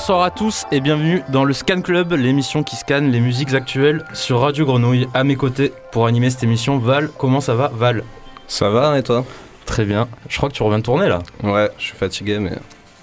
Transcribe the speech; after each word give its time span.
Bonsoir 0.00 0.22
à 0.22 0.30
tous 0.30 0.64
et 0.72 0.80
bienvenue 0.80 1.22
dans 1.28 1.44
le 1.44 1.52
Scan 1.52 1.82
Club, 1.82 2.12
l'émission 2.14 2.62
qui 2.62 2.74
scanne 2.74 3.10
les 3.12 3.20
musiques 3.20 3.52
actuelles 3.52 4.02
sur 4.14 4.40
Radio 4.40 4.64
Grenouille. 4.64 5.06
À 5.12 5.24
mes 5.24 5.36
côtés 5.36 5.74
pour 5.92 6.06
animer 6.06 6.30
cette 6.30 6.42
émission, 6.42 6.78
Val. 6.78 7.10
Comment 7.18 7.42
ça 7.42 7.54
va, 7.54 7.68
Val? 7.68 8.02
Ça 8.48 8.70
va 8.70 8.98
et 8.98 9.02
toi? 9.02 9.26
Très 9.66 9.84
bien. 9.84 10.08
Je 10.30 10.38
crois 10.38 10.48
que 10.48 10.54
tu 10.54 10.62
reviens 10.62 10.78
de 10.78 10.84
tourner 10.84 11.06
là. 11.06 11.18
Ouais, 11.42 11.68
je 11.76 11.84
suis 11.84 11.96
fatigué 11.98 12.38
mais 12.38 12.52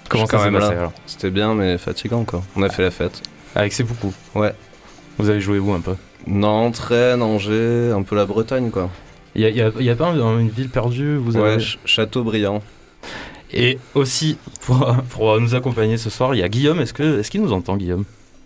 Comment 0.08 0.26
ça 0.26 0.40
s'est 0.42 0.50
passé 0.50 0.72
alors? 0.72 0.92
C'était 1.06 1.30
bien 1.30 1.54
mais 1.54 1.78
fatigant 1.78 2.24
quoi. 2.24 2.42
On 2.56 2.62
a 2.64 2.68
fait 2.68 2.82
la 2.82 2.90
fête. 2.90 3.22
Avec 3.54 3.72
ses 3.72 3.84
beaucoup. 3.84 4.12
Ouais. 4.34 4.52
Vous 5.18 5.30
avez 5.30 5.40
joué 5.40 5.60
où 5.60 5.72
un 5.72 5.80
peu? 5.80 5.94
Nantes, 6.26 6.78
Rennes, 6.80 7.22
Angers, 7.22 7.92
un 7.96 8.02
peu 8.02 8.16
la 8.16 8.26
Bretagne 8.26 8.70
quoi. 8.72 8.90
Il 9.36 9.42
y 9.42 9.44
a, 9.44 9.50
y 9.50 9.62
a- 9.62 9.70
y 9.80 9.88
a 9.88 9.94
pas 9.94 10.08
un- 10.08 10.38
une 10.40 10.50
ville 10.50 10.68
perdue? 10.68 11.14
Vous 11.16 11.36
avez... 11.36 11.44
Ouais, 11.46 11.54
Ch- 11.60 11.78
Châteaubriand. 11.84 12.60
Et 13.52 13.78
aussi, 13.94 14.38
pour, 14.66 14.94
pour 15.10 15.40
nous 15.40 15.54
accompagner 15.54 15.96
ce 15.96 16.10
soir, 16.10 16.34
il 16.34 16.38
y 16.38 16.42
a 16.42 16.48
Guillaume. 16.48 16.80
Est-ce 16.80 16.92
que 16.92 17.20
est-ce 17.20 17.30
qu'il 17.30 17.40
nous 17.42 17.52
entend, 17.52 17.76
Guillaume? 17.76 18.04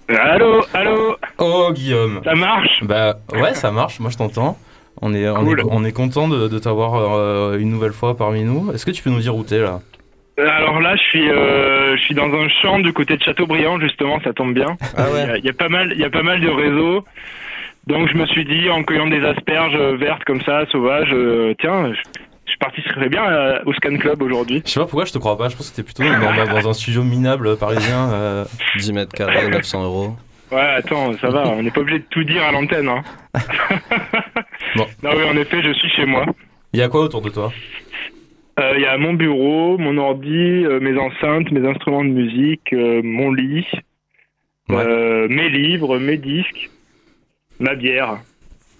Allô, 0.08 0.62
allô, 0.74 1.16
Oh, 1.38 1.70
Guillaume 1.72 2.20
ça 2.24 2.34
marche? 2.34 2.80
Bah 2.82 3.16
ouais, 3.32 3.54
ça 3.54 3.70
marche, 3.70 3.98
moi 4.00 4.10
je 4.10 4.18
t'entends. 4.18 4.58
On 5.00 5.14
est, 5.14 5.28
on, 5.28 5.46
est, 5.56 5.62
on 5.70 5.84
est 5.84 5.92
content 5.92 6.28
de, 6.28 6.48
de 6.48 6.58
t'avoir 6.58 6.94
euh, 7.14 7.56
une 7.58 7.70
nouvelle 7.70 7.92
fois 7.92 8.16
parmi 8.16 8.42
nous. 8.44 8.70
Est-ce 8.72 8.84
que 8.84 8.90
tu 8.90 9.02
peux 9.02 9.10
nous 9.10 9.20
dire 9.20 9.34
où 9.34 9.42
t'es 9.42 9.58
là? 9.60 9.80
Alors 10.38 10.80
là, 10.80 10.96
je 10.96 11.02
suis, 11.02 11.30
euh, 11.30 11.96
je 11.96 12.02
suis 12.02 12.14
dans 12.14 12.32
un 12.32 12.48
champ 12.60 12.78
du 12.78 12.92
côté 12.92 13.16
de 13.16 13.22
Châteaubriand, 13.22 13.80
justement, 13.80 14.20
ça 14.22 14.32
tombe 14.32 14.54
bien. 14.54 14.76
Ah 14.96 15.06
Il 15.10 15.16
y 15.16 15.30
a- 15.30 15.36
il 15.38 15.44
y, 15.44 15.48
a 15.50 15.52
pas 15.52 15.68
mal, 15.68 15.92
il 15.94 16.00
y 16.00 16.04
a 16.04 16.10
pas 16.10 16.22
mal 16.22 16.40
de 16.40 16.48
réseaux. 16.48 17.04
Donc 17.86 18.08
je 18.10 18.16
me 18.16 18.26
suis 18.26 18.44
dit, 18.44 18.68
en 18.70 18.82
cueillant 18.84 19.08
des 19.08 19.24
asperges 19.24 19.76
vertes 19.98 20.24
comme 20.24 20.40
ça, 20.42 20.66
sauvages, 20.70 21.10
euh, 21.12 21.54
tiens, 21.60 21.92
je, 21.92 22.00
je 22.46 22.56
participerai 22.58 23.08
bien 23.08 23.24
euh, 23.24 23.58
au 23.66 23.72
Scan 23.74 23.96
Club 23.96 24.22
aujourd'hui. 24.22 24.62
Je 24.64 24.70
sais 24.70 24.80
pas 24.80 24.86
pourquoi 24.86 25.04
je 25.04 25.12
te 25.12 25.18
crois 25.18 25.36
pas, 25.38 25.48
je 25.48 25.56
pense 25.56 25.70
que 25.70 25.76
t'es 25.76 25.82
plutôt 25.82 26.02
dans, 26.04 26.44
dans 26.60 26.68
un 26.68 26.72
studio 26.72 27.02
minable 27.02 27.56
parisien. 27.56 28.12
euh. 28.12 28.44
10 28.76 28.92
mètres 28.92 29.12
carrés, 29.14 29.48
900 29.48 29.84
euros. 29.84 30.16
Ouais, 30.50 30.60
attends, 30.60 31.16
ça 31.18 31.28
va, 31.30 31.48
on 31.48 31.62
n'est 31.62 31.70
pas 31.70 31.80
obligé 31.80 32.00
de 32.00 32.04
tout 32.10 32.24
dire 32.24 32.42
à 32.44 32.52
l'antenne. 32.52 32.88
Hein. 32.88 33.02
Bon. 34.76 34.86
Non, 35.02 35.10
oui, 35.16 35.24
en 35.30 35.36
effet, 35.36 35.62
je 35.62 35.72
suis 35.74 35.90
chez 35.90 36.06
moi. 36.06 36.24
Il 36.72 36.80
y 36.80 36.82
a 36.82 36.88
quoi 36.88 37.02
autour 37.02 37.20
de 37.20 37.28
toi? 37.28 37.52
Euh, 38.58 38.72
Il 38.76 38.80
y 38.82 38.86
a 38.86 38.96
mon 38.96 39.12
bureau, 39.12 39.76
mon 39.78 39.98
ordi, 39.98 40.30
euh, 40.64 40.80
mes 40.80 40.98
enceintes, 40.98 41.50
mes 41.52 41.66
instruments 41.68 42.04
de 42.04 42.10
musique, 42.10 42.72
euh, 42.72 43.02
mon 43.04 43.32
lit, 43.32 43.66
Ouais. 44.70 44.76
euh, 44.86 45.26
mes 45.28 45.48
livres, 45.50 45.98
mes 45.98 46.16
disques, 46.16 46.70
ma 47.60 47.74
bière. 47.74 48.18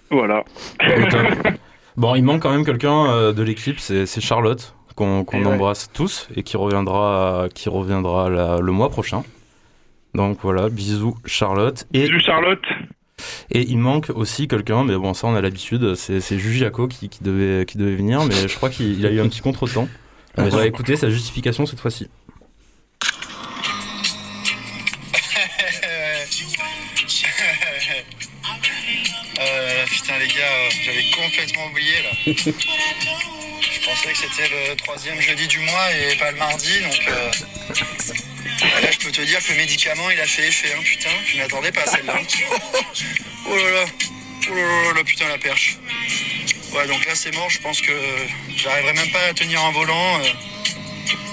Voilà. 0.09 0.43
Bon, 1.97 2.15
il 2.15 2.23
manque 2.23 2.41
quand 2.41 2.51
même 2.51 2.65
quelqu'un 2.65 3.05
euh, 3.07 3.33
de 3.33 3.43
l'équipe, 3.43 3.79
c'est 3.79 4.05
Charlotte, 4.21 4.75
qu'on 4.95 5.23
ouais. 5.23 5.45
embrasse 5.45 5.89
tous 5.93 6.27
et 6.35 6.43
qui 6.43 6.57
reviendra, 6.57 7.47
qui 7.53 7.69
reviendra 7.69 8.29
la- 8.29 8.59
le 8.59 8.71
mois 8.71 8.89
prochain. 8.89 9.23
Donc 10.15 10.39
voilà, 10.41 10.69
bisous 10.69 11.15
Charlotte. 11.25 11.85
Et, 11.93 12.05
Salut 12.05 12.19
Charlotte. 12.19 12.63
et 13.51 13.61
il 13.61 13.77
manque 13.77 14.11
aussi 14.13 14.47
quelqu'un, 14.47 14.83
mais 14.83 14.95
bon, 14.95 15.13
ça 15.13 15.27
on 15.27 15.35
a 15.35 15.41
l'habitude, 15.41 15.95
c'est 15.95 16.19
Jaco 16.39 16.87
qui, 16.87 17.09
qui 17.09 17.23
devait, 17.23 17.65
qui 17.65 17.77
devait 17.77 17.95
venir, 17.95 18.23
mais 18.25 18.47
je 18.47 18.55
crois 18.55 18.69
qu'il 18.69 18.99
il 18.99 19.05
a 19.05 19.11
eu 19.11 19.19
un 19.19 19.27
petit 19.27 19.41
contretemps. 19.41 19.87
On 20.37 20.47
va 20.49 20.65
écouter 20.65 20.95
sa 20.95 21.09
justification 21.09 21.65
cette 21.67 21.79
fois-ci. 21.79 22.09
Putain 29.93 30.17
les 30.17 30.27
gars, 30.27 30.41
euh, 30.41 30.69
j'avais 30.83 31.03
complètement 31.11 31.67
oublié 31.67 31.93
là. 32.01 32.09
Je 32.25 33.89
pensais 33.89 34.11
que 34.11 34.17
c'était 34.17 34.49
le 34.49 34.75
troisième 34.75 35.21
jeudi 35.21 35.47
du 35.47 35.59
mois 35.59 35.91
et 35.93 36.15
pas 36.15 36.31
le 36.31 36.37
mardi, 36.37 36.79
donc 36.81 36.99
euh, 37.07 37.31
là 38.81 38.91
je 38.91 38.97
peux 38.97 39.11
te 39.11 39.21
dire 39.21 39.39
que 39.43 39.51
le 39.51 39.57
médicament 39.57 40.09
il 40.09 40.19
a 40.19 40.25
fait 40.25 40.47
effet, 40.47 40.73
hein, 40.73 40.81
putain, 40.83 41.09
je 41.25 41.37
m'attendais 41.37 41.71
pas 41.71 41.81
à 41.81 41.87
celle-là. 41.87 42.15
Oh 43.45 43.57
là 43.57 43.71
là, 43.71 43.85
oh 44.49 44.55
là 44.55 44.61
là 44.61 44.93
là, 44.93 45.03
putain 45.03 45.27
la 45.27 45.37
perche. 45.37 45.77
Ouais 46.73 46.87
donc 46.87 47.05
là 47.05 47.13
c'est 47.13 47.35
mort, 47.35 47.49
je 47.49 47.59
pense 47.59 47.81
que 47.81 47.91
j'arriverai 48.55 48.93
même 48.93 49.11
pas 49.11 49.25
à 49.29 49.33
tenir 49.33 49.61
un 49.61 49.71
volant, 49.71 50.19
euh, 50.21 50.29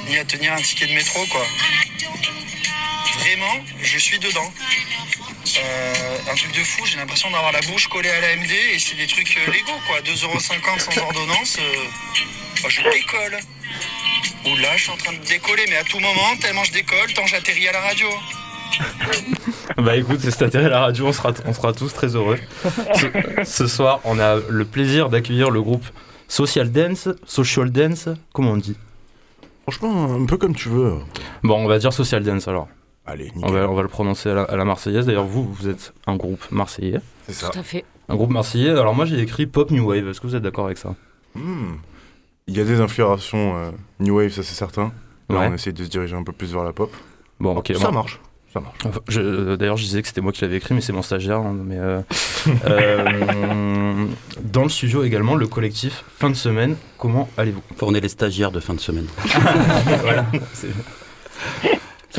ni 0.09 0.19
à 0.19 0.25
tenir 0.25 0.53
un 0.53 0.60
ticket 0.60 0.87
de 0.87 0.93
métro 0.93 1.25
quoi. 1.26 1.47
Vraiment, 3.20 3.65
je 3.81 3.99
suis 3.99 4.19
dedans. 4.19 4.53
Euh, 5.59 6.31
un 6.31 6.34
truc 6.34 6.53
de 6.53 6.61
fou, 6.65 6.84
j'ai 6.87 6.97
l'impression 6.97 7.31
d'avoir 7.31 7.51
la 7.53 7.61
bouche 7.62 7.89
collée 7.89 8.11
à 8.11 8.21
la 8.21 8.37
MD 8.37 8.51
et 8.75 8.78
c'est 8.78 8.95
des 8.97 9.06
trucs 9.06 9.37
euh, 9.37 9.51
légaux 9.51 9.81
quoi, 9.89 10.01
2,50€ 10.01 10.78
sans 10.78 11.03
ordonnance. 11.03 11.56
euh, 11.59 12.65
oh, 12.65 12.69
je 12.69 12.83
décolle. 12.83 13.39
Oula, 14.47 14.77
je 14.77 14.83
suis 14.83 14.93
en 14.93 14.97
train 14.97 15.12
de 15.12 15.25
décoller, 15.27 15.65
mais 15.69 15.77
à 15.77 15.84
tout 15.84 15.99
moment, 15.99 16.37
tellement 16.41 16.65
je 16.65 16.73
décolle, 16.73 17.12
tant 17.15 17.27
j'atterris 17.27 17.69
à 17.69 17.73
la 17.73 17.81
radio. 17.81 18.09
Bah 19.77 19.97
écoute, 19.97 20.19
c'est 20.21 20.43
atterri 20.43 20.67
à 20.67 20.69
la 20.69 20.81
radio, 20.81 21.06
on 21.06 21.12
sera, 21.12 21.33
on 21.47 21.55
sera 21.55 21.73
tous 21.73 21.93
très 21.95 22.15
heureux. 22.17 22.39
Ce, 22.95 23.45
ce 23.45 23.67
soir, 23.67 24.00
on 24.05 24.19
a 24.19 24.37
le 24.49 24.65
plaisir 24.65 25.09
d'accueillir 25.09 25.50
le 25.50 25.62
groupe 25.62 25.84
Social 26.29 26.71
Dance, 26.71 27.09
Social 27.27 27.71
Dance, 27.71 28.09
comment 28.33 28.53
on 28.53 28.56
dit? 28.56 28.77
Franchement, 29.62 30.15
un 30.15 30.27
peu 30.27 30.37
comme 30.37 30.55
tu 30.55 30.69
veux. 30.69 30.95
Bon, 31.43 31.65
on 31.65 31.67
va 31.67 31.79
dire 31.79 31.93
Social 31.93 32.23
Dance 32.23 32.47
alors. 32.49 32.69
Allez, 33.10 33.32
On 33.43 33.50
va, 33.50 33.69
on 33.69 33.75
va 33.75 33.82
le 33.82 33.88
prononcer 33.88 34.31
à 34.31 34.34
la, 34.34 34.43
à 34.43 34.56
la 34.56 34.65
Marseillaise. 34.65 35.06
D'ailleurs, 35.06 35.25
vous, 35.25 35.43
vous 35.53 35.69
êtes 35.69 35.93
un 36.06 36.15
groupe 36.16 36.44
marseillais. 36.53 37.00
C'est 37.26 37.32
ça. 37.32 37.48
Tout 37.48 37.59
à 37.59 37.62
fait. 37.65 37.84
Un 38.09 38.15
groupe 38.15 38.31
marseillais. 38.31 38.71
Alors 38.71 38.94
moi, 38.94 39.04
j'ai 39.04 39.19
écrit 39.21 39.47
Pop 39.47 39.71
New 39.71 39.84
Wave. 39.88 40.09
Est-ce 40.09 40.21
que 40.21 40.26
vous 40.28 40.37
êtes 40.37 40.43
d'accord 40.43 40.66
avec 40.66 40.78
ça? 40.78 40.94
Hmm. 41.34 41.75
Il 42.47 42.56
y 42.56 42.60
a 42.60 42.65
des 42.65 42.81
inspirations 42.81 43.56
euh, 43.56 43.70
New 44.00 44.16
Wave, 44.16 44.31
ça 44.31 44.43
c'est 44.43 44.54
certain. 44.54 44.93
Là, 45.28 45.38
Ouais. 45.41 45.49
on 45.50 45.54
essaie 45.54 45.72
de 45.72 45.82
se 45.84 45.88
diriger 45.88 46.15
un 46.16 46.22
peu 46.25 46.32
plus 46.32 46.53
vers 46.53 46.65
la 46.65 46.72
pop. 46.72 46.93
Bon, 47.41 47.56
ok. 47.56 47.72
ça 47.76 47.87
bon. 47.88 47.93
marche. 47.94 48.20
Ça 48.53 48.59
marche. 48.60 48.76
Enfin, 48.84 48.99
je- 49.09 49.20
euh, 49.20 49.56
D'ailleurs, 49.56 49.76
je 49.76 49.84
disais 49.84 50.03
que 50.03 50.09
c'était 50.09 50.20
moi 50.20 50.32
qui 50.32 50.43
l'avais 50.43 50.56
écrit, 50.56 50.75
mais 50.75 50.81
c'est 50.81 50.93
mon 50.93 51.03
stagiaire. 51.03 51.38
hein, 51.38 51.54
mais 51.65 51.78
euh, 51.78 52.00
euh, 52.66 54.06
dans 54.43 54.65
le 54.65 54.69
studio 54.69 55.04
également, 55.04 55.37
le 55.37 55.47
collectif 55.47 56.04
Fin 56.16 56.31
de 56.31 56.34
semaine. 56.34 56.75
Comment 56.99 57.28
allez-vous? 57.37 57.62
On 57.82 57.94
est 57.94 58.00
les 58.00 58.09
stagiaires 58.09 58.50
de 58.50 58.59
fin 58.60 58.75
de 58.75 58.81
semaine. 58.81 59.06
Voilà. 60.03 60.26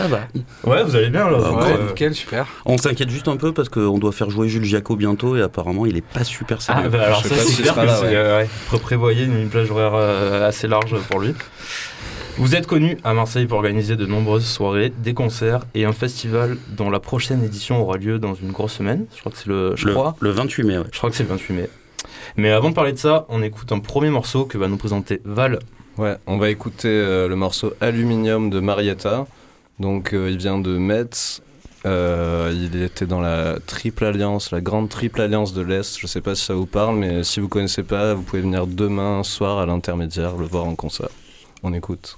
c'est- 0.04 0.10
Ça 0.10 0.16
va. 0.64 0.72
Ouais, 0.72 0.84
vous 0.84 0.96
allez 0.96 1.10
bien 1.10 1.30
là. 1.30 1.38
Ah, 1.44 1.52
Ouais, 1.52 1.78
Nickel, 1.88 2.14
super. 2.16 2.48
On 2.66 2.78
s'inquiète 2.78 3.10
juste 3.10 3.28
un 3.28 3.38
peu 3.38 3.52
parce 3.54 3.70
qu'on 3.70 3.98
doit 3.98 4.12
faire 4.12 4.30
jouer 4.30 4.48
Jules 4.50 4.64
Giaco 4.66 4.96
bientôt 4.96 5.36
et 5.36 5.42
apparemment 5.42 5.86
il 5.86 5.98
est 5.98 6.02
pas 6.06 6.24
super 6.24 6.58
Ah, 6.60 6.74
sérieux. 6.76 6.90
bah 6.90 7.04
alors 7.06 7.24
Je 7.24 7.30
ça, 7.30 7.36
c'est 7.36 7.66
là, 7.66 7.74
c'est, 8.00 8.06
ouais. 8.08 8.16
euh, 8.16 8.38
ouais. 8.40 8.48
Faut 8.68 8.80
prévoyer 8.80 9.26
une 9.26 9.50
plage 9.50 9.70
horaire 9.72 9.94
euh, 9.96 10.48
assez 10.48 10.68
large 10.68 10.96
pour 11.10 11.20
lui. 11.20 11.34
Vous 12.38 12.56
êtes 12.56 12.66
connu 12.66 12.98
à 13.04 13.14
Marseille 13.14 13.46
pour 13.46 13.58
organiser 13.58 13.96
de 13.98 14.06
nombreuses 14.06 14.46
soirées, 14.46 14.92
des 15.04 15.14
concerts 15.14 15.62
et 15.76 15.84
un 15.86 15.92
festival 15.92 16.58
dont 16.70 16.90
la 16.90 17.00
prochaine 17.00 17.44
édition 17.44 17.82
aura 17.82 17.98
lieu 17.98 18.20
dans 18.20 18.34
une 18.36 18.52
grosse 18.52 18.74
semaine. 18.74 19.06
Je 19.14 19.20
crois 19.20 19.32
que 19.32 19.38
c'est 19.38 19.48
le, 19.50 19.76
je 19.76 19.86
le, 19.88 19.94
crois, 19.94 20.16
le 20.22 20.30
28 20.32 20.64
mai, 20.64 20.78
ouais. 20.78 20.86
je 20.92 20.98
crois 20.98 21.10
que 21.10 21.16
c'est 21.16 21.24
le 21.24 21.30
28 21.30 21.54
mai. 21.54 21.70
Mais 22.38 22.50
avant 22.52 22.70
de 22.70 22.74
parler 22.76 22.94
de 22.94 22.98
ça, 22.98 23.26
on 23.30 23.44
écoute 23.44 23.72
un 23.74 23.80
premier 23.80 24.10
morceau 24.10 24.46
que 24.46 24.58
va 24.58 24.68
nous 24.70 24.78
présenter 24.78 25.22
Val. 25.26 25.60
Ouais, 25.98 26.16
on 26.26 26.38
va 26.38 26.50
écouter 26.50 26.88
euh, 26.88 27.28
le 27.28 27.36
morceau 27.36 27.74
Aluminium 27.82 28.50
de 28.50 28.62
Marietta. 28.62 29.28
Donc 29.82 30.14
euh, 30.14 30.30
il 30.30 30.38
vient 30.38 30.60
de 30.60 30.78
Metz. 30.78 31.42
Euh, 31.88 32.54
il 32.54 32.82
était 32.84 33.08
dans 33.08 33.22
la 33.22 33.58
triple 33.66 34.06
alliance, 34.06 34.52
la 34.52 34.62
grande 34.62 34.88
triple 34.90 35.20
alliance 35.20 35.54
de 35.54 35.62
l'Est. 35.64 35.98
Je 36.00 36.06
sais 36.06 36.22
pas 36.22 36.36
si 36.36 36.46
ça 36.46 36.54
vous 36.54 36.68
parle, 36.68 36.98
mais 36.98 37.24
si 37.24 37.40
vous 37.40 37.48
connaissez 37.48 37.82
pas, 37.82 38.14
vous 38.14 38.22
pouvez 38.22 38.44
venir 38.44 38.68
demain 38.68 39.24
soir 39.24 39.58
à 39.58 39.66
l'intermédiaire 39.66 40.38
le 40.38 40.46
voir 40.46 40.66
en 40.66 40.76
concert. 40.76 41.10
On 41.64 41.74
écoute. 41.74 42.18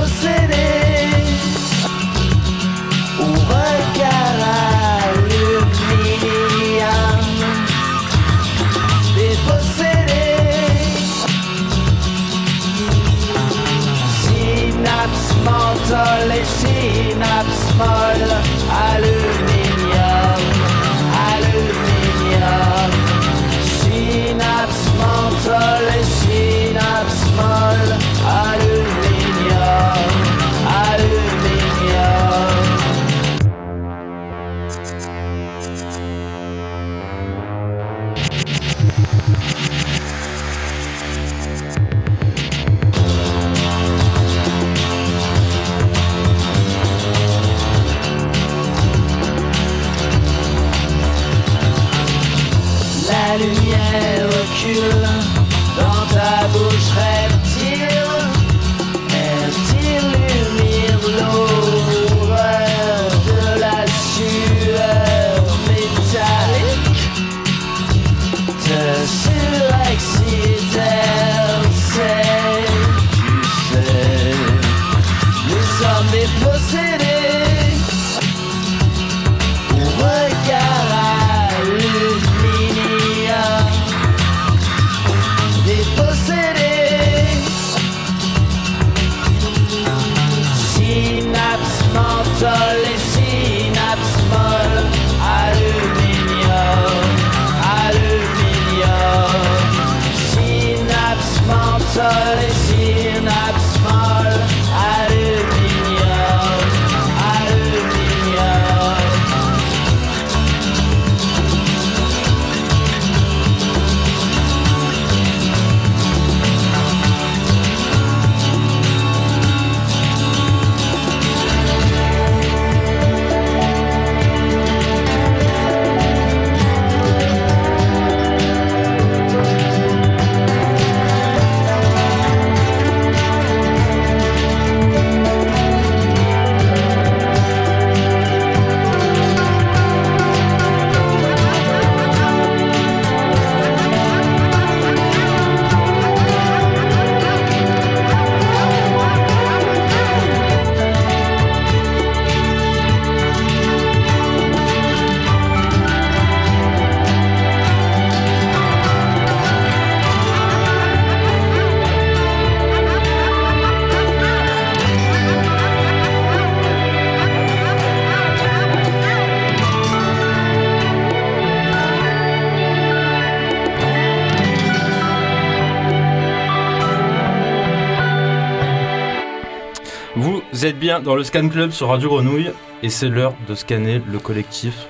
Vous 180.91 181.03
dans 181.03 181.15
le 181.15 181.23
Scan 181.23 181.47
Club 181.49 181.71
sur 181.71 181.87
Radio 181.89 182.09
Grenouille 182.09 182.51
et 182.83 182.89
c'est 182.89 183.07
l'heure 183.09 183.33
de 183.47 183.55
scanner 183.55 184.01
le 184.11 184.19
collectif. 184.19 184.87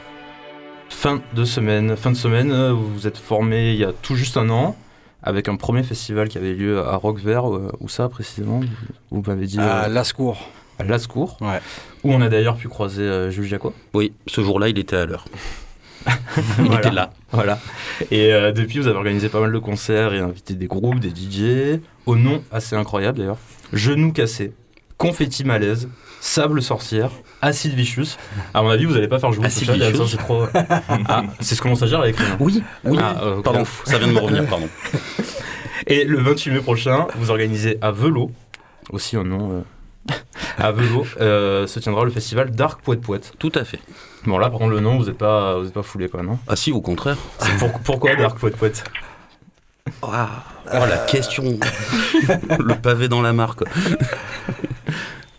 Fin 0.89 1.22
de 1.34 1.46
semaine. 1.46 1.96
Fin 1.96 2.12
de 2.12 2.15
semaine, 2.17 2.51
euh, 2.51 2.74
vous 2.74 2.91
vous 2.93 3.08
êtes 3.08 3.17
formé 3.17 3.72
il 3.72 3.77
y 3.77 3.84
a 3.86 3.91
tout 3.93 4.15
juste 4.15 4.38
un 4.38 4.50
an 4.50 4.75
avec 5.24 5.48
un 5.48 5.55
premier 5.55 5.84
festival 5.84 6.27
qui 6.29 6.38
avait 6.38 6.53
lieu 6.53 6.79
à 6.79 6.96
Rock 6.96 7.20
Vert. 7.20 7.53
euh, 7.53 7.72
Où 7.79 7.89
ça 7.89 8.10
précisément 8.10 8.62
Vous 9.12 9.24
m'avez 9.25 9.46
dit 9.46 9.60
À 9.60 9.86
euh, 9.86 9.88
Lascours. 9.89 10.50
à. 10.79 11.38
Ouais. 11.41 11.60
Où 12.03 12.13
on 12.13 12.22
a 12.22 12.29
d'ailleurs 12.29 12.55
pu 12.58 12.67
croiser 12.67 13.03
euh, 13.03 13.29
Jules 13.29 13.46
Jaco. 13.46 13.74
Oui, 13.93 14.13
ce 14.27 14.41
jour-là, 14.41 14.70
il 14.70 14.79
était 14.79 14.96
à 14.96 15.05
l'heure. 15.05 15.25
il 16.08 16.65
Voilà. 16.65 16.79
était 16.79 16.91
là. 16.91 17.12
Voilà. 17.31 17.60
Et 18.10 18.34
euh, 18.34 18.51
depuis, 18.51 18.79
vous 18.79 18.88
avez 18.88 18.98
organisé 18.98 19.29
pas 19.29 19.39
mal 19.39 19.51
de 19.51 19.60
concerts 19.60 20.13
et 20.13 20.20
invité 20.20 20.55
des 20.55 20.67
groupes, 20.67 21.00
des 21.00 21.10
DJ, 21.10 21.79
au 22.08 22.15
nom 22.15 22.41
assez 22.51 22.75
incroyable 22.75 23.20
d'ailleurs. 23.20 23.38
Genoux 23.74 24.12
cassés, 24.12 24.53
confetti 25.01 25.43
malaise, 25.43 25.89
sable 26.20 26.62
sorcière, 26.62 27.10
acide 27.41 27.74
vicious. 27.74 28.17
À 28.53 28.62
mon 28.62 28.70
avis, 28.70 28.86
vous 28.86 28.93
n'allez 28.93 29.08
pas 29.08 29.17
faire 29.20 29.31
jouer 29.31 29.46
Acid 29.48 29.65
ça, 29.65 29.74
vicious. 29.74 30.08
c'est 30.08 30.17
trop. 30.17 30.46
Ah, 31.08 31.24
c'est 31.39 31.55
ce 31.55 31.62
que 31.62 31.67
mon 31.67 31.75
stagiaire 31.75 32.01
a 32.01 32.08
écrit. 32.10 32.24
hein. 32.24 32.38
Oui, 32.39 32.63
oui. 32.84 32.98
Ah, 33.01 33.15
euh. 33.24 33.41
Pardon, 33.41 33.63
ça 33.86 33.98
vient 33.98 34.08
de 34.08 34.13
me 34.13 34.20
revenir, 34.20 34.46
pardon. 34.48 34.70
Et 35.88 36.03
le 36.05 36.20
28 36.22 36.51
mai 36.51 36.60
prochain, 36.60 37.08
vous 37.15 37.31
organisez 37.31 37.79
à 37.81 37.91
Velo, 37.91 38.31
aussi 38.91 39.17
un 39.17 39.24
nom. 39.24 39.63
euh, 40.10 40.13
à 40.60 40.72
Velo, 40.72 41.05
euh, 41.20 41.65
se 41.65 41.79
tiendra 41.79 42.05
le 42.05 42.12
festival 42.12 42.51
Dark 42.51 42.81
Poète 42.84 43.01
Poète. 43.01 43.34
Tout 43.39 43.51
à 43.55 43.63
fait. 43.63 43.79
Bon, 44.25 44.38
là, 44.38 44.50
par 44.51 44.60
contre, 44.60 44.72
le 44.72 44.79
nom, 44.81 44.98
vous 45.00 45.05
n'êtes 45.05 45.17
pas, 45.17 45.58
vous 45.58 45.65
êtes 45.67 45.74
pas 45.74 45.81
foulé, 45.81 46.08
quoi, 46.10 46.22
non? 46.22 46.38
Ah 46.48 46.55
si, 46.55 46.72
au 46.72 46.81
contraire. 46.81 47.17
Pour- 47.58 47.79
Pourquoi 47.79 48.15
Dark 48.15 48.38
Poète 48.38 48.55
Poète? 48.58 48.84
Ah, 50.03 50.43
oh, 50.74 50.86
la 50.89 50.98
question. 50.98 51.44
le 52.60 52.75
pavé 52.75 53.08
dans 53.08 53.22
la 53.22 53.34
mare, 53.34 53.56
quoi. 53.56 53.68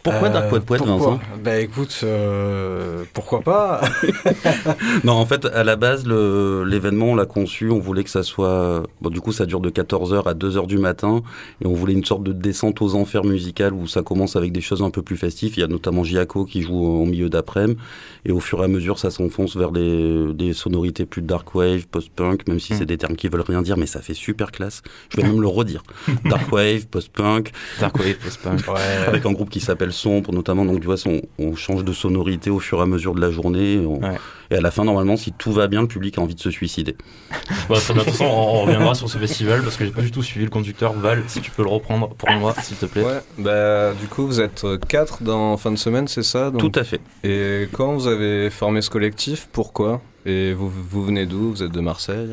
Pourquoi 0.03 0.31
Dark 0.31 0.49
Poète 0.49 0.65
Poète, 0.65 0.83
pourquoi 0.83 0.97
Vincent? 0.97 1.21
Bah 1.45 1.61
écoute, 1.61 2.01
euh, 2.03 3.05
pourquoi 3.15 3.41
pas? 3.43 3.81
Non, 5.05 5.13
en 5.13 5.27
fait, 5.27 5.45
à 5.47 5.65
la 5.65 5.77
base, 5.77 6.07
le- 6.07 6.65
l'événement, 6.65 7.07
on 7.07 7.15
l'a 7.15 7.27
conçu, 7.27 7.71
on 7.71 7.79
voulait 7.79 8.05
que 8.05 8.11
ça 8.11 8.23
soit... 8.23 8.83
Bon, 9.01 9.11
du 9.11 9.21
coup, 9.21 9.33
ça 9.33 9.47
dure 9.47 9.61
de 9.61 9.71
14h 9.71 10.25
à 10.29 10.35
2h 10.35 10.67
du 10.67 10.79
matin, 10.79 11.23
et 11.63 11.67
on 11.67 11.73
voulait 11.73 11.93
une 11.93 12.05
sorte 12.05 12.23
de 12.25 12.33
descente 12.33 12.83
aux 12.83 12.95
enfers 12.95 13.25
musicales 13.25 13.73
où 13.73 13.87
ça 13.87 14.03
commence 14.03 14.35
avec 14.37 14.53
des 14.53 14.61
choses 14.61 14.83
un 14.83 14.91
peu 14.91 15.03
plus 15.03 15.17
festives. 15.17 15.55
Il 15.57 15.61
y 15.61 15.65
a 15.65 15.69
notamment 15.69 16.05
Giaco 16.05 16.45
qui 16.45 16.63
joue 16.63 16.85
au 16.85 17.05
milieu 17.05 17.29
d'après-midi, 17.29 17.79
et 18.25 18.33
au 18.33 18.41
fur 18.41 18.61
et 18.61 18.65
à 18.65 18.69
mesure, 18.69 18.99
ça 18.99 19.11
s'enfonce 19.11 19.57
vers 19.57 19.71
des, 19.73 20.33
des 20.35 20.53
sonorités 20.53 21.07
plus 21.07 21.23
dark 21.23 21.55
wave, 21.55 21.87
post-punk, 21.87 22.47
même 22.49 22.61
si 22.61 22.75
c'est 22.75 22.87
des 22.87 22.99
termes 22.99 23.17
qui 23.17 23.29
veulent 23.29 23.41
rien 23.43 23.63
dire, 23.63 23.77
mais 23.77 23.87
ça 23.87 24.01
fait 24.01 24.15
super 24.15 24.51
classe. 24.53 24.83
Je 25.11 25.19
vais 25.21 25.27
même 25.27 25.41
le 25.41 25.49
redire. 25.49 25.83
Dark 26.25 26.51
wave, 26.53 26.87
post-punk, 26.87 27.53
Dark 27.81 27.97
Wave, 27.99 28.17
post-punk. 28.23 28.61
Ouais. 28.69 28.81
avec 29.07 29.27
un 29.27 29.33
groupe 29.33 29.51
qui 29.51 29.61
s'appelle 29.61 29.92
le 29.93 29.97
son, 29.97 30.23
pour 30.23 30.35
notamment, 30.35 30.65
donc 30.65 30.81
tu 30.81 30.87
vois, 30.87 30.97
on, 31.07 31.21
on 31.39 31.55
change 31.55 31.85
de 31.85 31.93
sonorité 31.93 32.51
au 32.51 32.59
fur 32.59 32.79
et 32.79 32.83
à 32.83 32.87
mesure 32.87 33.15
de 33.15 33.21
la 33.21 33.31
journée. 33.31 33.75
et 33.75 33.79
on- 33.87 34.01
Ouais. 34.01 34.17
Et 34.51 34.57
à 34.57 34.61
la 34.61 34.71
fin, 34.71 34.85
normalement, 34.85 35.17
si 35.17 35.33
tout 35.33 35.51
va 35.53 35.67
bien, 35.67 35.81
le 35.81 35.89
public 35.89 36.19
a 36.19 36.21
envie 36.21 36.35
de 36.35 36.41
se 36.41 36.51
suicider. 36.51 36.97
Bah. 37.69 37.77
De 37.77 37.93
toute 37.95 38.03
façon, 38.03 38.25
on, 38.25 38.29
on 38.57 38.63
reviendra 38.63 38.95
sur 38.95 39.09
ce 39.09 39.17
festival 39.19 39.63
parce 39.63 39.77
que 39.77 39.85
j'ai 39.85 39.91
pas 39.93 40.03
du 40.03 40.11
tout 40.11 40.23
suivi 40.23 40.45
le 40.45 40.51
conducteur. 40.51 40.93
Val, 40.93 41.23
si 41.27 41.41
tu 41.41 41.51
peux 41.51 41.63
le 41.63 41.69
reprendre 41.71 42.09
pour 42.17 42.31
moi, 42.33 42.55
s'il 42.63 42.77
te 42.77 42.87
plaît. 42.87 43.03
Ouais, 43.05 43.21
bah 43.39 43.93
du 44.01 44.07
coup 44.09 44.27
vous 44.27 44.41
êtes 44.41 44.67
4 44.89 45.23
dans 45.23 45.57
fin 45.57 45.71
de 45.71 45.77
semaine, 45.77 46.07
c'est 46.09 46.23
ça 46.23 46.51
donc- 46.51 46.61
Tout 46.73 46.79
à 46.79 46.85
fait. 46.85 47.01
Et 47.25 47.69
quand 47.73 47.95
vous 47.95 48.07
avez 48.09 48.51
formé 48.51 48.83
ce 48.83 48.91
collectif, 48.91 49.49
pourquoi? 49.53 50.01
Et 50.27 50.53
vous, 50.53 50.69
vous 50.71 51.05
venez 51.05 51.25
d'où? 51.27 51.51
Vous 51.51 51.63
êtes 51.63 51.73
de 51.73 51.81
Marseille? 51.81 52.31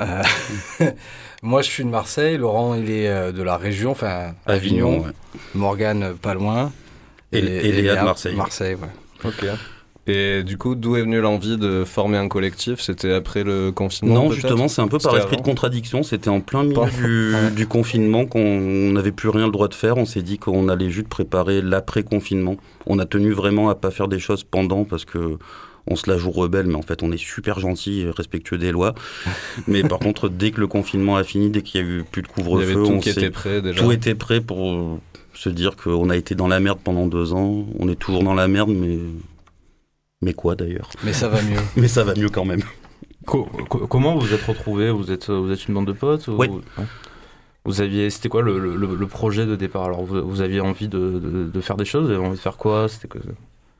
Euh, 0.00 0.22
Moi, 1.44 1.60
je 1.60 1.68
suis 1.68 1.84
de 1.84 1.90
Marseille. 1.90 2.38
Laurent, 2.38 2.74
il 2.74 2.90
est 2.90 3.06
euh, 3.08 3.30
de 3.30 3.42
la 3.42 3.58
région, 3.58 3.90
enfin 3.90 4.32
Avignon. 4.46 5.00
ouais. 5.00 5.10
Morgane, 5.54 6.02
euh, 6.02 6.12
pas 6.14 6.32
loin. 6.32 6.72
Et, 7.32 7.38
et 7.38 7.70
Léa 7.72 7.96
de 7.96 8.04
Marseille. 8.04 8.34
Marseille, 8.34 8.76
ouais. 8.76 9.28
Ok. 9.28 9.44
Et 10.06 10.42
du 10.42 10.56
coup, 10.56 10.74
d'où 10.74 10.96
est 10.96 11.02
venue 11.02 11.20
l'envie 11.20 11.58
de 11.58 11.84
former 11.84 12.16
un 12.16 12.28
collectif? 12.28 12.80
C'était 12.80 13.12
après 13.12 13.42
le 13.44 13.72
confinement 13.72 14.14
Non, 14.14 14.30
justement, 14.30 14.68
c'est 14.68 14.80
un 14.80 14.88
peu 14.88 14.98
par 14.98 15.16
esprit 15.18 15.36
de 15.36 15.42
contradiction. 15.42 16.02
C'était 16.02 16.28
en 16.30 16.40
plein 16.40 16.62
milieu 16.62 16.86
du, 16.90 17.34
du 17.54 17.66
confinement 17.66 18.24
qu'on 18.26 18.60
n'avait 18.92 19.12
plus 19.12 19.28
rien 19.30 19.46
le 19.46 19.52
droit 19.52 19.68
de 19.68 19.74
faire. 19.74 19.96
On 19.98 20.04
s'est 20.06 20.22
dit 20.22 20.38
qu'on 20.38 20.68
allait 20.68 20.90
juste 20.90 21.08
préparer 21.08 21.60
l'après-confinement. 21.60 22.56
On 22.86 22.98
a 22.98 23.04
tenu 23.06 23.32
vraiment 23.32 23.68
à 23.68 23.74
pas 23.74 23.90
faire 23.90 24.08
des 24.08 24.18
choses 24.18 24.44
pendant 24.44 24.84
parce 24.84 25.04
que 25.04 25.38
on 25.86 25.96
se 25.96 26.08
la 26.10 26.16
joue 26.16 26.30
rebelle, 26.30 26.66
mais 26.66 26.74
en 26.76 26.82
fait, 26.82 27.02
on 27.02 27.12
est 27.12 27.16
super 27.18 27.60
gentil 27.60 28.00
et 28.02 28.10
respectueux 28.10 28.58
des 28.58 28.72
lois. 28.72 28.94
mais 29.68 29.82
par 29.82 29.98
contre, 29.98 30.28
dès 30.28 30.50
que 30.50 30.60
le 30.60 30.66
confinement 30.66 31.16
a 31.16 31.24
fini, 31.24 31.50
dès 31.50 31.62
qu'il 31.62 31.80
y 31.80 31.84
a 31.84 31.86
eu 31.86 32.04
plus 32.04 32.22
de 32.22 32.28
couvre-feu, 32.28 32.72
tout 32.72 32.92
on 32.92 33.00
qui 33.00 33.10
était 33.10 33.30
prêt 33.30 33.60
déjà. 33.62 33.82
tout 33.82 33.92
était 33.92 34.14
prêt 34.14 34.40
pour 34.40 34.70
euh, 34.72 34.96
se 35.34 35.48
dire 35.50 35.76
qu'on 35.76 36.08
a 36.10 36.16
été 36.16 36.34
dans 36.34 36.48
la 36.48 36.60
merde 36.60 36.78
pendant 36.82 37.06
deux 37.06 37.32
ans. 37.32 37.66
On 37.78 37.88
est 37.88 37.96
toujours 37.98 38.22
dans 38.24 38.34
la 38.34 38.48
merde, 38.48 38.70
mais 38.70 38.98
mais 40.22 40.32
quoi 40.32 40.54
d'ailleurs? 40.54 40.88
Mais 41.04 41.12
ça 41.12 41.28
va 41.28 41.42
mieux. 41.42 41.58
Mais 41.76 41.88
ça 41.88 42.02
va 42.04 42.14
mieux 42.14 42.30
quand 42.30 42.44
même. 42.46 42.62
Co- 43.26 43.44
co- 43.68 43.86
comment 43.86 44.14
vous 44.14 44.26
vous 44.26 44.32
êtes 44.34 44.42
retrouvés? 44.44 44.90
Vous 44.90 45.10
êtes, 45.10 45.28
vous 45.30 45.50
êtes 45.50 45.66
une 45.68 45.74
bande 45.74 45.86
de 45.86 45.92
potes 45.92 46.28
ou- 46.28 46.36
Oui. 46.38 46.48
Ouais. 46.48 46.84
Vous 47.66 47.80
aviez, 47.80 48.10
c'était 48.10 48.28
quoi 48.28 48.42
le, 48.42 48.58
le- 48.58 48.94
le 48.94 49.06
projet 49.06 49.46
de 49.46 49.56
départ? 49.56 49.84
Alors 49.84 50.04
vous, 50.04 50.20
vous 50.26 50.40
aviez 50.42 50.60
envie 50.60 50.88
de, 50.88 50.98
de- 51.18 51.50
de 51.50 51.60
faire 51.60 51.76
des 51.76 51.84
choses, 51.86 52.04
vous 52.06 52.10
avez 52.14 52.24
envie 52.24 52.36
de 52.36 52.40
faire 52.42 52.56
quoi? 52.58 52.88
C'était 52.88 53.08
que 53.08 53.18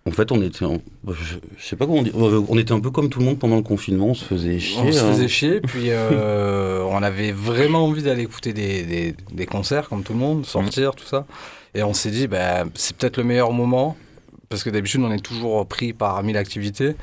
En 0.06 0.10
fait, 0.10 0.30
on 0.32 0.42
était, 0.42 0.66
en- 0.66 0.82
je, 1.08 1.36
sais 1.58 1.76
pas 1.76 1.86
comment 1.86 2.02
dire, 2.02 2.12
Euh, 2.16 2.44
on 2.50 2.58
était 2.58 2.72
un 2.72 2.80
peu 2.80 2.90
comme 2.90 3.08
tout 3.08 3.20
le 3.20 3.24
monde 3.24 3.38
pendant 3.38 3.56
le 3.56 3.62
confinement, 3.62 4.08
on 4.08 4.14
se 4.14 4.24
faisait 4.24 4.58
chier. 4.58 4.82
On 4.82 4.92
se 4.92 4.98
hein. 4.98 5.12
faisait 5.12 5.28
chier, 5.28 5.60
puis 5.62 5.86
euh, 5.88 6.82
on 6.90 7.02
avait 7.02 7.32
vraiment 7.32 7.84
envie 7.86 8.02
d'aller 8.02 8.22
écouter 8.22 8.52
des, 8.52 8.82
des- 8.82 9.14
des 9.32 9.46
concerts 9.46 9.88
comme 9.88 10.02
tout 10.02 10.12
le 10.12 10.18
monde, 10.18 10.44
sortir, 10.44 10.94
tout 10.94 11.06
ça. 11.06 11.26
Et 11.74 11.82
on 11.82 11.94
s'est 11.94 12.10
dit, 12.10 12.26
bah, 12.26 12.64
c'est 12.74 12.94
peut-être 12.96 13.16
le 13.16 13.24
meilleur 13.24 13.50
moment, 13.52 13.96
parce 14.50 14.62
que 14.62 14.68
d'habitude 14.70 15.00
on 15.00 15.10
est 15.10 15.24
toujours 15.24 15.66
pris 15.66 15.92
par 15.94 16.22
mille 16.22 16.36
activités. 16.36 16.94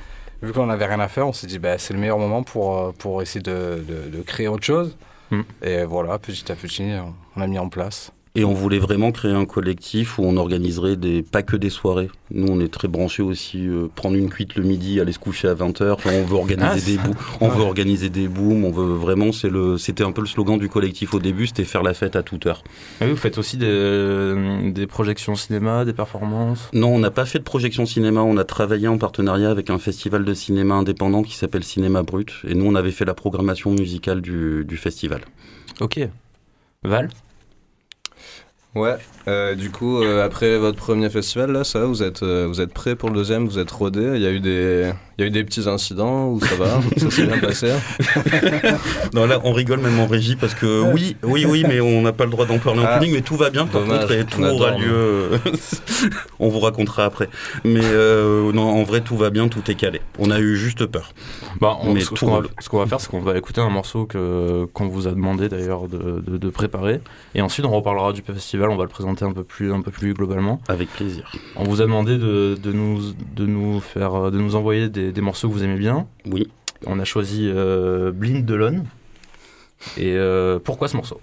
Vu 0.43 0.53
qu'on 0.53 0.67
n'avait 0.67 0.85
rien 0.85 0.99
à 0.99 1.07
faire, 1.07 1.27
on 1.27 1.33
s'est 1.33 1.47
dit, 1.47 1.57
bah, 1.59 1.77
c'est 1.79 1.93
le 1.95 1.99
meilleur 1.99 2.17
moment 2.19 2.43
pour, 2.43 2.77
euh, 2.77 2.91
pour 2.97 3.21
essayer 3.23 3.41
de, 3.41 3.83
de- 3.87 4.15
de 4.15 4.21
créer 4.23 4.47
autre 4.47 4.63
chose. 4.63 4.95
Mm. 5.31 5.41
Et 5.63 5.83
voilà, 5.85 6.19
petit 6.19 6.51
à 6.51 6.55
petit, 6.55 6.83
on- 6.83 7.13
on 7.35 7.41
a 7.41 7.47
mis 7.47 7.57
en 7.59 7.67
place. 7.69 8.11
Et 8.33 8.45
on 8.45 8.53
voulait 8.53 8.79
vraiment 8.79 9.11
créer 9.11 9.33
un 9.33 9.43
collectif 9.43 10.17
où 10.17 10.23
on 10.23 10.37
organiserait 10.37 10.95
des, 10.95 11.21
pas 11.21 11.43
que 11.43 11.57
des 11.57 11.69
soirées. 11.69 12.09
Nous, 12.33 12.47
on 12.47 12.61
est 12.61 12.71
très 12.71 12.87
branchés 12.87 13.21
aussi, 13.21 13.67
euh, 13.67 13.87
prendre 13.93 14.15
une 14.15 14.29
cuite 14.29 14.55
le 14.55 14.63
midi, 14.63 15.01
aller 15.01 15.11
se 15.11 15.19
coucher 15.19 15.49
à 15.49 15.53
20h. 15.53 15.97
on 16.05 16.23
veut 16.23 16.35
organiser 16.37 16.65
Ah, 16.65 16.79
des 16.79 16.97
booms, 16.97 17.15
on 17.41 17.49
veut 17.49 17.61
organiser 17.61 18.09
des 18.09 18.29
booms, 18.29 18.63
on 18.63 18.71
veut 18.71 18.93
vraiment, 18.93 19.33
c'est 19.33 19.49
le, 19.49 19.77
c'était 19.77 20.05
un 20.05 20.13
peu 20.13 20.21
le 20.21 20.27
slogan 20.27 20.57
du 20.57 20.69
collectif 20.69 21.13
au 21.13 21.19
début, 21.19 21.47
c'était 21.47 21.65
faire 21.65 21.83
la 21.83 21.93
fête 21.93 22.15
à 22.15 22.23
toute 22.23 22.45
heure. 22.45 22.63
Ah 23.01 23.05
oui, 23.05 23.11
vous 23.11 23.17
faites 23.17 23.37
aussi 23.37 23.57
des, 23.57 24.71
des 24.71 24.87
projections 24.87 25.35
cinéma, 25.35 25.83
des 25.83 25.91
performances? 25.91 26.69
Non, 26.71 26.95
on 26.95 26.99
n'a 26.99 27.11
pas 27.11 27.25
fait 27.25 27.39
de 27.39 27.43
projection 27.43 27.85
cinéma, 27.85 28.21
on 28.21 28.37
a 28.37 28.45
travaillé 28.45 28.87
en 28.87 28.97
partenariat 28.97 29.51
avec 29.51 29.69
un 29.69 29.77
festival 29.77 30.23
de 30.23 30.33
cinéma 30.33 30.75
indépendant 30.75 31.23
qui 31.23 31.35
s'appelle 31.35 31.65
Cinéma 31.65 32.03
Brut. 32.03 32.31
Et 32.47 32.55
nous, 32.55 32.65
on 32.65 32.75
avait 32.75 32.91
fait 32.91 33.03
la 33.05 33.13
programmation 33.13 33.71
musicale 33.71 34.21
du, 34.21 34.63
du 34.63 34.77
festival. 34.77 35.19
Ok. 35.81 35.99
Val? 36.83 37.09
Ouais, 38.73 38.95
euh, 39.27 39.53
du 39.55 39.69
coup, 39.69 40.01
euh, 40.01 40.25
après 40.25 40.57
votre 40.57 40.77
premier 40.77 41.09
festival, 41.09 41.51
là, 41.51 41.65
ça 41.65 41.83
vous 41.85 42.03
êtes, 42.03 42.23
euh, 42.23 42.47
vous 42.47 42.61
êtes 42.61 42.73
prêt 42.73 42.95
pour 42.95 43.09
le 43.09 43.15
deuxième, 43.15 43.45
vous 43.45 43.59
êtes 43.59 43.69
rodé. 43.69 44.13
Il 44.15 44.21
y 44.21 44.25
a 44.25 44.31
eu 44.31 44.39
des, 44.39 44.93
il 45.21 45.25
y 45.25 45.27
a 45.27 45.27
eu 45.27 45.31
des 45.31 45.43
petits 45.43 45.69
incidents 45.69 46.29
où 46.29 46.39
ça 46.39 46.55
va, 46.55 46.81
ça 46.97 47.11
s'est 47.11 47.25
bien 47.27 47.37
passé? 47.37 47.71
Non, 49.13 49.25
là, 49.25 49.39
on 49.43 49.51
rigole 49.53 49.79
même 49.79 49.99
en 49.99 50.07
régie 50.07 50.35
parce 50.35 50.53
que 50.55 50.81
oui, 50.93 51.15
oui, 51.23 51.45
oui, 51.47 51.63
mais 51.67 51.79
on 51.81 52.01
n'a 52.01 52.13
pas 52.13 52.23
le 52.25 52.31
droit 52.31 52.45
d'en 52.45 52.59
parler 52.59 52.81
en 52.81 52.85
Ah, 52.87 52.93
public, 52.97 53.13
mais 53.13 53.21
tout 53.21 53.35
va 53.35 53.49
bien 53.49 53.65
par 53.67 53.81
dommage, 53.81 54.01
contre 54.01 54.11
et 54.13 54.25
tout 54.25 54.41
aura 54.43 54.71
lieu. 54.71 54.87
euh, 54.89 55.37
on 56.39 56.49
vous 56.49 56.59
racontera 56.59 57.05
après. 57.05 57.29
Mais 57.63 57.81
euh, 57.83 58.51
non, 58.53 58.63
en 58.63 58.83
vrai, 58.83 59.01
tout 59.01 59.17
va 59.17 59.29
bien, 59.29 59.47
tout 59.47 59.69
est 59.69 59.75
calé. 59.75 60.01
On 60.17 60.31
a 60.31 60.39
eu 60.39 60.55
juste 60.55 60.85
peur. 60.85 61.13
Bah, 61.59 61.77
on- 61.81 61.93
Mais 61.93 61.99
ce, 62.01 62.07
tout 62.09 62.15
ce 62.15 62.21
qu'on 62.25 62.31
va, 62.31 62.37
roule. 62.37 62.47
ce 62.59 62.69
qu'on 62.69 62.79
va 62.79 62.85
faire, 62.87 62.99
c'est 63.01 63.09
qu'on 63.09 63.21
va 63.21 63.37
écouter 63.37 63.61
un 63.61 63.69
morceau 63.69 64.05
que, 64.05 64.65
qu'on 64.73 64.87
vous 64.87 65.07
a 65.07 65.11
demandé 65.11 65.49
d'ailleurs 65.49 65.87
de, 65.87 66.21
de- 66.25 66.37
de 66.37 66.49
préparer. 66.49 67.01
Et 67.35 67.41
ensuite, 67.41 67.65
on 67.65 67.71
reparlera 67.71 68.13
du 68.13 68.21
festival, 68.21 68.69
on 68.69 68.77
va 68.77 68.83
le 68.83 68.89
présenter 68.89 69.25
un 69.25 69.33
peu 69.33 69.43
plus, 69.43 69.73
un 69.73 69.81
peu 69.81 69.91
plus 69.91 70.13
globalement. 70.13 70.61
Avec 70.69 70.89
plaisir. 70.89 71.31
On 71.55 71.63
vous 71.65 71.81
a 71.81 71.85
demandé 71.85 72.17
de, 72.17 72.57
de 72.61 72.71
nous, 72.71 73.01
de, 73.35 73.45
nous 73.45 73.79
faire, 73.81 74.31
de 74.31 74.37
nous 74.39 74.55
envoyer 74.55 74.89
des, 74.89 75.10
des 75.11 75.21
morceaux 75.21 75.47
que 75.49 75.53
vous 75.53 75.63
aimez 75.63 75.77
bien. 75.77 76.07
Oui. 76.25 76.49
On 76.85 76.99
a 76.99 77.03
choisi 77.05 77.47
euh, 77.53 78.11
Blind 78.11 78.45
Delon. 78.45 78.83
Et 79.97 80.13
euh, 80.15 80.59
pourquoi 80.63 80.87
ce 80.87 80.95
morceau? 80.95 81.19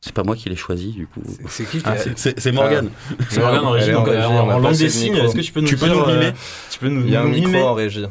C'est 0.00 0.12
pas 0.14 0.24
moi 0.24 0.34
qui 0.34 0.48
l'ai 0.48 0.56
choisi, 0.56 0.90
du 0.90 1.06
coup. 1.06 1.22
C'est- 1.46 1.64
qui 1.64 1.78
qui 1.78 1.84
Ah, 1.86 1.92
a- 1.92 1.96
c'est- 2.16 2.52
Morgane. 2.52 2.90
C'est 3.30 3.38
Morgane 3.40 3.64
en 3.64 3.74
Elle 3.76 3.80
régie, 3.80 3.90
est 3.90 3.94
en 3.94 3.98
donc, 4.00 4.08
régie, 4.08 4.18
euh, 4.22 4.28
on 4.28 4.50
en, 4.50 4.58
langue 4.58 4.76
des 4.76 4.88
signes. 4.88 5.14
Est-ce 5.16 5.34
que 5.36 5.40
tu 5.40 5.52
peux 5.52 5.60
nous 5.60 5.68
Tu 5.68 5.76
peux 5.76 5.86
nous 5.86 6.00
euh, 6.00 6.12
mimer 6.18 6.32
Tu 6.70 6.78
peux 6.80 6.88
nous, 6.88 7.02
Il 7.02 7.10
y 7.10 7.16
a 7.16 7.22
un 7.22 7.28
micro 7.28 7.54
en 7.56 7.74
régie. 7.74 8.04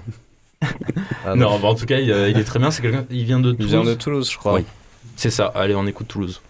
Ah, 1.25 1.35
Non, 1.35 1.59
bah, 1.59 1.67
en 1.67 1.75
tout 1.75 1.85
cas, 1.85 1.99
il, 1.99 2.09
euh, 2.11 2.29
il 2.29 2.37
est 2.37 2.43
très 2.45 2.59
bien. 2.59 2.71
C'est 2.71 2.81
quelqu'un. 2.81 3.05
Il 3.09 3.25
vient 3.25 3.39
de 3.41 3.49
Il 3.51 3.55
Toulouse. 3.57 3.71
vient 3.71 3.83
de 3.83 3.93
Toulouse, 3.95 4.31
je 4.31 4.37
crois. 4.37 4.53
Oui. 4.53 4.65
C'est 5.17 5.29
ça. 5.31 5.47
Allez, 5.47 5.75
on 5.75 5.85
écoute 5.85 6.07
Toulouse. 6.07 6.41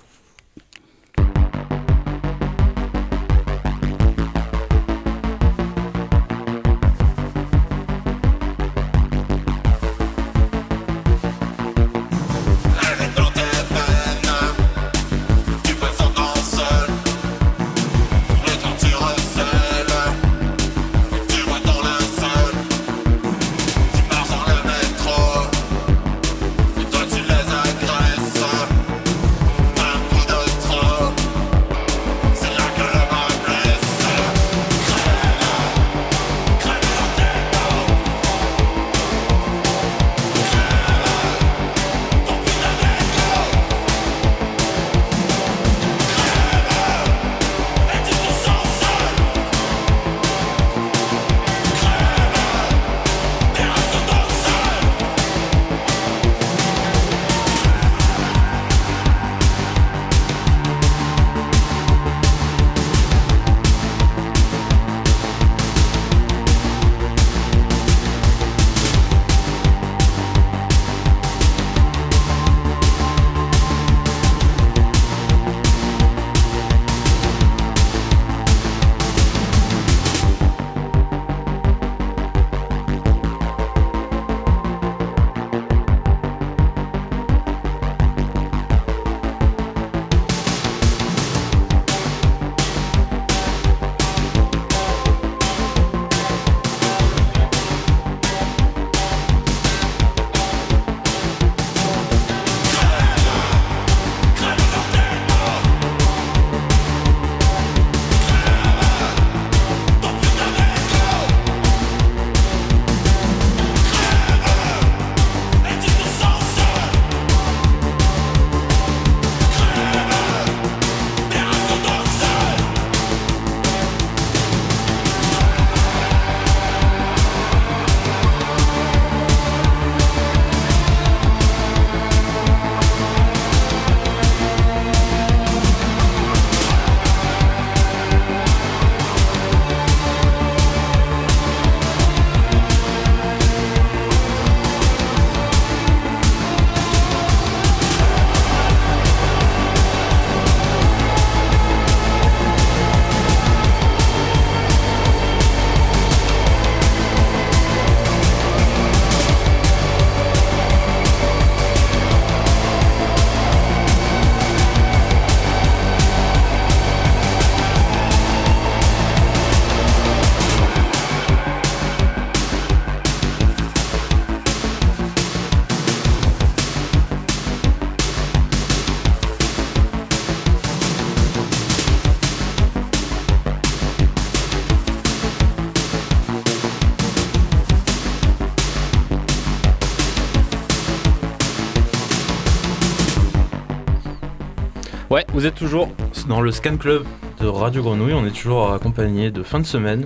Vous 195.41 195.47
êtes 195.47 195.55
toujours 195.55 195.89
dans 196.27 196.39
le 196.39 196.51
Scan 196.51 196.77
Club 196.77 197.03
de 197.39 197.47
Radio 197.47 197.81
Grenouille. 197.81 198.13
On 198.13 198.27
est 198.27 198.29
toujours 198.29 198.73
accompagné 198.73 199.31
de 199.31 199.41
fin 199.41 199.59
de 199.59 199.65
semaine, 199.65 200.05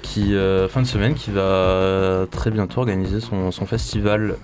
qui 0.00 0.36
euh, 0.36 0.68
fin 0.68 0.80
de 0.80 0.86
semaine 0.86 1.14
qui 1.14 1.32
va 1.32 2.28
très 2.30 2.52
bientôt 2.52 2.78
organiser 2.78 3.18
son, 3.18 3.50
son 3.50 3.66
festival 3.66 4.36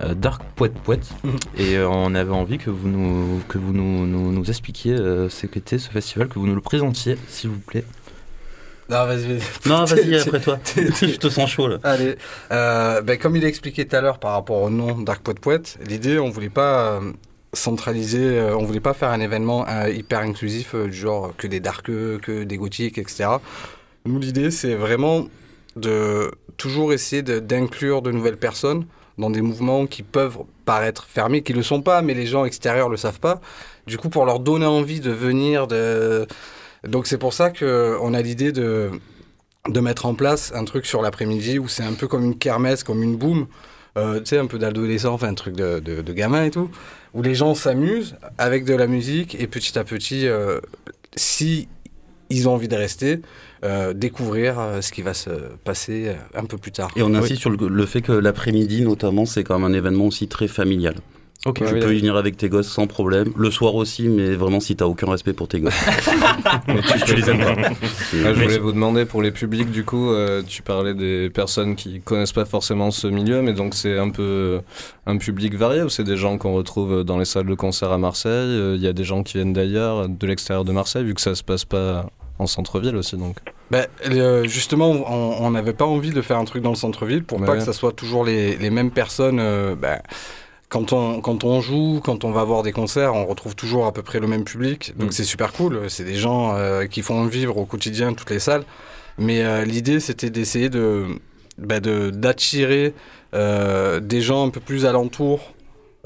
euh, 0.00 0.14
Dark 0.14 0.40
Poète 0.54 0.72
Poète. 0.78 1.06
Et 1.58 1.76
euh, 1.76 1.90
on 1.90 2.14
avait 2.14 2.32
envie 2.32 2.56
que 2.56 2.70
vous 2.70 2.88
nous 2.88 3.42
que 3.48 3.58
vous 3.58 3.74
nous, 3.74 4.06
nous, 4.06 4.32
nous 4.32 4.48
expliquiez 4.48 4.96
ce 4.96 5.46
qu'était 5.46 5.76
ce 5.76 5.90
festival, 5.90 6.28
que 6.28 6.38
vous 6.38 6.46
nous 6.46 6.54
le 6.54 6.62
présentiez, 6.62 7.18
s'il 7.28 7.50
vous 7.50 7.58
plaît. 7.58 7.84
Non, 8.88 9.04
vas-y, 9.04 9.26
vas-y. 9.26 9.68
Non, 9.68 9.84
vas-y, 9.84 10.16
après 10.16 10.40
toi. 10.40 10.58
Je 10.76 11.16
te 11.16 11.28
sens 11.28 11.50
chaud 11.50 11.66
là. 11.66 11.78
Allez, 11.82 12.16
euh, 12.52 13.02
ben, 13.02 13.18
comme 13.18 13.36
il 13.36 13.44
a 13.44 13.48
expliqué 13.48 13.86
tout 13.86 13.96
à 13.96 14.00
l'heure 14.00 14.18
par 14.18 14.32
rapport 14.32 14.62
au 14.62 14.70
nom 14.70 14.98
Dark 15.00 15.22
Poet 15.22 15.34
Poète, 15.34 15.78
l'idée, 15.86 16.18
on 16.18 16.30
voulait 16.30 16.48
pas 16.48 16.92
euh, 16.92 17.12
centraliser, 17.52 18.38
euh, 18.38 18.56
on 18.56 18.64
voulait 18.64 18.80
pas 18.80 18.94
faire 18.94 19.10
un 19.10 19.20
événement 19.20 19.66
euh, 19.68 19.90
hyper 19.90 20.20
inclusif 20.20 20.74
euh, 20.74 20.86
du 20.86 20.96
genre 20.96 21.32
que 21.36 21.46
des 21.46 21.60
darkeux, 21.60 22.18
que 22.22 22.44
des 22.44 22.56
gothiques, 22.56 22.98
etc. 22.98 23.28
Nous, 24.04 24.18
l'idée, 24.18 24.50
c'est 24.50 24.74
vraiment 24.74 25.26
de 25.76 26.30
toujours 26.56 26.92
essayer 26.92 27.22
d'inclure 27.22 28.02
de 28.02 28.10
nouvelles 28.10 28.38
personnes 28.38 28.86
dans 29.18 29.30
des 29.30 29.42
mouvements 29.42 29.86
qui 29.86 30.02
peuvent 30.02 30.38
paraître 30.64 31.06
fermés, 31.08 31.42
qui 31.42 31.52
le 31.52 31.62
sont 31.62 31.82
pas, 31.82 32.02
mais 32.02 32.14
les 32.14 32.26
gens 32.26 32.44
extérieurs 32.44 32.88
le 32.88 32.96
savent 32.96 33.20
pas. 33.20 33.40
Du 33.86 33.98
coup, 33.98 34.08
pour 34.08 34.24
leur 34.26 34.40
donner 34.40 34.66
envie 34.66 35.00
de 35.00 35.10
venir, 35.10 35.66
de... 35.66 36.26
donc 36.86 37.06
c'est 37.06 37.18
pour 37.18 37.32
ça 37.32 37.50
que 37.50 37.96
on 38.00 38.14
a 38.14 38.22
l'idée 38.22 38.52
de 38.52 38.90
de 39.68 39.80
mettre 39.80 40.06
en 40.06 40.14
place 40.14 40.52
un 40.54 40.64
truc 40.64 40.86
sur 40.86 41.02
l'après-midi 41.02 41.58
où 41.58 41.68
c'est 41.68 41.82
un 41.82 41.94
peu 41.94 42.06
comme 42.06 42.24
une 42.24 42.38
kermesse, 42.38 42.84
comme 42.84 43.02
une 43.02 43.16
boum, 43.16 43.46
euh, 43.96 44.18
tu 44.18 44.26
sais, 44.26 44.38
un 44.38 44.46
peu 44.46 44.58
d'adolescent, 44.58 45.12
enfin 45.14 45.28
un 45.28 45.34
truc 45.34 45.54
de, 45.54 45.80
de, 45.80 46.02
de 46.02 46.12
gamin 46.12 46.44
et 46.44 46.50
tout, 46.50 46.70
où 47.14 47.22
les 47.22 47.34
gens 47.34 47.54
s'amusent 47.54 48.16
avec 48.38 48.64
de 48.64 48.74
la 48.74 48.86
musique 48.86 49.34
et 49.40 49.46
petit 49.46 49.78
à 49.78 49.84
petit, 49.84 50.26
euh, 50.26 50.60
si 51.16 51.68
ils 52.28 52.48
ont 52.48 52.54
envie 52.54 52.68
de 52.68 52.76
rester, 52.76 53.20
euh, 53.64 53.92
découvrir 53.92 54.58
euh, 54.58 54.80
ce 54.80 54.92
qui 54.92 55.02
va 55.02 55.14
se 55.14 55.30
passer 55.64 56.08
euh, 56.08 56.14
un 56.34 56.44
peu 56.44 56.58
plus 56.58 56.72
tard. 56.72 56.90
Et 56.96 57.02
on 57.02 57.14
insiste 57.14 57.40
sur 57.40 57.50
le, 57.50 57.68
le 57.68 57.86
fait 57.86 58.02
que 58.02 58.12
l'après-midi, 58.12 58.82
notamment, 58.82 59.26
c'est 59.26 59.44
quand 59.44 59.58
même 59.58 59.72
un 59.72 59.76
événement 59.76 60.06
aussi 60.06 60.26
très 60.28 60.48
familial. 60.48 60.96
Ok. 61.44 61.56
tu 61.58 61.64
Ouais, 61.64 61.78
peux 61.80 61.94
y 61.94 61.98
venir 61.98 62.16
avec 62.16 62.36
tes 62.36 62.48
gosses 62.48 62.68
sans 62.68 62.86
problème. 62.86 63.32
Le 63.36 63.50
soir 63.50 63.74
aussi, 63.74 64.08
mais 64.08 64.34
vraiment 64.34 64.58
si 64.60 64.74
t'as 64.74 64.86
aucun 64.86 65.08
respect 65.10 65.32
pour 65.32 65.46
tes 65.48 65.60
gosses. 65.60 65.74
Mais 66.68 66.80
tu, 66.82 67.00
tu 67.04 67.14
les 67.16 67.30
aimes 67.30 67.38
pas. 67.38 67.54
Ah, 67.68 68.32
je 68.34 68.42
voulais 68.42 68.58
vous 68.58 68.72
demander 68.72 69.04
pour 69.04 69.22
les 69.22 69.30
publics, 69.30 69.70
du 69.70 69.84
coup, 69.84 70.10
euh, 70.10 70.42
tu 70.46 70.62
parlais 70.62 70.94
des 70.94 71.30
personnes 71.30 71.76
qui 71.76 72.00
connaissent 72.00 72.32
pas 72.32 72.44
forcément 72.44 72.90
ce 72.90 73.06
milieu, 73.06 73.42
mais 73.42 73.52
donc 73.52 73.74
c'est 73.74 73.96
un 73.98 74.10
peu 74.10 74.60
un 75.06 75.16
public 75.18 75.54
varié 75.54 75.82
ou 75.82 75.88
c'est 75.88 76.04
des 76.04 76.16
gens 76.16 76.38
qu'on 76.38 76.54
retrouve 76.54 77.04
dans 77.04 77.18
les 77.18 77.24
salles 77.24 77.46
de 77.46 77.54
concert 77.54 77.92
à 77.92 77.98
Marseille 77.98 78.30
euh, 78.32 78.74
Il 78.76 78.82
y 78.82 78.88
a 78.88 78.92
des 78.92 79.04
gens 79.04 79.22
qui 79.22 79.34
viennent 79.38 79.52
d'ailleurs, 79.52 80.08
de 80.08 80.26
l'extérieur 80.26 80.64
de 80.64 80.72
Marseille, 80.72 81.04
vu 81.04 81.14
que 81.14 81.20
ça 81.20 81.34
se 81.34 81.44
passe 81.44 81.64
pas 81.64 82.06
en 82.38 82.46
centre-ville 82.46 82.96
aussi, 82.96 83.16
donc. 83.16 83.36
Ben, 83.70 83.86
euh, 84.10 84.44
justement, 84.46 84.90
on 84.90 85.50
n'avait 85.50 85.72
pas 85.72 85.86
envie 85.86 86.10
de 86.10 86.22
faire 86.22 86.38
un 86.38 86.44
truc 86.44 86.62
dans 86.62 86.70
le 86.70 86.76
centre-ville 86.76 87.24
pour 87.24 87.40
Ouais, 87.40 87.46
pas 87.46 87.52
ouais. 87.52 87.58
que 87.58 87.64
ça 87.64 87.72
soit 87.72 87.92
toujours 87.92 88.24
les, 88.24 88.56
les 88.56 88.70
mêmes 88.70 88.90
personnes. 88.90 89.38
euh, 89.40 89.74
ben, 89.74 90.00
quand 90.68 90.92
on, 90.92 91.20
quand 91.20 91.44
on 91.44 91.60
joue, 91.60 92.00
quand 92.02 92.24
on 92.24 92.32
va 92.32 92.42
voir 92.44 92.62
des 92.62 92.72
concerts, 92.72 93.14
on 93.14 93.24
retrouve 93.26 93.54
toujours 93.54 93.86
à 93.86 93.92
peu 93.92 94.02
près 94.02 94.18
le 94.20 94.26
même 94.26 94.44
public. 94.44 94.94
Donc 94.98 95.08
Mm. 95.10 95.12
c'est 95.12 95.24
super 95.24 95.52
cool. 95.52 95.88
C'est 95.88 96.04
des 96.04 96.16
gens 96.16 96.54
euh, 96.56 96.86
qui 96.86 97.02
font 97.02 97.24
vivre 97.26 97.56
au 97.56 97.64
quotidien 97.66 98.12
toutes 98.14 98.30
les 98.30 98.40
salles. 98.40 98.64
Mais 99.18 99.44
euh, 99.44 99.64
l'idée, 99.64 100.00
c'était 100.00 100.28
d'essayer 100.30 100.68
de, 100.68 101.06
de- 101.58 102.10
d'attirer 102.10 102.94
euh, 103.34 104.00
des 104.00 104.20
gens 104.20 104.46
un 104.46 104.50
peu 104.50 104.60
plus 104.60 104.84
alentours, 104.86 105.52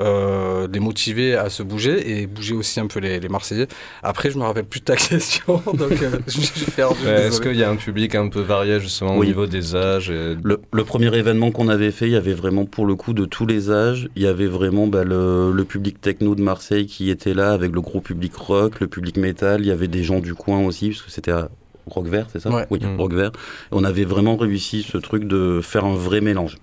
euh, 0.00 0.66
les 0.72 0.80
motiver 0.80 1.34
à 1.34 1.50
se 1.50 1.62
bouger 1.62 2.18
et 2.22 2.26
bouger 2.26 2.54
aussi 2.54 2.80
un 2.80 2.86
peu 2.86 3.00
les, 3.00 3.20
les 3.20 3.28
Marseillais. 3.28 3.66
Après, 4.02 4.30
je 4.30 4.38
me 4.38 4.42
rappelle 4.44 4.64
plus 4.64 4.80
de 4.80 4.84
ta 4.86 4.96
question, 5.08 5.62
donc 5.74 6.02
euh, 6.02 6.18
je 6.26 6.40
suis 6.40 6.70
perdu. 6.70 7.04
Ouais, 7.04 7.26
Est-ce 7.26 7.40
qu'il 7.40 7.54
y 7.56 7.62
a 7.62 7.70
un 7.70 7.76
public 7.76 8.14
un 8.14 8.28
peu 8.28 8.40
varié 8.40 8.80
justement 8.80 9.16
au 9.16 9.24
niveau 9.24 9.46
des 9.46 9.76
âges 9.76 10.10
et... 10.10 10.36
Le, 10.42 10.60
le 10.72 10.84
premier 10.84 11.14
événement 11.16 11.50
qu'on 11.50 11.68
avait 11.68 11.90
fait, 11.90 12.06
il 12.06 12.12
y 12.12 12.16
avait 12.16 12.32
vraiment 12.32 12.64
pour 12.64 12.86
le 12.86 12.94
coup 12.96 13.12
de 13.12 13.24
tous 13.24 13.46
les 13.46 13.70
âges. 13.70 14.08
Il 14.16 14.22
y 14.22 14.26
avait 14.26 14.46
vraiment 14.46 14.86
bah, 14.86 15.04
le, 15.04 15.52
le 15.52 15.64
public 15.64 16.00
techno 16.00 16.34
de 16.34 16.42
Marseille 16.42 16.86
qui 16.86 17.10
était 17.10 17.34
là 17.34 17.52
avec 17.52 17.72
le 17.72 17.80
gros 17.80 18.00
public 18.00 18.34
rock, 18.34 18.80
le 18.80 18.86
public 18.88 19.16
métal. 19.16 19.60
Il 19.60 19.66
y 19.66 19.70
avait 19.70 19.88
des 19.88 20.02
gens 20.02 20.20
du 20.20 20.34
coin 20.34 20.64
aussi, 20.64 20.88
parce 20.90 21.02
que 21.02 21.10
c'était 21.10 21.30
à 21.32 21.48
Rock 21.86 22.06
Vert, 22.06 22.26
c'est 22.32 22.40
ça? 22.40 22.50
Ouais. 22.50 22.66
Oui, 22.70 22.78
Mm. 22.80 22.96
Rock 23.00 23.12
Vert. 23.14 23.32
On 23.72 23.84
avait 23.84 24.04
vraiment 24.04 24.36
réussi 24.36 24.82
ce 24.82 24.96
truc 24.98 25.24
de 25.24 25.60
faire 25.62 25.84
un 25.84 25.94
vrai 25.94 26.20
mélange. 26.20 26.56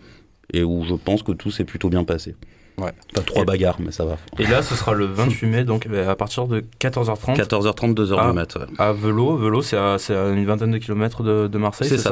Et 0.54 0.63
où 0.63 0.86
je 0.88 0.93
pense 0.95 1.23
que 1.23 1.34
tout 1.34 1.52
s'est 1.52 1.65
plutôt 1.65 1.89
bien 1.89 2.04
passé. 2.06 2.36
Ouais. 2.80 2.92
Pas 3.16 3.22
trois 3.22 3.42
Et- 3.42 3.46
bagarres, 3.46 3.78
mais 3.80 3.92
ça 3.92 4.06
va. 4.06 4.18
Et 4.38 4.46
là, 4.46 4.62
ce 4.62 4.76
sera 4.76 4.94
le 4.94 5.06
28 5.06 5.48
mai, 5.48 5.63
donc 5.63 5.88
euh, 5.88 6.10
à 6.12 6.16
partir 6.16 6.48
de 6.48 6.63
14h30 6.80 7.36
14h30, 7.36 7.94
2h 7.96 8.18
Ah. 8.20 8.28
du 8.30 8.34
mat. 8.36 8.56
ouais. 8.56 8.66
à 8.78 8.94
Velo. 8.94 9.36
Velo, 9.38 9.62
c'est 9.63 9.78
à, 9.78 9.98
c'est 9.98 10.16
à 10.16 10.28
une 10.30 10.46
vingtaine 10.46 10.72
de 10.72 10.78
kilomètres 10.78 11.24
de, 11.24 11.48
de 11.48 11.58
Marseille, 11.58 11.88
C'est 11.90 11.98
c'est 11.98 12.04
ça. 12.04 12.10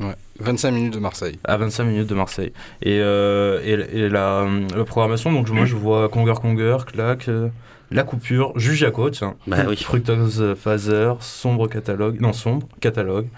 ça, 0.00 0.04
Ouais. 0.06 0.14
25 0.40 0.70
minutes 0.72 0.94
de 0.94 0.98
Marseille. 0.98 1.38
À 1.44 1.56
25 1.56 1.84
minutes 1.84 2.06
de 2.08 2.14
Marseille. 2.14 2.52
Et, 2.82 2.98
euh, 3.00 3.60
et, 3.64 3.98
et 4.00 4.08
la, 4.08 4.46
la 4.74 4.84
programmation, 4.84 5.32
donc 5.32 5.48
moi 5.50 5.64
je 5.64 5.74
vois 5.76 6.08
Conger 6.10 6.34
Conger, 6.40 6.76
Clac, 6.86 7.28
euh, 7.28 7.48
La 7.90 8.02
Coupure, 8.02 8.52
Juge 8.58 8.78
Jaco, 8.78 9.08
tiens. 9.10 9.36
Bah 9.46 9.58
oui. 9.68 9.76
Fructose 9.76 10.54
Phaser, 10.62 11.12
Sombre 11.20 11.66
Catalogue, 11.68 12.20
non, 12.20 12.32
Sombre 12.34 12.66
Catalogue. 12.80 13.28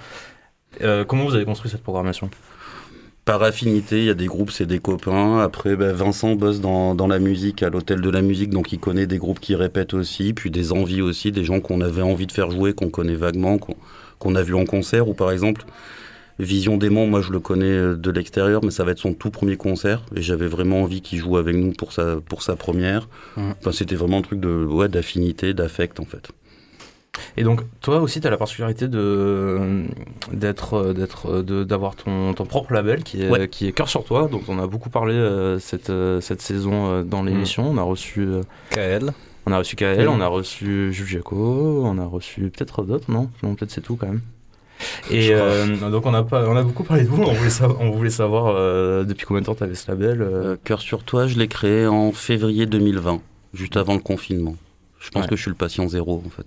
Euh, 0.83 1.05
comment 1.05 1.25
vous 1.25 1.35
avez 1.35 1.45
construit 1.45 1.71
cette 1.71 1.83
programmation? 1.83 2.29
Par 3.29 3.43
affinité, 3.43 3.99
il 3.99 4.05
y 4.07 4.09
a 4.09 4.14
des 4.14 4.25
groupes, 4.25 4.51
c'est 4.51 4.64
des 4.64 4.79
copains. 4.79 5.38
Après, 5.41 5.77
bah, 5.77 5.93
Vincent 5.93 6.35
bosse 6.35 6.62
dans, 6.62 6.95
dans 6.95 7.07
la 7.07 7.19
musique, 7.19 7.62
à 7.62 7.69
l'hôtel 7.69 8.01
de 8.01 8.09
la 8.09 8.23
musique, 8.23 8.49
donc 8.49 8.73
il 8.73 8.79
connaît 8.79 9.07
des 9.07 9.19
groupes 9.19 9.38
qui 9.38 9.55
répètent 9.55 9.93
aussi, 9.93 10.33
puis 10.33 10.51
des 10.51 10.73
envies 10.73 11.03
aussi, 11.03 11.31
des 11.31 11.45
gens 11.45 11.61
qu'on 11.61 11.83
avait 11.83 12.01
envie 12.01 12.27
de 12.27 12.33
faire 12.33 12.51
jouer, 12.51 12.73
qu'on 12.73 12.88
connaît 12.88 13.17
vaguement, 13.17 13.59
qu'on 14.19 14.35
a 14.35 14.41
vu 14.41 14.55
en 14.55 14.64
concert, 14.64 15.11
ou 15.11 15.12
par 15.12 15.31
exemple, 15.31 15.67
Vision 16.38 16.79
Démon, 16.79 17.07
moi 17.07 17.21
je 17.21 17.31
le 17.31 17.38
connais 17.38 17.67
euh, 17.67 17.97
de 17.97 18.11
l'extérieur, 18.11 18.64
mais 18.64 18.71
ça 18.71 18.85
va 18.85 18.93
être 18.93 18.99
son 18.99 19.12
tout 19.12 19.31
premier 19.31 19.59
concert, 19.59 20.07
et 20.17 20.23
j'avais 20.23 20.49
vraiment 20.49 20.81
envie 20.81 21.03
qu'il 21.03 21.19
joue 21.19 21.37
avec 21.37 21.55
nous 21.55 21.73
pour 21.73 21.93
sa, 21.93 22.23
pour 22.23 22.43
sa 22.43 22.57
première. 22.57 23.11
Mhm. 23.37 23.57
Enfin, 23.59 23.73
c'était 23.73 23.97
vraiment 23.97 24.21
un 24.21 24.23
truc 24.23 24.41
de 24.41 24.64
ouais, 24.64 24.88
d'affinité, 24.88 25.53
d'affect 25.53 26.01
en 26.01 26.07
fait. 26.07 26.31
Et 27.38 27.44
donc, 27.44 27.61
toi 27.81 28.01
aussi, 28.01 28.20
tu 28.20 28.27
as 28.27 28.31
la 28.31 28.37
particularité 28.37 28.88
de 28.88 29.85
d'être 30.33 30.74
euh, 30.74 30.92
d'être 30.92 31.31
euh, 31.31 31.64
d'avoir 31.64 31.94
ton, 31.94 32.35
ton 32.35 32.44
propre 32.44 32.72
label 32.72 33.03
qui 33.05 33.22
est 33.22 33.31
Ouais. 33.31 33.46
qui 33.48 33.68
est 33.68 33.72
cœur 33.72 33.88
sur 33.88 34.05
toi. 34.05 34.29
dont 34.31 34.42
on 34.48 34.59
a 34.59 34.66
beaucoup 34.66 34.90
parlé 34.90 35.14
euh, 35.14 35.59
cette 35.59 35.92
cette 36.20 36.42
saison 36.42 37.03
dans 37.03 37.22
l'émission. 37.22 37.68
On 37.70 37.79
a 37.79 37.83
reçu 37.83 38.29
KL 38.70 39.12
on 39.46 39.53
a 39.53 39.59
reçu 39.59 39.77
Kael, 39.77 40.07
Mm. 40.07 40.11
on 40.12 40.20
a 40.20 40.27
reçu 40.27 40.92
Jules 40.92 41.07
Jaco, 41.07 41.83
on 41.87 41.96
a 41.98 42.05
reçu 42.05 42.51
peut-être 42.51 42.83
d'autres, 42.83 43.11
non? 43.11 43.31
Non, 43.42 43.55
peut-être 43.55 43.70
c'est 43.70 43.81
tout 43.81 43.96
quand 43.96 44.09
même. 44.09 44.20
Et 45.11 45.31
euh, 45.33 45.90
donc 45.90 46.05
on 46.07 46.12
a 46.12 46.22
pas 46.22 46.46
on 46.48 46.55
a 46.57 46.62
beaucoup 46.62 46.85
parlé 46.85 47.05
de 47.05 47.09
vous. 47.09 47.22
On 47.22 47.33
voulait 47.33 47.48
savoir, 47.51 47.81
on 47.81 47.90
voulait 47.90 48.11
savoir 48.11 48.55
euh, 48.55 49.05
depuis 49.05 49.24
combien 49.27 49.40
de 49.40 49.46
temps 49.46 49.55
tu 49.55 49.64
avais 49.64 49.74
ce 49.74 49.90
label. 49.90 50.20
Euh, 50.20 50.57
Cœur 50.64 50.81
sur 50.81 51.03
toi, 51.03 51.27
je 51.27 51.38
l'ai 51.38 51.48
créé 51.48 51.87
en 51.87 52.12
février 52.12 52.66
2020, 52.66 53.20
juste 53.55 53.77
avant 53.79 53.94
le 53.94 54.01
confinement. 54.01 54.55
Je 55.00 55.11
pense 55.11 55.22
Ouais. 55.22 55.28
que 55.28 55.37
je 55.37 55.42
suis 55.42 55.50
le 55.50 55.56
patient 55.56 55.87
zéro 55.88 56.24
en 56.26 56.30
fait. 56.30 56.44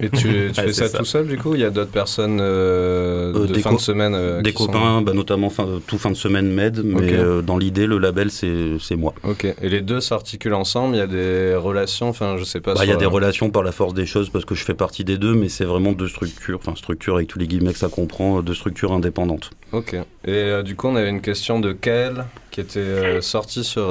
Et 0.00 0.10
tu, 0.10 0.18
tu 0.18 0.28
Ouais, 0.28 0.52
fais 0.52 0.72
ça, 0.74 0.88
ça. 0.88 0.98
tout 0.98 1.04
seul 1.06 1.26
du 1.26 1.38
coup? 1.38 1.54
Il 1.54 1.62
y 1.62 1.64
a 1.64 1.70
d'autres 1.70 1.90
personnes 1.90 2.40
euh, 2.40 3.32
Euh, 3.34 3.46
de 3.46 3.54
des 3.54 3.60
fin 3.60 3.72
de 3.72 3.78
semaine 3.80 4.14
euh, 4.14 4.42
Des 4.42 4.52
sont- 4.52 4.66
copains, 4.66 5.00
bah, 5.00 5.12
notamment 5.14 5.48
fin, 5.48 5.66
tout 5.86 5.96
fin 5.98 6.10
de 6.10 6.14
semaine 6.16 6.52
med, 6.52 6.82
mais 6.84 7.14
euh, 7.14 7.40
dans 7.40 7.56
l'idée, 7.56 7.86
le 7.86 7.96
label, 7.98 8.30
c'est 8.30 8.96
moi. 8.96 9.14
Ok. 9.24 9.46
Et 9.62 9.68
les 9.70 9.80
deux 9.80 10.00
s'articulent 10.00 10.52
ensemble 10.54 10.94
Il 10.96 10.98
y 10.98 11.02
a 11.02 11.06
des 11.06 11.54
relations 11.54 12.08
Enfin, 12.10 12.36
je 12.38 12.44
sais 12.44 12.60
pas. 12.60 12.74
Bah, 12.74 12.80
Il 12.84 12.88
y 12.90 12.92
a 12.92 12.96
des 12.96 13.06
relations 13.06 13.48
par 13.50 13.62
la 13.62 13.72
force 13.72 13.94
des 13.94 14.06
choses 14.06 14.28
parce 14.28 14.44
que 14.44 14.54
je 14.54 14.62
fais 14.64 14.74
partie 14.74 15.04
des 15.04 15.16
deux, 15.16 15.34
mais 15.34 15.48
c'est 15.48 15.64
vraiment 15.64 15.92
deux 15.92 16.08
structures, 16.08 16.58
enfin 16.60 16.74
structures 16.76 17.16
avec 17.16 17.28
tous 17.28 17.38
les 17.38 17.46
guillemets 17.46 17.72
que 17.72 17.78
ça 17.78 17.88
comprend, 17.88 18.42
deux 18.42 18.54
structures 18.54 18.92
indépendantes. 18.92 19.50
Ok. 19.72 19.94
Et 19.94 20.02
euh, 20.28 20.62
du 20.62 20.76
coup, 20.76 20.88
on 20.88 20.96
avait 20.96 21.08
une 21.10 21.22
question 21.22 21.60
de 21.60 21.72
Kael 21.72 22.26
qui 22.50 22.60
était 22.60 22.78
euh, 22.80 23.20
sortie 23.22 23.64
sur. 23.64 23.88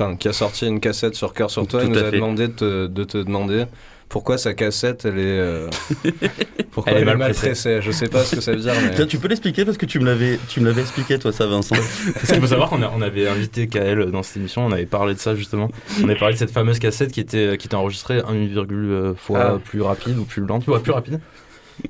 Euh, 0.00 0.04
Enfin, 0.04 0.16
qui 0.16 0.28
a 0.28 0.32
sorti 0.32 0.66
une 0.66 0.80
cassette 0.80 1.14
sur 1.14 1.32
Cœur 1.34 1.50
sur 1.50 1.66
toi. 1.66 1.82
Il 1.84 1.90
nous 1.90 1.98
a 1.98 2.04
fait. 2.04 2.12
demandé 2.12 2.48
de 2.48 2.52
te, 2.52 2.86
de 2.86 3.04
te 3.04 3.18
demander 3.18 3.64
pourquoi 4.08 4.38
sa 4.38 4.54
cassette, 4.54 5.04
elle 5.04 5.18
est. 5.18 5.22
euh, 5.38 5.68
pourquoi 6.70 6.92
Elle 6.92 6.98
elle, 7.00 7.04
mal 7.04 7.14
est 7.14 7.18
mal 7.18 7.30
pressée. 7.32 7.46
pressée. 7.48 7.80
Je 7.82 7.90
sais 7.90 8.08
pas 8.08 8.22
ce 8.24 8.36
que 8.36 8.40
ça 8.40 8.52
veut 8.52 8.58
dire, 8.60 8.72
mais. 8.96 9.06
tu 9.06 9.18
peux 9.18 9.28
l'expliquer 9.28 9.64
parce 9.64 9.76
que 9.76 9.84
tu 9.86 9.98
me 10.00 10.06
l'avais, 10.06 10.38
tu 10.48 10.60
me 10.60 10.66
l'avais 10.66 10.80
expliqué 10.82 11.18
toi, 11.18 11.30
ça, 11.32 11.46
Vincent. 11.46 11.74
Parce 12.14 12.32
qu'il 12.32 12.40
faut 12.40 12.46
savoir 12.46 12.70
qu'on 12.70 12.82
on 12.82 13.02
avait 13.02 13.28
invité 13.28 13.66
Kael 13.68 14.10
dans 14.10 14.22
cette 14.22 14.38
émission, 14.38 14.64
on 14.64 14.72
avait 14.72 14.86
parlé 14.86 15.12
de 15.14 15.18
ça 15.18 15.34
justement. 15.34 15.68
On 16.00 16.04
avait 16.04 16.16
parlé 16.18 16.34
de 16.34 16.38
cette 16.38 16.52
fameuse 16.52 16.78
cassette 16.78 17.12
qui 17.12 17.20
était, 17.20 17.56
qui 17.58 17.66
était 17.66 17.74
enregistrée 17.74 18.20
1,1 18.20 19.14
fois 19.14 19.38
Ah. 19.40 19.58
plus 19.62 19.82
rapide 19.82 20.16
ou 20.18 20.24
plus 20.24 20.44
lente, 20.46 20.66
ouais, 20.68 20.80
plus 20.80 20.92
rapide. 20.92 21.20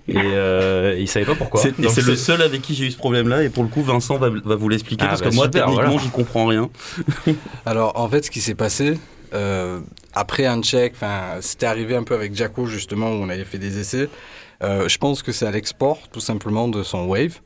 Et 0.08 0.16
euh, 0.16 0.96
il 0.98 1.08
savait 1.08 1.26
pas 1.26 1.34
pourquoi. 1.34 1.60
C'est 1.60 1.78
le 1.78 2.16
seul 2.16 2.42
avec 2.42 2.62
qui 2.62 2.74
j'ai 2.74 2.86
eu 2.86 2.90
ce 2.90 2.96
problème-là, 2.96 3.42
et 3.42 3.48
pour 3.48 3.62
le 3.62 3.68
coup, 3.68 3.82
Vincent 3.82 4.16
va, 4.16 4.30
va 4.30 4.54
vous 4.56 4.68
l'expliquer 4.68 5.04
Ah, 5.06 5.08
parce 5.10 5.22
bah, 5.22 5.30
que 5.30 5.34
moi, 5.34 5.44
super, 5.44 5.66
techniquement, 5.66 5.90
voilà. 5.90 6.02
j'y 6.02 6.10
comprends 6.10 6.46
rien. 6.46 6.70
Alors, 7.66 7.98
en 7.98 8.08
fait, 8.08 8.24
ce 8.24 8.30
qui 8.30 8.40
s'est 8.40 8.54
passé, 8.54 8.98
euh, 9.34 9.80
après 10.14 10.46
un 10.46 10.62
check, 10.62 10.92
enfin, 10.96 11.38
c'était 11.40 11.66
arrivé 11.66 11.94
un 11.94 12.02
peu 12.04 12.14
avec 12.14 12.34
Jaco, 12.34 12.66
justement, 12.66 13.10
où 13.10 13.14
on 13.14 13.28
avait 13.28 13.44
fait 13.44 13.58
des 13.58 13.78
essais. 13.78 14.08
Euh, 14.62 14.88
je 14.88 14.98
pense 14.98 15.22
que 15.22 15.30
c'est 15.32 15.46
à 15.46 15.50
l'export, 15.50 15.98
tout 16.12 16.20
simplement, 16.20 16.68
de 16.68 16.82
son 16.82 17.06
Wave. 17.06 17.40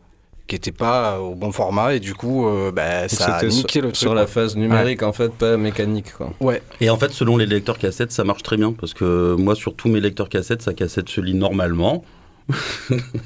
qui 0.48 0.56
était 0.56 0.72
pas 0.72 1.20
au 1.20 1.34
bon 1.34 1.52
format 1.52 1.94
et 1.94 2.00
du 2.00 2.14
coup, 2.14 2.46
euh, 2.46 2.72
bah, 2.72 3.08
ça 3.08 3.36
a 3.36 3.40
C'était 3.40 3.54
niqué 3.54 3.72
sur, 3.78 3.82
le 3.82 3.88
truc. 3.88 3.96
sur 3.96 4.14
la 4.14 4.26
phase 4.26 4.54
numérique 4.56 5.02
en 5.02 5.12
fait, 5.12 5.32
pas 5.32 5.56
mécanique 5.56 6.12
quoi. 6.12 6.32
Ouais. 6.40 6.60
Et 6.80 6.90
en 6.90 6.98
fait, 6.98 7.10
selon 7.12 7.36
les 7.38 7.46
lecteurs 7.46 7.78
cassettes, 7.78 8.12
ça 8.12 8.24
marche 8.24 8.42
très 8.42 8.56
bien 8.56 8.72
parce 8.72 8.92
que 8.92 9.34
moi, 9.38 9.54
sur 9.54 9.74
tous 9.74 9.88
mes 9.88 10.00
lecteurs 10.00 10.28
cassettes, 10.28 10.60
sa 10.62 10.74
cassette 10.74 11.08
se 11.08 11.20
lit 11.22 11.34
normalement. 11.34 12.04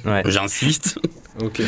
Ouais. 0.05 0.23
J'insiste. 0.27 0.99
Ok. 1.43 1.61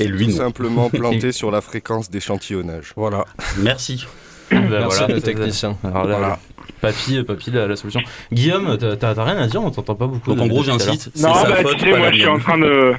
Et 0.00 0.06
lui, 0.06 0.26
Tout 0.26 0.32
non. 0.32 0.36
simplement 0.38 0.90
planté 0.90 1.32
sur 1.32 1.50
la 1.50 1.60
fréquence 1.60 2.10
d'échantillonnage. 2.10 2.92
Voilà. 2.96 3.24
Merci. 3.58 4.06
Ben 4.50 4.68
Merci 4.68 4.98
voilà, 4.98 5.14
le 5.14 5.20
technicien. 5.22 5.76
Alors 5.82 6.04
là, 6.04 6.16
Voilà. 6.18 6.38
Papy, 6.80 7.22
papy, 7.22 7.50
la, 7.50 7.66
la 7.66 7.76
solution. 7.76 8.00
Guillaume, 8.30 8.76
t'as 8.78 9.24
rien 9.24 9.38
à 9.38 9.46
dire, 9.46 9.62
on 9.62 9.70
t'entend 9.70 9.94
pas 9.94 10.06
beaucoup. 10.06 10.34
Donc 10.34 10.44
en 10.44 10.46
gros, 10.48 10.62
j'insiste. 10.62 11.10
Non, 11.16 11.34
sa 11.34 11.48
bah 11.48 11.56
faute, 11.62 11.76
tu 11.78 11.84
sais, 11.84 11.90
pas 11.92 11.98
moi 11.98 12.10
je 12.12 12.16
suis 12.18 12.26
en 12.26 12.38
train 12.38 12.58
de. 12.58 12.92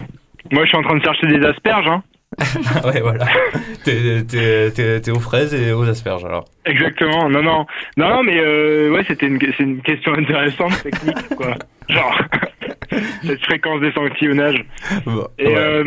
Moi 0.52 0.64
je 0.64 0.68
suis 0.70 0.78
en 0.78 0.82
train 0.84 0.98
de 0.98 1.04
chercher 1.04 1.28
des 1.28 1.46
asperges, 1.46 1.88
hein. 1.88 2.04
ouais, 2.86 3.02
voilà. 3.02 3.26
T'es- 3.84 4.24
T'es 4.24 4.72
t'es- 4.72 5.00
t'es 5.02 5.12
aux 5.12 5.20
fraises 5.20 5.54
et 5.54 5.72
aux 5.72 5.88
asperges 5.88 6.26
alors. 6.26 6.46
Exactement. 6.66 7.30
Non, 7.30 7.42
non. 7.44 7.66
Non, 7.98 8.10
non, 8.10 8.24
mais 8.24 8.38
euh, 8.40 8.90
ouais, 8.92 9.04
c'était 9.08 9.28
une, 9.28 9.40
c'est 9.40 9.64
une 9.64 9.82
question 9.82 10.14
intéressante, 10.14 10.82
technique, 10.84 11.30
quoi. 11.36 11.56
Genre, 11.90 12.22
cette 13.24 13.46
fréquence 13.46 13.80
d'échantillonnage. 13.82 14.66
Bon, 15.06 15.28
Et 15.38 15.48
ouais. 15.48 15.56
euh, 15.58 15.84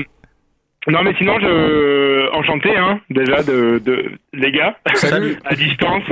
non, 0.86 1.02
mais 1.02 1.14
sinon, 1.18 1.38
je 1.40 2.32
enchanté, 2.34 2.76
hein, 2.76 3.00
déjà 3.10 3.42
de, 3.42 3.78
de 3.84 4.12
les 4.32 4.52
gars, 4.52 4.76
Salut. 4.94 5.36
à 5.44 5.54
distance. 5.54 6.04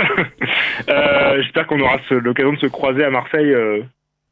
Euh, 0.88 1.42
J'espère 1.42 1.66
qu'on 1.66 1.80
aura 1.80 1.98
ce- 2.08 2.14
l'occasion 2.14 2.52
de 2.52 2.58
se 2.58 2.66
croiser 2.66 3.04
à 3.04 3.10
Marseille 3.10 3.52
euh, 3.52 3.80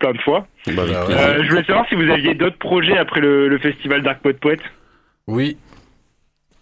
plein 0.01 0.13
de 0.13 0.21
fois. 0.21 0.47
Bah, 0.67 0.83
je 0.89 1.49
voulais 1.49 1.65
savoir 1.65 1.87
si 1.89 1.95
vous 1.95 2.11
aviez 2.11 2.35
d'autres 2.35 2.59
projets 2.59 2.97
après 2.99 3.21
le, 3.21 3.49
le 3.49 3.59
festival 3.59 4.03
Dark 4.03 4.21
Poet 4.21 4.35
Poet. 4.35 4.59
Oui. 5.27 5.57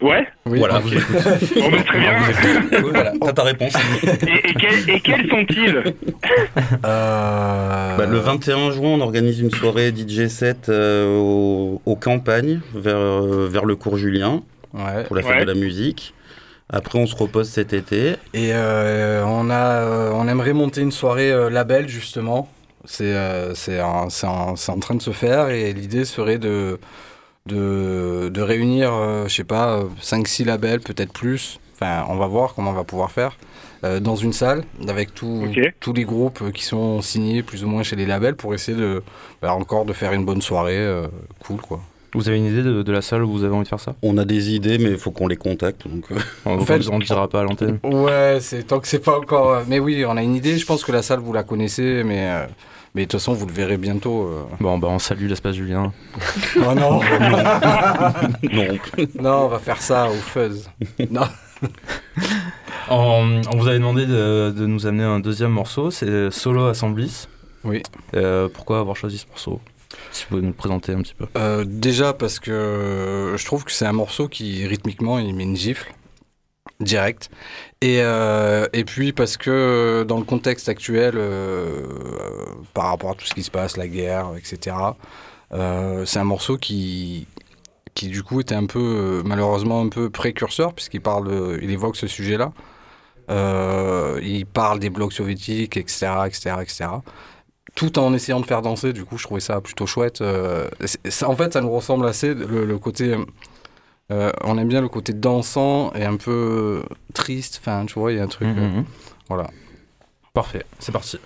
Ouais. 0.02 0.26
Oui. 0.46 0.58
Voilà. 0.58 0.80
Bon, 0.80 1.70
ben, 1.70 1.82
très 1.84 1.98
bien. 2.00 2.12
Voilà, 2.90 3.12
t'as 3.20 3.32
ta 3.32 3.42
réponse. 3.44 3.72
Et, 4.04 4.50
et, 4.50 4.54
quels- 4.54 4.90
et 4.90 5.00
quels 5.00 5.28
sont-ils? 5.30 5.94
Euh, 6.84 7.96
Bah, 7.96 8.06
le 8.06 8.18
21 8.18 8.70
juin, 8.72 8.88
on 8.90 9.00
organise 9.00 9.40
une 9.40 9.50
soirée 9.50 9.92
DJ 9.94 10.26
set 10.28 10.68
euh, 10.68 11.16
au, 11.18 11.80
aux 11.86 11.96
campagnes, 11.96 12.60
vers, 12.74 12.96
euh, 12.96 13.48
vers 13.50 13.64
le 13.64 13.76
cours 13.76 13.96
Julien, 13.96 14.42
Ouais. 14.74 15.04
pour 15.04 15.16
la 15.16 15.22
fête 15.22 15.32
Ouais. 15.32 15.40
de 15.44 15.46
la 15.52 15.54
musique. 15.54 16.14
Après, 16.70 16.98
on 16.98 17.06
se 17.06 17.14
repose 17.14 17.48
cet 17.48 17.72
été. 17.74 18.12
Et 18.34 18.50
euh, 18.54 19.22
on, 19.26 19.50
a, 19.50 19.54
euh, 19.82 20.10
on 20.14 20.26
aimerait 20.28 20.54
monter 20.54 20.80
une 20.80 20.92
soirée 20.92 21.30
euh, 21.30 21.50
label, 21.50 21.88
justement. 21.88 22.48
C'est 22.84 23.04
euh, 23.14 23.54
c'est 23.54 23.80
en, 23.80 24.08
c'est 24.10 24.26
en- 24.26 24.56
c'est 24.56 24.72
en 24.72 24.78
train 24.80 24.94
de 24.96 25.02
se 25.02 25.10
faire 25.12 25.50
et 25.50 25.72
l'idée 25.72 26.04
serait 26.04 26.38
de, 26.38 26.80
de, 27.46 28.28
de 28.32 28.40
réunir, 28.42 28.92
euh, 28.94 29.26
je 29.28 29.34
sais 29.34 29.44
pas, 29.44 29.80
5-6 30.00 30.44
labels, 30.44 30.80
peut-être 30.80 31.12
plus. 31.12 31.58
Enfin, 31.74 32.04
on 32.08 32.16
va 32.16 32.26
voir 32.26 32.54
comment 32.54 32.70
on 32.70 32.74
va 32.74 32.84
pouvoir 32.84 33.10
faire. 33.10 33.36
euh, 33.84 33.98
dans 33.98 34.14
une 34.14 34.32
salle 34.32 34.62
avec 34.86 35.12
tout- 35.12 35.48
tous 35.80 35.92
les 35.92 36.04
groupes 36.04 36.52
qui 36.52 36.62
sont 36.64 37.02
signés 37.02 37.42
plus 37.42 37.64
ou 37.64 37.66
moins 37.68 37.82
chez 37.82 37.96
les 37.96 38.06
labels 38.06 38.36
pour 38.36 38.54
essayer 38.54 38.78
de 38.78 39.02
bah, 39.42 39.52
encore 39.54 39.84
de 39.86 39.92
faire 39.92 40.12
une 40.12 40.24
bonne 40.24 40.40
soirée 40.40 40.76
euh, 40.78 41.08
cool 41.44 41.60
quoi. 41.60 41.80
Vous 42.14 42.28
avez 42.28 42.38
une 42.38 42.44
idée 42.44 42.62
de, 42.62 42.82
de 42.84 42.92
la 42.92 43.02
salle 43.02 43.24
où 43.24 43.32
vous 43.32 43.42
avez 43.42 43.52
envie 43.54 43.64
de 43.64 43.68
faire 43.68 43.80
ça? 43.80 43.96
On 44.02 44.18
a 44.18 44.24
des 44.24 44.50
idées, 44.54 44.78
mais 44.78 44.90
il 44.90 44.98
faut 44.98 45.10
qu'on 45.10 45.26
les 45.26 45.34
contacte. 45.36 45.88
Donc, 45.88 46.04
On 46.44 46.58
En 46.60 46.64
fait, 46.64 46.86
on 46.90 46.98
ne 47.00 47.04
dira 47.04 47.26
pas 47.26 47.40
à 47.40 47.42
l'antenne. 47.42 47.80
Ouais, 47.82 48.38
c'est 48.40 48.62
tant 48.64 48.78
que 48.78 48.86
c'est 48.86 49.00
pas 49.00 49.18
encore. 49.18 49.62
Mais 49.66 49.80
oui, 49.80 50.04
on 50.06 50.16
a 50.16 50.22
une 50.22 50.36
idée. 50.36 50.58
Je 50.58 50.66
pense 50.66 50.84
que 50.84 50.92
la 50.92 51.02
salle 51.02 51.18
vous 51.20 51.32
la 51.32 51.42
connaissez, 51.42 52.04
mais 52.04 52.20
euh, 52.30 52.46
mais 52.94 53.02
de 53.02 53.08
toute 53.10 53.20
façon 53.20 53.32
vous 53.32 53.46
le 53.46 53.52
verrez 53.52 53.76
bientôt. 53.78 54.26
euh. 54.26 54.44
Bon, 54.60 54.78
bah 54.78 54.88
on 54.90 54.98
salue 54.98 55.26
l'espace 55.28 55.54
Julien. 55.56 55.92
Oh 56.56 56.74
non, 56.74 57.00
non. 57.20 58.72
non, 59.20 59.44
on 59.44 59.48
va 59.48 59.58
faire 59.58 59.80
ça 59.80 60.08
au 60.08 60.14
fuzz. 60.14 60.68
Non. 61.10 61.22
On, 62.90 63.40
on 63.52 63.56
vous 63.56 63.68
avait 63.68 63.78
demandé 63.78 64.06
de, 64.06 64.50
de 64.56 64.66
nous 64.66 64.86
amener 64.86 65.04
un 65.04 65.20
deuxième 65.20 65.52
morceau, 65.52 65.90
c'est 65.90 66.30
Solo 66.30 66.66
Assemblis. 66.66 67.28
Oui. 67.64 67.82
Euh, 68.14 68.48
pourquoi 68.52 68.80
avoir 68.80 68.96
choisi 68.96 69.18
ce 69.18 69.26
morceau? 69.28 69.60
Si 70.10 70.24
vous 70.24 70.28
pouvez 70.30 70.42
nous 70.42 70.48
le 70.48 70.54
présenter 70.54 70.92
un 70.92 71.00
petit 71.02 71.14
peu. 71.14 71.26
Euh, 71.36 71.64
déjà 71.64 72.12
parce 72.12 72.40
que 72.40 73.34
je 73.36 73.44
trouve 73.46 73.64
que 73.64 73.70
c'est 73.72 73.86
un 73.86 73.92
morceau 73.92 74.26
qui 74.26 74.66
rythmiquement 74.66 75.18
il 75.18 75.32
met 75.34 75.44
une 75.44 75.56
gifle 75.56 75.92
direct. 76.84 77.30
Et, 77.80 78.00
euh, 78.00 78.66
et 78.72 78.84
puis 78.84 79.12
parce 79.12 79.36
que 79.36 80.04
dans 80.06 80.18
le 80.18 80.24
contexte 80.24 80.68
actuel, 80.68 81.14
euh, 81.16 81.20
euh, 81.20 82.44
par 82.74 82.86
rapport 82.86 83.10
à 83.10 83.14
tout 83.14 83.26
ce 83.26 83.34
qui 83.34 83.42
se 83.42 83.50
passe, 83.50 83.76
la 83.76 83.88
guerre, 83.88 84.32
etc., 84.36 84.76
euh, 85.52 86.04
c'est 86.06 86.18
un 86.18 86.24
morceau 86.24 86.56
qui, 86.56 87.26
qui 87.94 88.08
du 88.08 88.22
coup 88.22 88.40
était 88.40 88.54
un 88.54 88.66
peu, 88.66 88.78
euh, 88.78 89.22
malheureusement, 89.24 89.80
un 89.80 89.88
peu 89.88 90.10
précurseur, 90.10 90.74
puisqu'il 90.74 91.00
parle, 91.00 91.58
il 91.62 91.70
évoque 91.70 91.96
ce 91.96 92.06
sujet-là. 92.06 92.52
Euh, 93.30 94.20
il 94.22 94.46
parle 94.46 94.78
des 94.78 94.90
blocs 94.90 95.12
soviétiques, 95.12 95.76
etc., 95.76 96.12
etc., 96.26 96.56
etc. 96.60 96.86
Tout 97.74 97.98
en 97.98 98.12
essayant 98.14 98.40
de 98.40 98.46
faire 98.46 98.62
danser, 98.62 98.92
du 98.92 99.04
coup, 99.04 99.18
je 99.18 99.24
trouvais 99.24 99.40
ça 99.40 99.60
plutôt 99.60 99.86
chouette. 99.86 100.20
Euh, 100.20 100.68
en 101.24 101.36
fait, 101.36 101.52
ça 101.52 101.60
nous 101.60 101.70
ressemble 101.70 102.06
assez, 102.06 102.34
le 102.34 102.78
côté... 102.78 103.16
euh, 104.10 104.30
on 104.44 104.58
aime 104.58 104.68
bien 104.68 104.80
le 104.80 104.88
côté 104.88 105.12
dansant 105.12 105.92
et 105.94 106.04
un 106.04 106.16
peu 106.16 106.82
triste, 107.14 107.58
enfin, 107.62 107.86
tu 107.86 107.98
vois, 107.98 108.12
il 108.12 108.16
y 108.18 108.20
a 108.20 108.24
un 108.24 108.28
truc... 108.28 108.48
euh, 108.48 108.68
Mhm. 108.68 108.84
voilà. 109.28 109.48
Parfait, 110.34 110.64
c'est 110.78 110.92
parti. 110.92 111.18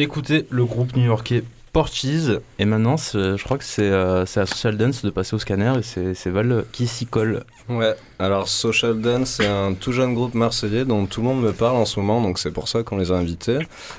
Écoutait 0.00 0.46
le 0.50 0.64
groupe 0.64 0.96
new-yorkais 0.96 1.44
Porchies 1.72 2.30
et 2.58 2.64
maintenant 2.64 2.96
je 2.96 3.42
crois 3.44 3.56
que 3.56 3.64
c'est 3.64 3.82
euh, 3.82 4.26
c'est 4.26 4.40
à 4.40 4.46
Social 4.46 4.76
Dance 4.76 5.04
de 5.04 5.10
passer 5.10 5.36
au 5.36 5.38
scanner 5.38 5.72
et 5.78 6.14
c'est 6.14 6.30
Val 6.30 6.64
qui 6.72 6.88
s'y 6.88 7.06
colle. 7.06 7.44
Ouais, 7.68 7.94
alors 8.18 8.48
Social 8.48 9.00
Dance, 9.00 9.36
c'est 9.36 9.46
un 9.46 9.74
tout 9.74 9.92
jeune 9.92 10.14
groupe 10.14 10.34
marseillais 10.34 10.84
dont 10.84 11.06
tout 11.06 11.20
le 11.20 11.28
monde 11.28 11.42
me 11.42 11.52
parle 11.52 11.76
en 11.76 11.84
ce 11.84 12.00
moment, 12.00 12.20
donc 12.20 12.40
c'est 12.40 12.50
pour 12.50 12.66
ça 12.66 12.82
qu'on 12.82 12.96
les 12.96 13.12
a 13.12 13.14
invités. 13.14 13.58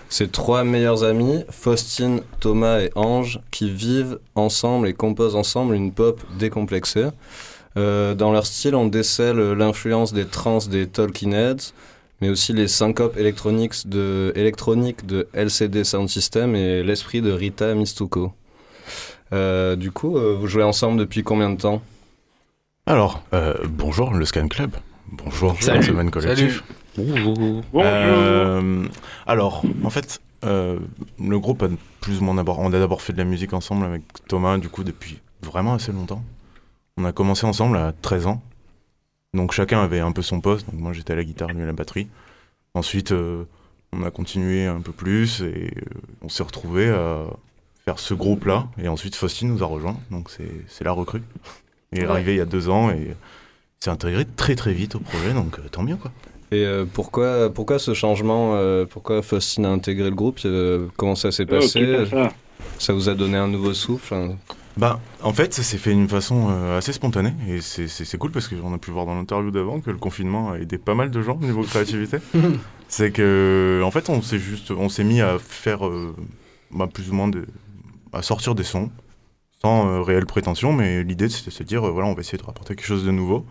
C'est 0.10 0.34
trois 0.34 0.66
meilleurs 0.66 1.06
amis, 1.06 1.46
Faustine, 1.50 2.20
Thomas 2.42 2.82
et 2.82 2.92
Ange, 2.96 3.40
qui 3.52 3.72
vivent 3.72 4.20
ensemble 4.36 4.90
et 4.90 4.94
composent 4.94 5.38
ensemble 5.38 5.74
une 5.74 5.94
pop 5.94 6.20
décomplexée. 6.38 7.08
Euh, 7.78 8.14
dans 8.16 8.34
leur 8.34 8.46
style, 8.46 8.76
on 8.76 8.88
décèle 8.88 9.38
l'influence 9.54 10.12
des 10.12 10.26
trans 10.26 10.58
des 10.70 10.88
Talking 10.88 11.34
Heads, 11.34 11.72
mais 12.22 12.30
aussi 12.30 12.54
les 12.54 12.68
syncopes 12.68 13.18
électroniques 13.18 13.88
de, 13.88 14.32
électroniques 14.36 15.06
de 15.06 15.28
LCD 15.34 15.84
Sound 15.84 16.08
System 16.08 16.56
et 16.56 16.84
l'esprit 16.84 17.22
de 17.22 17.32
Rita 17.32 17.74
Mistuko. 17.74 18.34
Euh, 19.34 19.76
du 19.76 19.92
coup, 19.92 20.18
euh, 20.18 20.36
vous 20.40 20.48
jouez 20.48 20.64
ensemble 20.64 21.00
depuis 21.00 21.24
combien 21.24 21.50
de 21.50 21.58
temps? 21.58 21.82
Alors, 22.86 23.24
euh, 23.34 23.54
bonjour 23.70 24.14
le 24.14 24.26
Scan 24.26 24.48
Club. 24.48 24.72
Bonjour, 25.12 25.56
Salut. 25.62 25.84
Semaine 25.84 26.10
Collectif. 26.10 26.64
Bonjour. 26.98 27.62
Euh, 27.76 28.86
alors, 29.28 29.64
en 29.84 29.90
fait, 29.90 30.20
euh, 30.44 30.80
le 31.20 31.40
groupe 31.40 31.64
a 31.64 31.68
plus 32.00 32.20
ou 32.20 32.24
moins 32.24 32.36
d'abord. 32.36 32.60
On 32.60 32.74
a 32.74 32.80
d'abord 32.80 33.02
fait 33.02 33.14
de 33.14 33.18
la 33.18 33.24
musique 33.24 33.54
ensemble 33.54 33.86
avec 33.86 34.04
Thomas, 34.28 34.58
du 34.58 34.70
coup, 34.70 34.84
depuis 34.84 35.20
vraiment 35.42 35.74
assez 35.74 35.92
longtemps. 35.92 36.24
On 36.98 37.06
a 37.06 37.12
commencé 37.12 37.46
ensemble 37.46 37.78
à 37.78 37.94
13 38.02 38.28
ans. 38.28 38.42
Donc 39.34 39.52
chacun 39.54 39.82
avait 39.82 40.00
un 40.00 40.12
peu 40.12 40.22
son 40.22 40.42
poste. 40.42 40.66
Donc 40.70 40.80
moi 40.80 40.94
j'étais 40.94 41.14
à 41.14 41.16
la 41.16 41.24
guitare, 41.24 41.50
lui 41.50 41.62
à 41.62 41.66
la 41.66 41.74
batterie. 41.74 42.08
Ensuite, 42.74 43.12
euh, 43.12 43.44
on 43.94 44.04
a 44.04 44.12
continué 44.12 44.66
un 44.66 44.82
peu 44.82 44.92
plus 44.92 45.42
et 45.42 45.72
euh, 45.78 45.82
on 46.22 46.30
s'est 46.30 46.44
retrouvé 46.44 46.90
à 46.90 47.26
faire 47.86 48.00
ce 48.00 48.14
groupe-là. 48.14 48.68
Et 48.82 48.88
ensuite, 48.88 49.16
Faustine 49.16 49.50
nous 49.50 49.64
a 49.64 49.66
rejoint. 49.68 49.98
Donc 50.12 50.30
c'est 50.30 50.50
c'est 50.68 50.84
la 50.84 50.92
recrue. 50.92 51.22
Il 51.94 52.00
est 52.00 52.06
Ouais. 52.06 52.12
arrivé 52.12 52.34
il 52.34 52.38
y 52.38 52.42
a 52.42 52.46
deux 52.46 52.70
ans 52.70 52.90
et 52.92 53.16
s'est 53.80 53.90
intégré 53.90 54.26
très 54.26 54.56
très 54.56 54.74
vite 54.74 54.96
au 54.96 55.00
projet. 55.00 55.34
Donc 55.34 55.60
euh, 55.60 55.64
tant 55.72 55.84
mieux 55.84 55.96
quoi. 55.98 56.12
Et 56.54 56.66
euh, 56.66 56.86
pourquoi, 56.86 57.50
pourquoi 57.50 57.80
ce 57.80 57.94
changement 57.94 58.56
euh, 58.56 58.86
Pourquoi 58.86 59.22
Faustine 59.22 59.66
a 59.66 59.70
intégré 59.70 60.10
le 60.10 60.16
groupe? 60.16 60.40
Euh, 60.44 60.88
Comment 60.98 61.16
ça 61.16 61.32
s'est 61.32 61.44
Oh, 61.44 61.56
passé? 61.56 62.06
ça. 62.10 62.30
Ça 62.78 62.92
vous 62.94 63.08
a 63.08 63.14
donné 63.16 63.38
un 63.38 63.48
nouveau 63.48 63.74
souffle 63.74 64.14
hein 64.14 64.36
Bah, 64.78 65.00
en 65.22 65.34
fait, 65.34 65.54
ça 65.54 65.64
s'est 65.64 65.78
fait 65.78 65.94
d'une 65.94 66.08
façon 66.08 66.48
euh, 66.50 66.78
assez 66.78 66.94
spontanée 66.94 67.34
et 67.48 67.60
c'est- 67.62 68.18
cool 68.18 68.32
parce 68.32 68.48
qu'on 68.48 68.74
a 68.74 68.78
pu 68.78 68.90
voir 68.92 69.06
dans 69.06 69.16
l'interview 69.16 69.52
d'avant 69.52 69.82
que 69.82 69.92
le 69.92 69.98
confinement 69.98 70.52
a 70.52 70.60
aidé 70.60 70.78
pas 70.78 70.96
mal 70.96 71.12
de 71.12 71.22
gens 71.22 71.36
au 71.42 71.46
niveau 71.46 71.64
créativité. 71.64 72.18
c'est 72.88 73.12
que, 73.12 73.82
en 73.84 73.92
fait, 73.92 74.10
on 74.10 74.22
s'est 74.22 74.40
juste, 74.40 74.72
on 74.72 74.88
s'est 74.90 75.04
mis 75.04 75.22
à 75.22 75.38
faire 75.40 75.86
euh, 75.86 76.16
bah, 76.72 76.88
plus 76.92 77.10
ou 77.10 77.14
moins 77.14 77.28
de, 77.28 77.46
à 78.14 78.22
sortir 78.22 78.56
des 78.56 78.64
sons 78.64 78.90
sans 79.62 79.88
euh, 79.88 80.02
réelle 80.02 80.26
prétention, 80.26 80.74
mais 80.74 81.04
l'idée 81.04 81.30
c'était 81.30 81.52
de 81.52 81.56
se 81.56 81.64
dire, 81.64 81.86
euh, 81.86 81.92
voilà, 81.92 82.08
on 82.08 82.14
va 82.16 82.22
essayer 82.22 82.38
de 82.38 82.44
rapporter 82.44 82.76
quelque 82.76 82.86
chose 82.88 83.06
de 83.06 83.12
nouveau. 83.12 83.46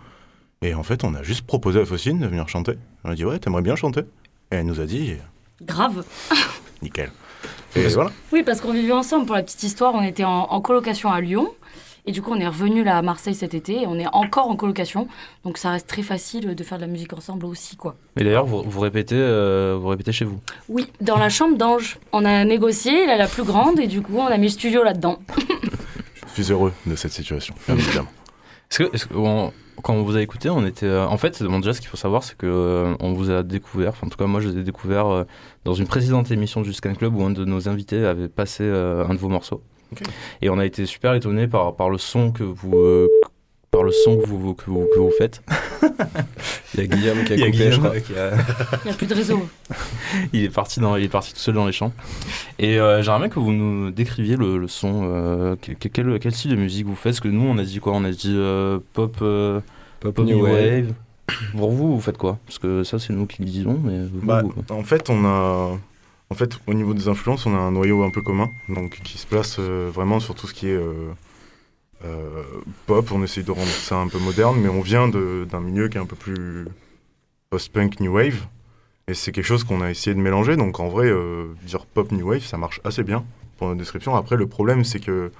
Et 0.62 0.74
en 0.74 0.82
fait, 0.82 1.04
on 1.04 1.14
a 1.14 1.22
juste 1.22 1.42
proposé 1.46 1.80
à 1.80 1.84
Faustine 1.84 2.18
de 2.18 2.26
venir 2.26 2.48
chanter. 2.48 2.72
On 3.04 3.10
a 3.10 3.14
dit, 3.14 3.24
ouais, 3.24 3.38
t'aimerais 3.38 3.62
bien 3.62 3.76
chanter 3.76 4.00
Et 4.50 4.56
elle 4.56 4.66
nous 4.66 4.80
a 4.80 4.86
dit, 4.86 5.14
Grave. 5.62 6.04
nickel. 6.82 7.10
Et 7.76 7.86
voilà. 7.88 8.10
Oui, 8.32 8.42
parce 8.42 8.60
qu'on 8.60 8.72
vivait 8.72 8.92
ensemble. 8.92 9.26
Pour 9.26 9.36
la 9.36 9.42
petite 9.42 9.62
histoire, 9.62 9.94
on 9.94 10.02
était 10.02 10.24
en, 10.24 10.30
en 10.50 10.60
colocation 10.60 11.10
à 11.10 11.20
Lyon. 11.20 11.52
Et 12.06 12.12
du 12.12 12.22
coup, 12.22 12.32
on 12.32 12.40
est 12.40 12.46
revenu 12.48 12.82
là 12.82 12.96
à 12.98 13.02
Marseille 13.02 13.34
cet 13.34 13.54
été. 13.54 13.82
Et 13.82 13.86
on 13.86 13.98
est 13.98 14.06
encore 14.12 14.48
en 14.48 14.56
colocation. 14.56 15.06
Donc 15.44 15.58
ça 15.58 15.70
reste 15.70 15.86
très 15.86 16.02
facile 16.02 16.54
de 16.54 16.64
faire 16.64 16.78
de 16.78 16.82
la 16.82 16.88
musique 16.88 17.12
ensemble 17.12 17.46
aussi, 17.46 17.76
quoi. 17.76 17.94
Et 18.18 18.24
d'ailleurs, 18.24 18.46
vous, 18.46 18.62
vous 18.66 18.80
répétez, 18.80 19.14
euh, 19.16 19.76
vous 19.80 19.88
répétez 19.88 20.10
chez 20.12 20.24
vous. 20.24 20.40
Oui, 20.68 20.86
dans 21.00 21.18
la 21.18 21.28
chambre 21.28 21.56
d'Ange. 21.56 21.98
On 22.12 22.24
a 22.24 22.44
négocié, 22.44 23.04
elle 23.04 23.10
est 23.10 23.18
la 23.18 23.28
plus 23.28 23.44
grande. 23.44 23.78
Et 23.78 23.86
du 23.86 24.00
coup, 24.02 24.16
on 24.18 24.26
a 24.26 24.36
mis 24.38 24.46
le 24.46 24.52
studio 24.52 24.82
là-dedans. 24.82 25.18
Je 26.36 26.42
suis 26.42 26.52
heureux 26.52 26.72
de 26.86 26.96
cette 26.96 27.12
situation, 27.12 27.54
bien 27.68 27.76
évidemment. 27.76 28.08
Est-ce 28.70 28.78
que, 28.84 28.94
est-ce 28.94 29.06
que 29.06 29.14
on- 29.14 29.52
quand 29.82 29.94
on 29.94 30.02
vous 30.02 30.16
a 30.16 30.22
écouté, 30.22 30.50
on 30.50 30.64
était. 30.66 30.86
euh, 30.86 31.06
en 31.06 31.16
fait, 31.16 31.42
bon, 31.42 31.58
déjà, 31.58 31.72
ce 31.72 31.80
qu'il 31.80 31.88
faut 31.90 31.96
savoir, 31.96 32.22
c'est 32.22 32.36
que 32.36 32.46
euh, 32.46 32.94
on 33.00 33.12
vous 33.12 33.30
a 33.30 33.42
découvert. 33.42 33.90
enfin, 33.90 34.06
En 34.06 34.10
tout 34.10 34.16
cas, 34.16 34.26
moi, 34.26 34.40
je 34.40 34.48
vous 34.48 34.58
ai 34.58 34.62
découvert 34.62 35.06
euh, 35.06 35.24
dans 35.64 35.74
une 35.74 35.86
précédente 35.86 36.30
émission 36.30 36.60
du 36.62 36.72
Scan 36.72 36.94
Club 36.94 37.16
où 37.16 37.22
un 37.24 37.30
de 37.30 37.44
nos 37.44 37.68
invités 37.68 38.04
avait 38.04 38.28
passé 38.28 38.64
euh, 38.64 39.04
un 39.08 39.14
de 39.14 39.18
vos 39.18 39.28
morceaux. 39.28 39.62
Et 40.42 40.50
on 40.50 40.58
a 40.58 40.64
été 40.64 40.86
super 40.86 41.14
étonnés 41.14 41.48
par, 41.48 41.74
par 41.76 41.90
le 41.90 41.98
son 41.98 42.30
que 42.30 42.44
vous. 42.44 43.08
Par 43.70 43.82
le 43.84 43.92
son 43.92 44.18
que 44.18 44.26
vous, 44.26 44.54
que 44.54 44.64
vous, 44.68 44.86
que 44.92 44.98
vous 44.98 45.12
faites. 45.16 45.42
Il 46.74 46.80
y 46.80 46.82
a 46.82 46.86
Guillaume 46.86 47.24
qui 47.24 47.32
a 47.32 47.36
Il 47.36 47.40
y 47.40 47.44
a 47.44 47.50
coupé, 47.50 47.72
je 47.72 47.78
crois. 47.78 48.00
qui 48.00 48.14
a- 48.16 48.32
Il 48.84 48.86
n'y 48.86 48.90
a 48.90 48.94
plus 48.94 49.06
de 49.06 49.14
réseau. 49.14 49.48
il, 50.32 50.44
est 50.44 50.48
parti 50.48 50.80
dans, 50.80 50.96
il 50.96 51.04
est 51.04 51.08
parti 51.08 51.32
tout 51.32 51.38
seul 51.38 51.54
dans 51.54 51.66
les 51.66 51.72
champs. 51.72 51.92
Et 52.58 52.78
euh, 52.80 53.02
j'aimerais 53.02 53.20
bien 53.20 53.28
que 53.28 53.38
vous 53.38 53.52
nous 53.52 53.90
décriviez 53.90 54.36
le, 54.36 54.58
le 54.58 54.68
son. 54.68 55.02
euh, 55.04 55.56
que- 55.56 55.72
que- 55.72 55.88
quel, 55.88 56.18
quel 56.18 56.32
style 56.34 56.50
de 56.52 56.56
musique 56.56 56.86
vous 56.86 56.94
faites 56.96 57.12
Parce 57.12 57.20
que 57.20 57.28
nous, 57.28 57.42
on 57.42 57.58
a 57.58 57.62
dit 57.64 57.78
quoi? 57.80 57.92
On 57.92 58.04
a 58.04 58.10
dit 58.10 58.34
euh, 58.36 58.78
pop, 58.92 59.16
euh, 59.22 59.60
Pop 60.00 60.14
pop 60.14 60.26
New 60.26 60.42
Wave. 60.42 60.52
wave. 60.54 60.92
Pour 61.56 61.70
vous, 61.70 61.94
vous 61.94 62.00
faites 62.00 62.18
quoi? 62.18 62.38
Parce 62.46 62.58
que 62.58 62.82
ça, 62.82 62.98
c'est 62.98 63.12
nous 63.12 63.26
qui 63.26 63.42
le 63.42 63.48
disons, 63.48 63.78
mais 63.84 64.00
vous, 64.00 64.26
Bah, 64.26 64.42
vous- 64.42 64.52
en 64.74 64.82
fait, 64.82 65.10
on 65.10 65.24
a, 65.24 65.78
en 66.30 66.34
fait, 66.34 66.58
au 66.66 66.74
niveau 66.74 66.92
des 66.94 67.06
influences, 67.08 67.46
on 67.46 67.54
a 67.54 67.58
un 67.58 67.70
noyau 67.70 68.02
un 68.02 68.10
peu 68.10 68.20
commun, 68.22 68.48
donc 68.68 68.98
qui 69.04 69.16
se 69.16 69.26
place 69.28 69.56
euh, 69.60 69.90
vraiment 69.94 70.18
sur 70.18 70.34
tout 70.34 70.48
ce 70.48 70.54
qui 70.54 70.66
est 70.68 70.76
euh, 72.04 72.42
pop. 72.86 73.10
On 73.12 73.22
essaye 73.22 73.44
de 73.44 73.50
rendre 73.50 73.66
ça 73.68 73.96
un 73.96 74.08
peu 74.08 74.18
moderne, 74.18 74.58
mais 74.60 74.68
on 74.68 74.80
vient 74.80 75.08
d'un 75.08 75.60
milieu 75.60 75.88
qui 75.88 75.96
est 75.98 76.00
un 76.00 76.06
peu 76.06 76.16
plus 76.16 76.66
post-punk 77.50 78.00
new 78.00 78.12
wave, 78.14 78.46
et 79.08 79.14
c'est 79.14 79.32
quelque 79.32 79.44
chose 79.46 79.64
qu'on 79.64 79.80
a 79.80 79.90
essayé 79.90 80.14
de 80.14 80.20
mélanger. 80.20 80.56
Donc 80.56 80.78
en 80.80 80.88
vrai, 80.88 81.06
euh, 81.06 81.46
dire 81.64 81.84
pop 81.86 82.12
new 82.12 82.28
wave, 82.28 82.42
ça 82.44 82.56
marche 82.58 82.80
assez 82.84 83.02
bien 83.02 83.24
pour 83.58 83.66
notre 83.68 83.78
description. 83.80 84.14
Après, 84.16 84.36
le 84.36 84.46
problème, 84.46 84.84
c'est 84.84 85.00
que 85.00 85.32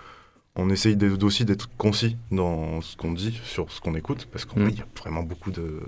on 0.57 0.69
essaye 0.69 0.97
d'être- 0.97 1.23
aussi 1.23 1.45
d'être 1.45 1.71
concis 1.79 2.17
dans 2.33 2.81
ce 2.81 2.97
qu'on 2.97 3.13
dit, 3.13 3.41
sur 3.45 3.71
ce 3.71 3.81
qu'on 3.81 3.95
écoute, 3.95 4.27
parce 4.33 4.45
qu'en 4.45 4.59
Mm. 4.61 4.69
il 4.71 4.79
y 4.79 4.81
a 4.81 4.87
vraiment 5.01 5.23
beaucoup 5.23 5.51
de 5.53 5.81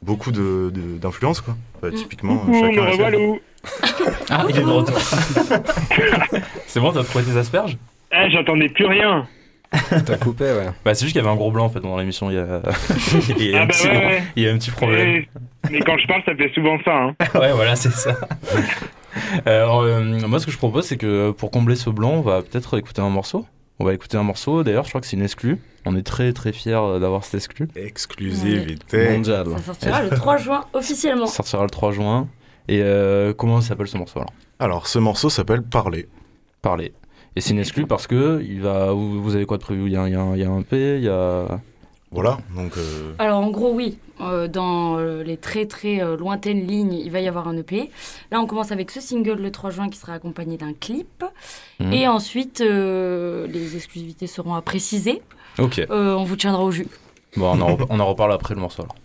beaucoup 0.00 0.30
de- 0.30 0.70
d'influences, 1.00 1.40
quoi. 1.40 1.56
Bah, 1.82 1.88
Mm. 1.90 1.94
typiquement, 1.94 2.44
chacun 2.52 2.84
ses- 2.84 2.90
revoilà. 2.92 3.18
Ah, 4.30 4.44
il 4.48 4.56
est 4.56 4.60
de 4.60 4.66
retour. 4.66 4.96
c'est 6.68 6.78
bon, 6.80 6.92
t'as 6.92 7.02
trouvé 7.02 7.24
tes 7.24 7.36
asperges? 7.36 7.76
Eh, 8.12 8.30
j'entendais 8.30 8.68
plus 8.68 8.86
rien. 8.86 9.26
T'as 10.06 10.16
coupé, 10.16 10.44
ouais. 10.44 10.66
Bah, 10.84 10.94
c'est 10.94 11.04
juste 11.04 11.12
qu'il 11.12 11.22
y 11.22 11.24
avait 11.24 11.32
un 11.32 11.36
gros 11.36 11.50
blanc 11.50 11.66
en 11.66 11.68
fait 11.68 11.80
dans 11.80 11.96
l'émission. 11.98 12.30
Il 12.30 12.36
y 12.36 12.38
a, 12.38 12.62
il 13.38 13.50
y 13.50 13.54
a 13.54 13.58
Ah 13.60 13.62
un 13.62 13.66
bah 13.66 13.72
petit, 13.74 13.86
ouais, 13.88 13.96
ouais. 14.06 14.22
il 14.36 14.42
y 14.44 14.48
a 14.48 14.52
un 14.52 14.58
petit 14.58 14.70
problème. 14.70 15.24
Mais 15.70 15.80
quand 15.80 15.98
je 15.98 16.06
parle, 16.06 16.22
ça 16.24 16.34
fait 16.34 16.50
souvent 16.54 16.78
ça. 16.84 16.94
Hein. 16.96 17.14
ouais, 17.34 17.52
voilà, 17.52 17.76
c'est 17.76 17.90
ça. 17.92 18.16
Alors, 19.44 19.82
euh, 19.82 20.02
moi, 20.26 20.38
ce 20.40 20.46
que 20.46 20.52
je 20.52 20.56
propose, 20.58 20.86
c'est 20.86 20.96
que 20.96 21.30
pour 21.32 21.50
combler 21.50 21.76
ce 21.76 21.90
blanc, 21.90 22.12
on 22.12 22.20
va 22.22 22.40
peut-être 22.42 22.78
écouter 22.78 23.02
un 23.02 23.10
morceau. 23.10 23.46
On 23.78 23.84
va 23.84 23.92
écouter 23.94 24.16
un 24.16 24.22
morceau. 24.22 24.62
D'ailleurs, 24.64 24.84
je 24.84 24.88
crois 24.90 25.00
que 25.00 25.06
c'est 25.06 25.16
une 25.16 25.22
exclue. 25.22 25.58
On 25.84 25.96
est 25.96 26.02
très 26.02 26.32
très 26.32 26.52
fiers 26.52 26.98
d'avoir 27.00 27.24
cette 27.24 27.34
exclue. 27.36 27.68
Exclusivité. 27.76 29.10
Mondial. 29.10 29.46
Ça 29.58 29.62
sortira 29.62 30.02
le 30.02 30.10
3 30.10 30.36
juin 30.38 30.64
officiellement. 30.72 31.26
Ça 31.26 31.36
sortira 31.36 31.62
le 31.62 31.70
3 31.70 31.92
juin. 31.92 32.28
Et 32.68 32.80
euh, 32.82 33.32
comment 33.32 33.60
s'appelle 33.60 33.86
ce 33.86 33.96
morceau 33.96 34.18
alors? 34.18 34.32
Alors, 34.58 34.86
ce 34.88 34.98
morceau 34.98 35.30
s'appelle 35.30 35.62
Parler. 35.62 36.08
Parler. 36.60 36.92
Et 37.38 37.40
c'est 37.40 37.50
une 37.52 37.60
exclue 37.60 37.86
parce 37.86 38.08
que 38.08 38.44
il 38.44 38.60
va. 38.62 38.90
Vous, 38.90 39.22
vous 39.22 39.36
avez 39.36 39.46
quoi 39.46 39.58
de 39.58 39.62
prévu? 39.62 39.86
Il 39.86 39.92
y, 39.92 39.96
a, 39.96 40.02
un- 40.02 40.08
il 40.08 40.12
y 40.12 40.16
a 40.16 40.20
un- 40.20 40.34
il 40.34 40.40
y 40.40 40.44
a 40.44 40.50
un 40.50 40.62
P, 40.62 40.96
il 40.98 41.04
y 41.04 41.08
a. 41.08 41.60
Voilà, 42.10 42.38
donc 42.56 42.76
euh, 42.78 43.12
Alors 43.20 43.38
en 43.40 43.50
gros 43.50 43.72
oui, 43.72 43.98
Euh, 44.20 44.48
dans 44.48 44.98
euh, 44.98 45.22
les 45.22 45.36
très 45.36 45.66
très 45.66 46.02
euh, 46.02 46.16
lointaines 46.16 46.66
lignes, 46.66 46.94
il 46.94 47.12
va 47.12 47.20
y 47.20 47.28
avoir 47.28 47.46
un 47.46 47.56
EP. 47.56 47.90
Là 48.32 48.40
on 48.40 48.46
commence 48.46 48.72
avec 48.72 48.90
ce 48.90 49.00
single 49.00 49.40
le 49.40 49.52
3 49.52 49.70
juin 49.70 49.88
qui 49.88 49.98
sera 49.98 50.14
accompagné 50.14 50.56
d'un 50.56 50.72
clip. 50.72 51.22
Mhm. 51.78 51.92
Et 51.92 52.08
ensuite 52.08 52.60
euh, 52.60 53.46
les 53.46 53.76
exclusivités 53.76 54.26
seront 54.26 54.54
à 54.54 54.62
préciser. 54.62 55.22
Ok. 55.60 55.78
Euh, 55.78 56.14
on 56.16 56.24
vous 56.24 56.34
tiendra 56.34 56.64
au 56.64 56.72
jus. 56.72 56.88
Bon, 57.36 57.52
on 57.56 57.60
en, 57.60 57.76
rep- 57.76 57.86
on 57.90 58.00
en 58.00 58.06
reparle 58.06 58.32
après 58.32 58.54
le 58.54 58.60
morceau 58.60 58.82
alors. 58.82 58.96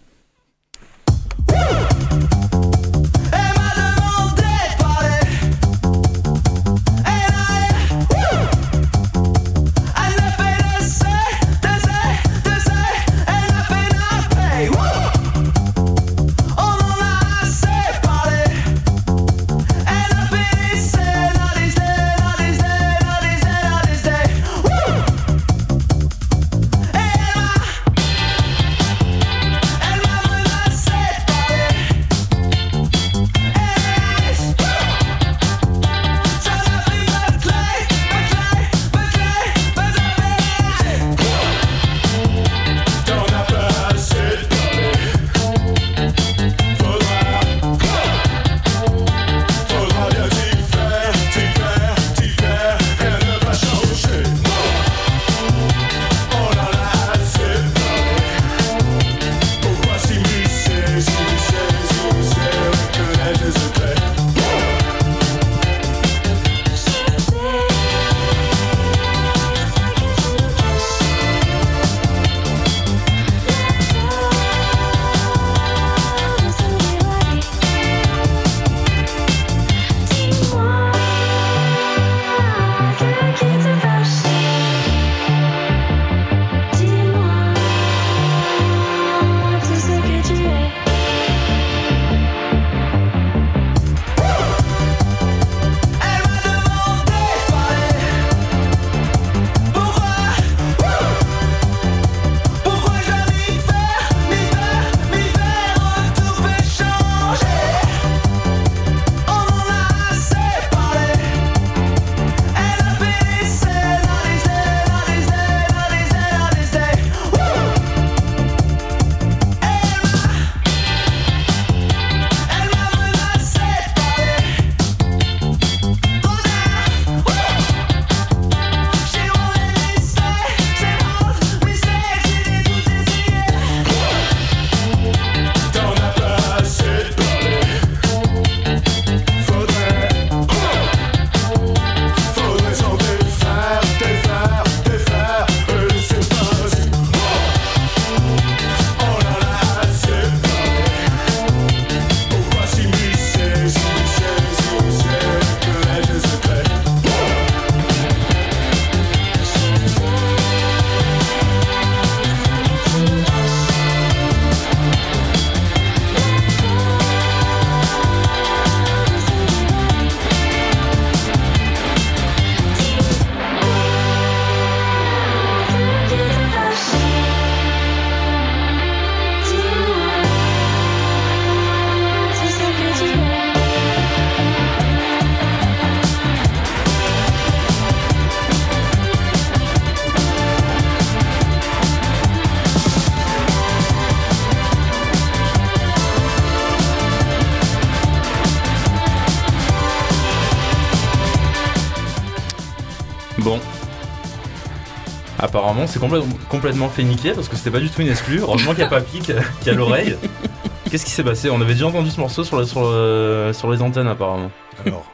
Apparemment, 205.58 205.86
c'est 205.88 206.00
complè- 206.02 206.24
complètement 206.50 206.90
fait 206.90 207.04
niquer 207.04 207.32
parce 207.34 207.48
que 207.48 207.56
c'était 207.56 207.72
pas 207.72 207.80
du 207.80 207.90
tout 207.90 208.02
une 208.02 208.10
exclue. 208.10 208.40
Heureusement 208.40 208.72
qu'il 208.72 208.80
n'y 208.80 208.84
a 208.86 208.90
pas 208.90 209.02
Pic 209.02 209.32
qui 209.62 209.70
a 209.70 209.74
l'oreille. 209.74 210.18
Qu'est-ce 210.90 211.06
qui 211.06 211.12
s'est 211.12 211.24
passé? 211.24 211.50
On 211.50 211.62
avait 211.62 211.74
déjà 211.74 211.88
entendu 211.88 212.10
ce 212.10 212.20
morceau 212.20 212.44
sur, 212.44 212.60
les- 212.60 212.66
sur, 212.68 212.82
le- 212.82 213.52
sur 213.54 213.72
les 213.72 213.82
antennes, 213.82 214.08
apparemment. 214.08 214.52
Alors, 214.86 215.06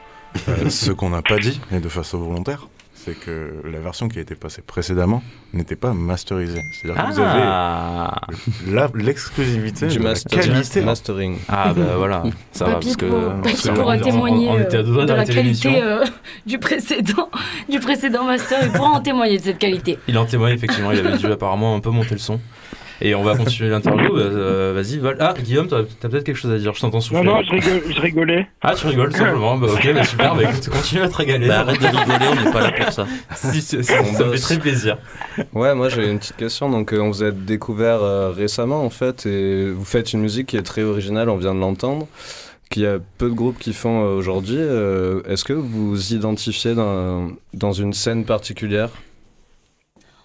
euh, 0.48 0.68
ce 0.70 0.90
qu'on 0.92 1.10
n'a 1.10 1.22
pas 1.22 1.38
dit, 1.38 1.60
et 1.72 1.80
de 1.80 1.88
façon 1.88 2.18
volontaire, 2.18 2.68
c'est 3.04 3.18
que 3.18 3.54
la 3.64 3.80
version 3.80 4.08
qui 4.08 4.18
a 4.18 4.22
été 4.22 4.34
passée 4.34 4.60
précédemment 4.62 5.22
n'était 5.54 5.76
pas 5.76 5.92
masterisée. 5.94 6.60
C'est-à-dire 6.72 7.02
que 7.02 7.12
vous 7.12 7.20
avez 7.20 7.40
Ah, 7.42 8.20
la- 8.68 8.90
l'exclusivité 8.94 9.86
Du 9.88 9.98
master- 10.00 10.40
qualité. 10.40 10.82
mastering. 10.82 11.38
ah 11.48 11.72
bah 11.74 11.96
voilà, 11.96 12.22
ça 12.52 12.66
va 12.66 12.72
parce 12.80 12.96
que. 12.96 13.06
pourra 13.06 13.94
on- 13.94 13.98
on- 13.98 14.00
témoigner 14.00 14.48
On, 14.50 14.58
était 14.60 14.76
à 14.78 14.82
deux 14.82 14.92
doigts 14.92 15.02
euh, 15.04 15.06
de 15.06 15.12
la 15.14 15.24
qualité 15.24 15.82
euh, 15.82 16.04
du 16.46 16.58
précédent 16.58 17.30
du 17.70 17.80
précédent 17.80 18.24
master. 18.24 18.58
Il 18.64 18.72
pourra 18.72 18.90
en 18.90 19.00
témoigner 19.00 19.38
de 19.38 19.42
cette 19.44 19.58
qualité. 19.58 19.98
Il 20.06 20.18
en 20.18 20.26
témoigne 20.26 20.54
effectivement, 20.54 20.92
il 20.92 20.98
avait 20.98 21.16
dû 21.16 21.26
apparemment 21.26 21.74
un 21.74 21.80
peu 21.80 21.90
monter 21.90 22.12
le 22.14 22.18
son. 22.18 22.38
Et 23.02 23.14
on 23.14 23.22
va 23.22 23.34
continuer 23.36 23.70
l'interview. 23.70 24.12
bah, 24.14 24.20
euh, 24.20 24.72
Vas-y, 24.74 24.98
Val. 24.98 25.16
Ah, 25.20 25.34
Guillaume, 25.42 25.68
t'as 25.68 25.82
t'as 26.00 26.08
peut-être 26.10 26.24
quelque 26.24 26.36
chose 26.36 26.52
à 26.52 26.58
dire. 26.58 26.74
Je 26.74 26.80
t'entends 26.80 27.00
souffler. 27.00 27.22
Non, 27.24 27.36
non, 27.36 27.42
je, 27.42 27.50
rigole- 27.52 27.82
je 27.94 28.00
rigolais. 28.00 28.46
Ah, 28.60 28.74
tu 28.74 28.86
rigoles 28.86 29.12
simplement. 29.12 29.56
Bah, 29.56 29.68
ok, 29.72 29.94
bah, 29.94 30.04
super. 30.04 30.34
Bah, 30.34 30.42
écoute, 30.44 30.68
continue 30.68 31.00
à 31.02 31.08
te 31.08 31.16
régaler. 31.16 31.48
Bah, 31.48 31.60
arrête 31.60 31.80
de 31.80 31.86
rigoler, 31.86 32.26
on 32.30 32.44
n'est 32.44 32.52
pas 32.52 32.60
là 32.60 32.72
pour 32.72 32.92
ça. 32.92 33.06
Si, 33.36 33.60
si, 33.62 33.82
si, 33.82 33.84
ça 33.84 34.02
me 34.02 34.32
fait 34.32 34.38
très 34.38 34.58
plaisir. 34.58 34.98
Ouais, 35.54 35.74
moi 35.74 35.88
j'ai 35.88 36.10
une 36.10 36.18
petite 36.18 36.36
question. 36.36 36.68
Donc, 36.68 36.92
euh, 36.92 36.98
on 37.00 37.08
vous 37.10 37.22
a 37.22 37.30
découvert 37.30 38.02
euh, 38.02 38.30
récemment 38.32 38.84
en 38.84 38.90
fait, 38.90 39.24
et 39.26 39.70
vous 39.70 39.84
faites 39.84 40.12
une 40.12 40.20
musique 40.20 40.48
qui 40.48 40.56
est 40.58 40.62
très 40.62 40.82
originale, 40.82 41.30
on 41.30 41.36
vient 41.36 41.54
de 41.54 41.60
l'entendre, 41.60 42.06
qu'il 42.70 42.82
y 42.82 42.86
a 42.86 42.98
peu 43.18 43.28
de 43.30 43.34
groupes 43.34 43.58
qui 43.58 43.72
font 43.72 44.02
aujourd'hui. 44.14 44.58
Euh, 44.58 45.22
Est-ce 45.26 45.44
que 45.44 45.52
vous 45.54 45.88
vous 45.90 46.12
identifiez 46.12 46.74
dans, 46.74 47.30
dans 47.54 47.72
une 47.72 47.92
scène 47.94 48.24
particulière? 48.26 48.90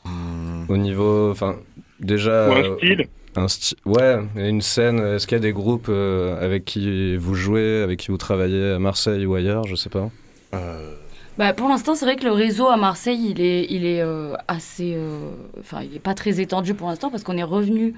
Hmm, 0.03 0.65
au 0.69 0.77
niveau. 0.77 1.31
Enfin, 1.31 1.55
déjà. 1.99 2.49
Ou 2.49 2.53
un 2.53 2.57
euh, 2.63 2.77
style. 2.77 3.07
un 3.35 3.45
sti- 3.47 3.75
Ouais, 3.85 4.17
une 4.35 4.61
scène. 4.61 4.99
Est-ce 4.99 5.27
qu'il 5.27 5.35
y 5.35 5.39
a 5.39 5.41
des 5.41 5.53
groupes 5.53 5.87
euh, 5.89 6.43
avec 6.43 6.65
qui 6.65 7.15
vous 7.17 7.35
jouez, 7.35 7.81
avec 7.83 7.99
qui 7.99 8.11
vous 8.11 8.17
travaillez 8.17 8.71
à 8.71 8.79
Marseille 8.79 9.25
ou 9.25 9.35
ailleurs 9.35 9.65
Je 9.65 9.75
sais 9.75 9.89
pas. 9.89 10.09
euh, 10.53 10.93
Bah, 11.37 11.53
pour 11.53 11.67
l'instant, 11.69 11.95
c'est 11.95 12.05
vrai 12.05 12.15
que 12.15 12.23
le 12.25 12.31
réseau 12.31 12.67
à 12.67 12.77
Marseille, 12.77 13.27
il 13.31 13.41
est, 13.41 13.65
il 13.69 13.85
est 13.85 14.01
euh, 14.01 14.33
assez. 14.47 14.93
euh, 14.95 15.31
Enfin, 15.59 15.81
il 15.83 15.91
n'est 15.91 15.99
pas 15.99 16.13
très 16.13 16.39
étendu 16.39 16.73
pour 16.73 16.87
l'instant 16.87 17.09
parce 17.09 17.23
qu'on 17.23 17.37
est 17.37 17.43
revenu 17.43 17.93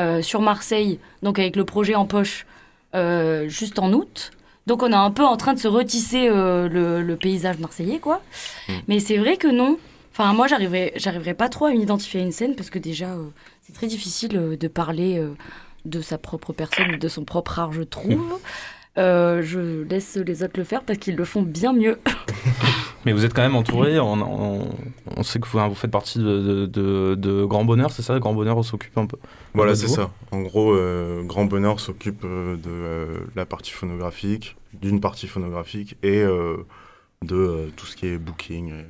euh, 0.00 0.22
sur 0.22 0.40
Marseille, 0.40 0.98
donc 1.22 1.38
avec 1.38 1.56
le 1.56 1.64
projet 1.64 1.94
en 1.96 2.06
poche, 2.06 2.46
euh, 2.94 3.48
juste 3.48 3.78
en 3.78 3.92
août. 3.92 4.30
Donc, 4.66 4.82
on 4.82 4.90
est 4.92 4.94
un 4.94 5.10
peu 5.10 5.24
en 5.24 5.36
train 5.38 5.54
de 5.54 5.58
se 5.58 5.66
retisser 5.68 6.28
euh, 6.28 6.68
le, 6.68 7.02
le 7.02 7.16
paysage 7.16 7.58
marseillais, 7.58 7.98
quoi. 8.00 8.20
Mm. 8.68 8.72
Mais 8.88 9.00
c'est 9.00 9.16
vrai 9.16 9.36
que 9.38 9.48
non. 9.48 9.78
Enfin, 10.18 10.32
moi, 10.32 10.48
j'arriverais, 10.48 10.92
j'arriverais 10.96 11.34
pas 11.34 11.48
trop 11.48 11.66
à 11.66 11.70
m'identifier 11.70 12.20
à 12.20 12.24
une 12.24 12.32
scène 12.32 12.56
parce 12.56 12.70
que 12.70 12.80
déjà, 12.80 13.10
euh, 13.12 13.28
c'est 13.62 13.72
très 13.72 13.86
difficile 13.86 14.36
euh, 14.36 14.56
de 14.56 14.66
parler 14.66 15.16
euh, 15.18 15.34
de 15.84 16.00
sa 16.00 16.18
propre 16.18 16.52
personne, 16.52 16.96
de 16.98 17.08
son 17.08 17.24
propre 17.24 17.58
art, 17.60 17.72
je 17.72 17.82
trouve. 17.82 18.40
Euh, 18.96 19.42
je 19.44 19.82
laisse 19.84 20.16
les 20.16 20.42
autres 20.42 20.54
le 20.58 20.64
faire 20.64 20.82
parce 20.82 20.98
qu'ils 20.98 21.14
le 21.14 21.24
font 21.24 21.42
bien 21.42 21.72
mieux. 21.72 22.00
Mais 23.04 23.12
vous 23.12 23.24
êtes 23.24 23.32
quand 23.32 23.42
même 23.42 23.54
entouré. 23.54 24.00
On, 24.00 24.14
on- 24.14 24.68
on 25.16 25.22
sait 25.22 25.38
que 25.38 25.46
vous, 25.46 25.56
vous 25.68 25.74
faites 25.76 25.92
partie 25.92 26.18
de, 26.18 26.24
de, 26.24 26.66
de- 26.66 27.14
de 27.14 27.44
Grand 27.44 27.64
Bonheur, 27.64 27.92
c'est 27.92 28.02
ça 28.02 28.18
Grand 28.18 28.34
Bonheur, 28.34 28.56
on 28.56 28.64
s'occupe 28.64 28.98
un 28.98 29.06
peu. 29.06 29.16
Voilà, 29.54 29.76
c'est 29.76 29.86
ça. 29.86 30.10
En 30.32 30.40
gros, 30.40 30.72
euh, 30.72 31.22
Grand 31.22 31.44
Bonheur 31.44 31.78
s'occupe 31.78 32.22
euh, 32.24 32.56
de 32.56 32.62
euh, 32.70 33.18
la 33.36 33.46
partie 33.46 33.70
phonographique, 33.70 34.56
d'une 34.72 35.00
partie 35.00 35.28
phonographique 35.28 35.96
et 36.02 36.20
euh, 36.22 36.56
de 37.22 37.36
euh, 37.36 37.66
tout 37.76 37.86
ce 37.86 37.94
qui 37.94 38.06
est 38.08 38.18
booking. 38.18 38.72
et- 38.72 38.84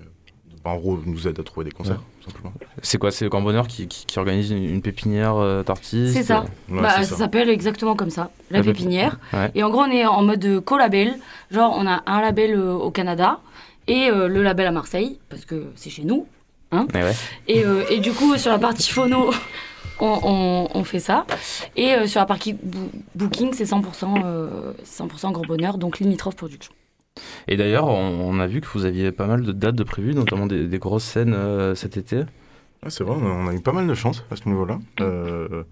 en 0.65 0.77
gros, 0.77 0.99
nous 1.05 1.27
aide 1.29 1.39
à 1.41 1.43
trouver 1.43 1.65
des 1.65 1.71
concerts, 1.73 2.01
tout 2.23 2.31
simplement. 2.31 2.53
C'est 2.83 2.99
quoi 2.99 3.11
C'est 3.11 3.29
Grand 3.29 3.41
Bonheur 3.43 3.67
qui, 3.67 3.89
qui, 3.89 4.05
qui 4.07 4.19
organise 4.19 4.51
une, 4.51 4.65
une 4.65 4.83
pépinière 4.83 5.37
euh, 5.37 5.63
d'artistes 5.63 6.13
C'est 6.15 6.23
ça. 6.23 6.45
Ouais, 6.69 6.83
bah, 6.83 6.91
c'est 6.97 7.05
ça 7.05 7.11
ça. 7.11 7.17
s'appelle 7.17 7.49
exactement 7.51 7.95
comme 7.97 8.11
ça, 8.11 8.31
la 8.51 8.59
La 8.59 8.65
pépi- 8.65 8.73
pépinière. 8.79 9.19
Ouais. 9.33 9.51
Et 9.55 9.63
en 9.63 9.71
gros, 9.71 9.83
on 9.83 9.91
est 9.91 10.05
en 10.07 10.23
mode 10.23 10.45
euh, 10.45 10.61
co-label. 10.61 11.15
Genre, 11.51 11.75
on 11.77 11.87
a 11.87 12.03
un 12.07 12.21
label 12.21 12.55
euh, 12.55 12.73
au 12.75 12.91
Canada 12.91 13.41
et 13.87 14.11
euh, 14.11 14.29
le 14.29 14.43
label 14.43 14.67
à 14.67 14.71
Marseille, 14.73 15.19
parce 15.31 15.45
que 15.45 15.67
c'est 15.77 15.91
chez 15.91 16.05
nous. 16.05 16.27
Eh 16.73 16.77
ouais. 16.99 17.13
Et, 17.47 17.65
euh, 17.65 17.85
et 17.89 17.99
du 18.01 18.13
coup, 18.13 18.37
sur 18.37 18.51
la 18.51 18.59
partie 18.59 18.91
phono, 18.91 19.31
on, 20.01 20.21
on- 20.23 20.69
on 20.75 20.85
fait 20.85 21.01
ça. 21.01 21.25
Et 21.77 21.95
euh, 21.95 22.07
sur 22.07 22.21
la 22.21 22.27
partie 22.27 22.53
boo- 22.53 22.91
booking, 23.15 23.53
c'est 23.55 23.65
100%, 23.65 24.23
euh, 24.25 24.73
100% 24.85 25.33
Grand 25.33 25.47
Bonheur, 25.47 25.79
donc 25.79 25.99
Limitrof 25.99 26.37
Production. 26.37 26.73
Et 27.47 27.57
d'ailleurs, 27.57 27.87
on, 27.87 28.31
on 28.31 28.41
a 28.41 28.47
vu 28.47 28.61
que 28.61 28.67
vous 28.73 28.85
aviez 28.85 29.13
pas 29.13 29.27
mal 29.27 29.43
de 29.43 29.53
dates 29.53 29.75
de 29.77 29.85
prévues, 29.85 30.15
notamment 30.15 30.47
des, 30.47 30.67
des 30.67 30.79
grosses 30.79 31.05
scènes 31.05 31.35
euh, 31.35 31.75
cet 31.75 31.97
été. 31.97 32.19
Ouais, 32.19 32.91
c'est 32.91 33.05
vrai, 33.05 33.17
on 33.21 33.27
a, 33.27 33.31
on 33.31 33.49
a 33.49 33.55
eu 33.55 33.61
pas 33.61 33.73
mal 33.73 33.87
de 33.87 33.95
chance 33.95 34.25
à 34.31 34.37
ce 34.37 34.49
niveau-là. 34.49 34.79
Euh, 35.01 35.65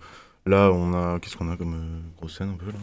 là, 0.45 0.71
on 0.73 0.95
a. 0.95 1.19
Qu'est-ce 1.21 1.37
qu'on 1.37 1.53
a 1.53 1.57
comme 1.57 1.75
euh, 1.75 2.19
grosse 2.19 2.39
scène 2.39 2.51
un 2.55 2.57
peu 2.57 2.67
là? 2.67 2.79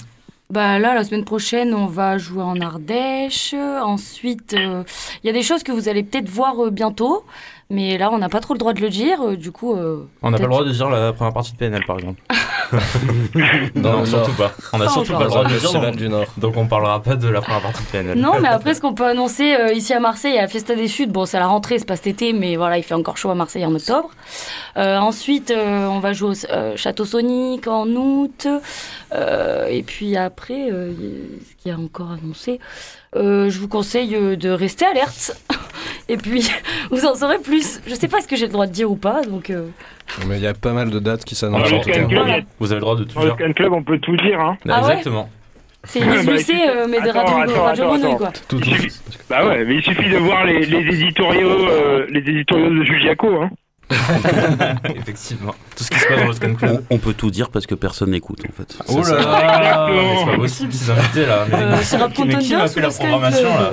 Bah 0.49 0.77
là, 0.77 0.93
la 0.93 1.03
semaine 1.03 1.25
prochaine, 1.25 1.73
on 1.73 1.87
va 1.87 2.19
jouer 2.19 2.43
en 2.43 2.59
Ardèche. 2.61 3.55
Ensuite, 3.55 4.53
euh, 4.53 4.83
il 5.23 5.27
y 5.27 5.29
a 5.29 5.33
des 5.33 5.41
choses 5.41 5.63
que 5.63 5.71
vous 5.71 5.89
allez 5.89 6.03
peut-être 6.03 6.29
voir 6.29 6.65
euh, 6.65 6.69
bientôt. 6.69 7.23
Mais 7.69 7.97
là, 7.97 8.09
on 8.11 8.17
n'a 8.17 8.29
pas 8.29 8.39
trop 8.39 8.53
le 8.53 8.59
droit 8.59 8.73
de 8.73 8.81
le 8.81 8.89
dire. 8.89 9.19
euh, 9.21 9.35
du 9.37 9.51
coup, 9.51 9.73
euh, 9.75 10.05
On 10.21 10.29
n'a 10.31 10.37
pas 10.37 10.43
le 10.43 10.49
droit 10.49 10.63
de 10.63 10.71
dire 10.71 10.89
la 10.89 11.13
première 11.13 11.33
partie 11.33 11.53
de 11.53 11.57
PNL, 11.57 11.83
par 11.85 11.97
exemple. 11.97 12.21
Non, 13.75 14.05
surtout 14.05 14.33
pas. 14.33 14.51
On 14.73 14.81
a 14.81 14.85
Pas 14.85 14.91
surtout 14.91 15.13
pas 15.13 15.23
le 15.23 15.29
droit 15.29 15.43
de 15.45 15.53
le 15.53 15.59
dire. 15.59 15.91
Du 15.91 16.09
Nord. 16.09 16.25
donc 16.37 16.57
on 16.57 16.65
parlera 16.67 17.01
pas 17.01 17.15
de 17.15 17.27
la 17.27 17.41
première 17.41 17.61
partie 17.61 17.83
de 17.83 17.87
PNL. 17.89 18.17
Non, 18.17 18.39
mais 18.41 18.47
après, 18.47 18.73
ce 18.73 18.81
qu'on 18.81 18.93
peut 18.93 19.05
annoncer 19.05 19.53
euh, 19.55 19.73
ici 19.73 19.93
à 19.93 19.99
Marseille, 19.99 20.37
à 20.37 20.41
la 20.41 20.47
Fiesta 20.47 20.75
des 20.75 20.87
Suds, 20.87 21.07
bon, 21.07 21.25
c'est 21.25 21.39
la 21.39 21.47
rentrée, 21.47 21.77
c'est 21.79 21.85
pas 21.87 21.95
cet 21.95 22.07
été, 22.07 22.33
mais 22.33 22.55
voilà, 22.55 22.77
il 22.77 22.83
fait 22.83 22.95
encore 22.95 23.17
chaud 23.17 23.29
à 23.29 23.35
Marseille 23.35 23.65
en 23.65 23.73
octobre. 23.75 24.09
Euh, 24.77 24.97
ensuite, 24.97 25.51
euh, 25.51 25.87
on 25.87 25.99
va 25.99 26.13
jouer 26.13 26.29
au 26.29 26.51
euh, 26.51 26.75
Château 26.75 27.05
Sonic 27.05 27.67
en 27.67 27.87
août. 27.87 28.47
Euh, 29.13 29.67
et 29.67 29.83
puis 29.83 30.17
après, 30.17 30.71
euh, 30.71 30.91
ce 30.93 31.61
qu'il 31.61 31.71
y 31.71 31.75
a 31.75 31.77
encore 31.77 32.11
annoncé, 32.11 32.59
euh, 33.15 33.49
je 33.49 33.59
vous 33.59 33.67
conseille 33.67 34.15
euh, 34.15 34.35
de 34.35 34.49
rester 34.49 34.85
alerte. 34.85 35.35
et 36.09 36.17
puis, 36.17 36.49
vous 36.91 37.05
en 37.05 37.15
saurez 37.15 37.39
plus. 37.39 37.79
Je 37.87 37.93
sais 37.95 38.07
pas 38.07 38.21
ce 38.21 38.27
que 38.27 38.35
j'ai 38.35 38.47
le 38.47 38.51
droit 38.53 38.67
de 38.67 38.71
dire 38.71 38.89
ou 38.91 38.95
pas, 38.95 39.21
donc. 39.23 39.49
euh, 39.49 39.67
Mais 40.27 40.37
il 40.37 40.43
y 40.43 40.47
a 40.47 40.53
pas 40.53 40.73
mal 40.73 40.89
de 40.89 40.99
dates 40.99 41.23
qui 41.25 41.35
Dans 41.35 41.39
s'annoncent 41.39 41.69
le 41.71 41.77
en 41.77 41.81
tout 41.81 41.89
cas. 41.89 41.93
Scan 41.99 42.07
Club, 42.07 42.19
Voilà. 42.25 42.39
Vous 42.59 42.65
avez 42.71 42.75
le 42.75 42.81
droit 42.81 42.95
de 42.95 43.03
tout 43.03 43.15
dans 43.15 43.25
le 43.25 43.35
dire. 43.35 43.53
Club, 43.55 43.73
on 43.73 43.83
peut 43.83 43.99
tout 43.99 44.15
dire. 44.17 44.39
Hein. 44.39 44.57
Ah 44.69 44.81
ouais 44.85 44.91
Exactement. 44.97 45.29
c'est 45.85 45.99
Bah, 46.05 46.15
Lucet, 46.31 46.53
écoute, 46.53 46.69
euh, 46.69 46.87
mais 46.89 47.01
de 47.01 47.09
Radio, 47.09 47.19
attends, 47.21 47.63
Radio 47.63 47.83
attends, 47.83 47.87
Grenouille, 47.93 48.05
attends. 48.07 48.17
quoi. 48.17 48.31
Tout, 48.47 48.59
tout. 48.59 48.69
Bah 49.29 49.47
ouais, 49.47 49.65
mais 49.65 49.75
il 49.75 49.83
suffit 49.83 50.09
de 50.09 50.17
voir 50.17 50.45
les, 50.45 50.65
les 50.65 50.77
éditoriaux, 51.01 51.67
euh, 51.69 52.05
les 52.09 52.19
éditoriaux 52.19 52.69
de 52.69 52.83
Juliaco. 52.83 53.41
Hein. 53.41 53.49
Effectivement. 54.95 55.53
Tout 55.75 55.83
ce 55.83 55.89
qui 55.89 55.99
se 55.99 56.07
passe 56.07 56.19
dans 56.19 56.27
le 56.27 56.33
Scan 56.33 56.49
On, 56.51 56.55
Club. 56.55 56.83
on 56.89 56.97
peut 56.97 57.13
tout 57.13 57.31
dire 57.31 57.49
parce 57.49 57.65
que 57.65 57.75
personne 57.75 58.11
n'écoute 58.11 58.39
en 58.47 58.51
fait. 58.53 58.77
Oh 58.87 59.01
là 59.01 59.17
là 59.21 59.89
C'est 60.19 60.25
pas 60.31 60.37
possible 60.37 60.73
ces 60.73 60.89
invités 60.91 61.25
là. 61.25 61.45
Mais, 61.49 61.55
Euh, 61.57 62.07
mais 62.25 62.37
qui 62.39 62.53
m'a 62.55 62.67
fait 62.67 62.81
la 62.81 62.89
programmation 62.89 63.49
là 63.49 63.71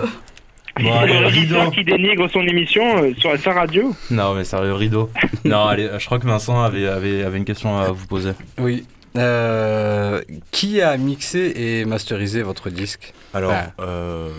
Bon, 0.80 0.94
allez, 0.94 1.18
rideau. 1.26 1.70
qui 1.72 1.84
dénigre 1.84 2.30
son 2.30 2.40
émission 2.46 3.02
euh, 3.02 3.12
sur 3.18 3.36
sa 3.38 3.52
radio. 3.52 3.94
Non, 4.10 4.34
mais 4.34 4.44
sérieux, 4.44 4.72
rideau. 4.74 5.10
non, 5.44 5.66
allez, 5.66 5.90
je 5.98 6.06
crois 6.06 6.18
que 6.18 6.26
Vincent 6.26 6.62
avait, 6.62 6.86
avait, 6.86 7.22
avait 7.24 7.36
une 7.38 7.44
question 7.44 7.76
à 7.78 7.90
vous 7.90 8.06
poser. 8.06 8.32
Oui. 8.58 8.84
Euh, 9.18 10.22
qui 10.52 10.80
a 10.80 10.96
mixé 10.96 11.52
et 11.56 11.84
masterisé 11.84 12.42
votre 12.42 12.70
disque? 12.70 13.12
Alors, 13.34 13.52
euh, 13.80 14.30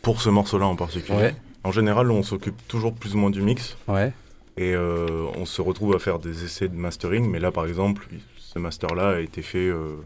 pour 0.00 0.22
ce 0.22 0.30
morceau-là 0.30 0.66
en 0.66 0.76
particulier, 0.76 1.18
Ouais. 1.18 1.34
en 1.64 1.72
général, 1.72 2.10
on 2.10 2.22
s'occupe 2.22 2.56
toujours 2.68 2.94
plus 2.94 3.14
ou 3.14 3.18
moins 3.18 3.30
du 3.30 3.42
mix. 3.42 3.76
Ouais. 3.88 4.12
Et 4.56 4.72
euh, 4.74 5.26
on 5.36 5.46
se 5.46 5.60
retrouve 5.60 5.94
à 5.96 5.98
faire 5.98 6.18
des 6.18 6.44
essais 6.44 6.68
de 6.68 6.76
mastering, 6.76 7.28
mais 7.28 7.40
là 7.40 7.50
par 7.50 7.66
exemple, 7.66 8.06
ce 8.38 8.58
master-là 8.58 9.16
a 9.16 9.20
été 9.20 9.42
fait 9.42 9.58
euh, 9.68 9.96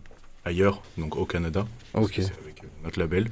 ailleurs, 0.45 0.83
donc 0.97 1.17
au 1.17 1.25
Canada. 1.27 1.67
parce 1.93 2.07
Ok. 2.07 2.13
que 2.15 2.23
C'est 2.23 2.33
avec 2.43 2.63
euh, 2.65 2.67
notre 2.85 2.99
label. 2.99 3.29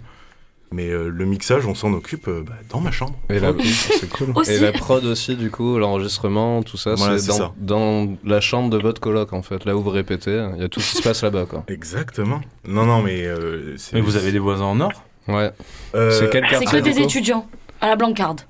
Mais 0.73 0.91
euh, 0.91 1.09
le 1.09 1.25
mixage, 1.25 1.64
on 1.64 1.77
s'en 1.77 1.93
occupe 1.93 2.27
euh, 2.27 2.43
bah, 2.45 2.55
dans 2.71 2.81
ma 2.81 2.91
chambre. 2.91 3.14
Et 3.31 3.39
la, 3.39 3.53
c'est 3.62 4.11
cool. 4.11 4.33
Aussi. 4.35 4.51
et 4.55 4.59
la 4.59 4.73
prod 4.73 5.05
aussi, 5.05 5.37
du 5.37 5.49
coup, 5.49 5.79
l'enregistrement, 5.79 6.64
tout 6.64 6.77
ça, 6.77 6.97
Voilà, 6.97 7.19
c'est 7.19 7.27
c'est 7.33 7.39
dans, 7.39 7.47
ça. 7.47 7.55
dans 7.57 8.17
la 8.25 8.41
chambre 8.41 8.69
de 8.71 8.77
votre 8.77 9.01
coloc 9.01 9.33
en 9.33 9.43
fait, 9.43 9.64
là 9.64 9.77
où 9.77 9.81
vous 9.83 9.91
répétez. 9.91 10.45
Il 10.57 10.61
y 10.61 10.64
a 10.64 10.69
tout 10.69 10.81
ce 10.81 10.91
qui 10.91 10.97
se 10.99 11.03
passe 11.03 11.23
là-bas 11.23 11.47
quoi. 11.47 11.62
Exactement. 11.69 12.41
Non, 12.67 12.85
non, 12.85 13.01
mais. 13.01 13.25
euh, 13.27 13.77
c'est- 13.79 13.95
Mais 13.95 14.01
vous 14.03 14.17
avez 14.17 14.33
des 14.33 14.41
voisins 14.41 14.64
en 14.64 14.81
or? 14.81 14.91
Ouais. 15.29 15.53
Euh, 15.95 16.11
C'est 16.11 16.31
quel 16.31 16.45
C'est 16.59 16.64
que 16.67 16.77
des 16.79 16.99
étudiants 17.01 17.49
à 17.81 17.87
la 17.87 17.95
Blancarde. 17.97 18.41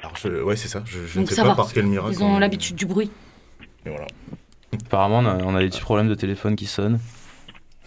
Alors, 0.00 0.16
je- 0.16 0.42
Ouais, 0.42 0.56
c'est 0.56 0.68
ça. 0.68 0.82
Je, 0.84 0.98
je 1.06 1.20
ne 1.20 1.26
sais 1.26 1.40
pas 1.42 1.48
va. 1.48 1.54
par 1.54 1.72
quel 1.72 1.86
miracle. 1.86 2.12
Ils 2.14 2.22
ont 2.22 2.36
on- 2.36 2.38
l'habitude 2.38 2.76
du 2.76 2.86
bruit. 2.86 3.10
Et 3.86 3.90
voilà. 3.90 4.06
Apparemment, 4.86 5.18
on 5.20 5.26
a, 5.26 5.42
on 5.44 5.54
a 5.54 5.60
des 5.60 5.68
petits 5.68 5.80
problèmes 5.80 6.08
de 6.08 6.14
téléphone 6.14 6.54
qui 6.56 6.66
sonnent. 6.66 6.98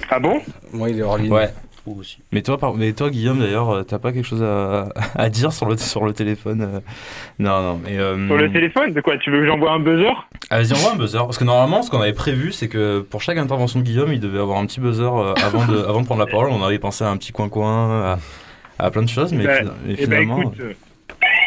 Ah 0.10 0.20
bon? 0.20 0.40
Moi, 0.74 0.90
il 0.90 1.00
est 1.00 1.04
hors 1.04 1.18
ligne. 1.18 1.32
Ouais. 1.32 1.50
Ou 1.86 2.00
aussi. 2.00 2.20
Mais 2.32 2.42
toi, 2.42 2.58
par- 2.58 2.74
mais 2.74 2.92
toi 2.94 3.10
Guillaume, 3.10 3.40
d'ailleurs, 3.40 3.70
euh, 3.70 3.84
t'as 3.84 4.00
pas 4.00 4.12
quelque 4.12 4.26
chose 4.26 4.44
à, 4.44 4.90
à 5.16 5.30
dire 5.30 5.54
sur 5.54 5.68
le, 5.68 5.78
sur 5.78 6.04
le 6.06 6.14
téléphone 6.14 6.62
euh 6.62 6.80
Non, 7.40 7.62
non, 7.62 7.82
mais. 7.84 7.98
euh, 7.98 8.28
Sur 8.28 8.38
le 8.38 8.52
téléphone? 8.52 8.92
De 8.94 9.02
quoi? 9.02 9.18
Tu 9.18 9.30
veux 9.32 9.40
que 9.42 9.46
j'envoie 9.48 9.72
un 9.72 9.80
buzzer? 9.80 10.12
Ah, 10.50 10.58
vas-y, 10.62 10.74
envoie 10.74 10.94
un 10.94 10.96
buzzer. 10.98 11.20
Parce 11.20 11.38
que 11.38 11.44
normalement, 11.46 11.82
ce 11.84 11.90
qu'on 11.90 12.02
avait 12.02 12.14
prévu, 12.14 12.52
c'est 12.52 12.68
que 12.70 13.00
pour 13.02 13.22
chaque 13.22 13.38
intervention 13.38 13.80
de 13.80 13.86
Guillaume, 13.86 14.12
il 14.14 14.20
devait 14.20 14.40
avoir 14.40 14.58
un 14.58 14.66
petit 14.66 14.80
buzzer 14.80 15.04
avant, 15.44 15.66
de, 15.66 15.78
avant 15.88 16.02
de 16.02 16.06
prendre 16.06 16.20
la 16.24 16.28
parole. 16.32 16.50
On 16.50 16.64
avait 16.64 16.80
pensé 16.80 17.04
à 17.04 17.10
un 17.10 17.18
petit 17.18 17.32
coin-coin, 17.32 18.02
à, 18.14 18.86
à 18.86 18.92
plein 18.92 19.02
de 19.04 19.10
choses, 19.10 19.32
mais, 19.34 19.46
Bah, 19.46 19.58
fina- 19.60 19.74
mais 19.86 19.94
Eh 19.98 20.06
ben 20.08 20.24
finalement. 20.24 20.42
écoute, 20.42 20.60
euh, 20.62 20.74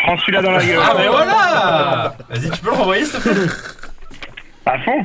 prends 0.03 0.17
celui-là 0.19 0.43
dans 0.43 0.51
la 0.53 0.65
gueule. 0.65 0.79
Ah, 0.83 0.95
mais 0.99 1.09
voilà 1.09 2.15
Vas-y, 2.31 2.51
tu 2.51 2.61
peux 2.61 2.71
le 2.71 2.77
renvoyer, 2.77 3.05
s'il 3.05 3.21
te 3.21 3.29
plaît 3.29 3.53
À 4.67 4.79
fond 4.81 5.05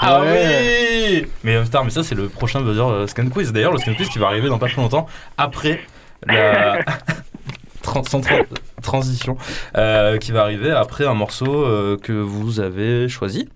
Ah 0.00 0.20
oui 0.22 1.26
Mais 1.44 1.60
putain, 1.62 1.82
mais 1.84 1.90
ça, 1.90 2.02
c'est 2.02 2.14
le 2.14 2.28
prochain 2.28 2.60
buzzer 2.60 2.80
euh, 2.82 3.06
Scan 3.06 3.28
Quiz. 3.28 3.52
D'ailleurs, 3.52 3.72
le 3.72 3.78
Scan 3.78 3.94
Quiz 3.94 4.08
qui 4.08 4.18
va 4.18 4.26
arriver 4.26 4.48
dans 4.48 4.58
pas 4.58 4.68
très 4.68 4.80
longtemps, 4.80 5.06
après 5.36 5.80
la. 6.26 6.78
Tran- 7.82 8.02
sans 8.06 8.20
tra- 8.20 8.44
transition, 8.82 9.38
euh, 9.76 10.18
qui 10.18 10.30
va 10.32 10.42
arriver 10.42 10.70
après 10.70 11.06
un 11.06 11.14
morceau 11.14 11.64
euh, 11.64 11.96
que 11.96 12.12
vous 12.12 12.60
avez 12.60 13.08
choisi. 13.08 13.48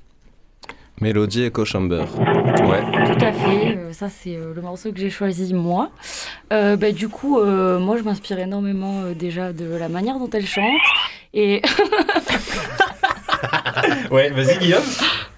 Mélodie 1.02 1.42
Echo 1.46 1.64
Chamber. 1.64 2.04
Ouais. 2.64 2.80
Tout 3.06 3.24
à 3.24 3.32
fait, 3.32 3.76
euh, 3.76 3.92
ça 3.92 4.08
c'est 4.08 4.36
euh, 4.36 4.52
le 4.54 4.62
morceau 4.62 4.92
que 4.92 5.00
j'ai 5.00 5.10
choisi 5.10 5.52
moi. 5.52 5.90
Euh, 6.52 6.76
bah, 6.76 6.92
du 6.92 7.08
coup, 7.08 7.40
euh, 7.40 7.80
moi 7.80 7.96
je 7.96 8.04
m'inspire 8.04 8.38
énormément 8.38 9.00
euh, 9.02 9.12
déjà 9.12 9.52
de 9.52 9.64
la 9.76 9.88
manière 9.88 10.20
dont 10.20 10.30
elle 10.32 10.46
chante. 10.46 10.80
Et 11.34 11.60
Ouais, 14.12 14.30
vas-y, 14.30 14.58
Guillaume. 14.58 14.82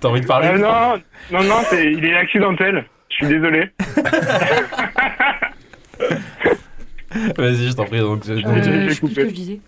T'as 0.01 0.09
envie 0.09 0.21
de 0.21 0.27
parler 0.27 0.49
Euh, 0.49 0.59
non, 0.59 1.01
non, 1.33 1.43
non, 1.45 1.61
c'est- 1.71 1.91
il 1.93 2.05
est 2.05 2.15
accidentel. 2.15 2.85
Je 3.09 3.15
suis 3.15 3.27
désolé. 3.29 3.71
Vas-y, 7.39 7.69
je 7.69 7.73
t'en 7.73 7.85
prie. 7.87 8.01
Donc, 8.01 8.29
Euh, 8.29 8.89
je 8.89 8.95
sais 8.95 9.01
plus 9.01 9.15
ce 9.15 9.15
que 9.15 9.29
je 9.29 9.35
disais. 9.35 9.61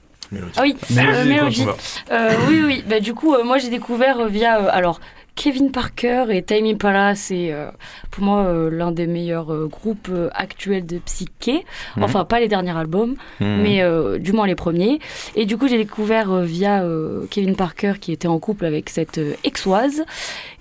Ah 0.56 0.62
oui, 0.62 0.76
Mélodie, 0.90 1.16
euh, 1.18 1.24
Mélodie. 1.24 1.66
Euh, 2.10 2.30
oui, 2.48 2.62
oui. 2.66 2.84
Bah, 2.88 2.98
du 2.98 3.14
coup, 3.14 3.32
euh, 3.34 3.44
moi, 3.44 3.58
j'ai 3.58 3.70
découvert 3.70 4.18
euh, 4.18 4.26
via 4.28 4.58
euh, 4.60 4.68
alors 4.72 4.98
Kevin 5.36 5.70
Parker 5.70 6.24
et 6.30 6.42
Time 6.42 6.66
Impala. 6.66 7.14
C'est 7.14 7.52
euh, 7.52 7.70
pour 8.10 8.24
moi 8.24 8.44
euh, 8.46 8.70
l'un 8.70 8.90
des 8.90 9.06
meilleurs 9.06 9.52
euh, 9.52 9.68
groupes 9.68 10.08
euh, 10.10 10.28
actuels 10.34 10.84
de 10.86 10.98
psyché. 10.98 11.64
Mhm. 11.96 12.02
Enfin, 12.02 12.24
pas 12.24 12.40
les 12.40 12.48
derniers 12.48 12.76
albums, 12.76 13.14
Mhm. 13.40 13.62
mais 13.62 13.82
euh, 13.82 14.18
du 14.18 14.32
moins 14.32 14.46
les 14.48 14.54
premiers. 14.56 14.98
Et 15.36 15.44
du 15.46 15.56
coup, 15.56 15.68
j'ai 15.68 15.76
découvert 15.76 16.32
euh, 16.32 16.44
via 16.44 16.82
euh, 16.82 17.26
Kevin 17.30 17.54
Parker 17.54 17.92
qui 18.00 18.10
était 18.12 18.26
en 18.28 18.38
couple 18.40 18.64
avec 18.64 18.88
cette 18.90 19.18
euh, 19.18 19.34
exoise. 19.44 20.04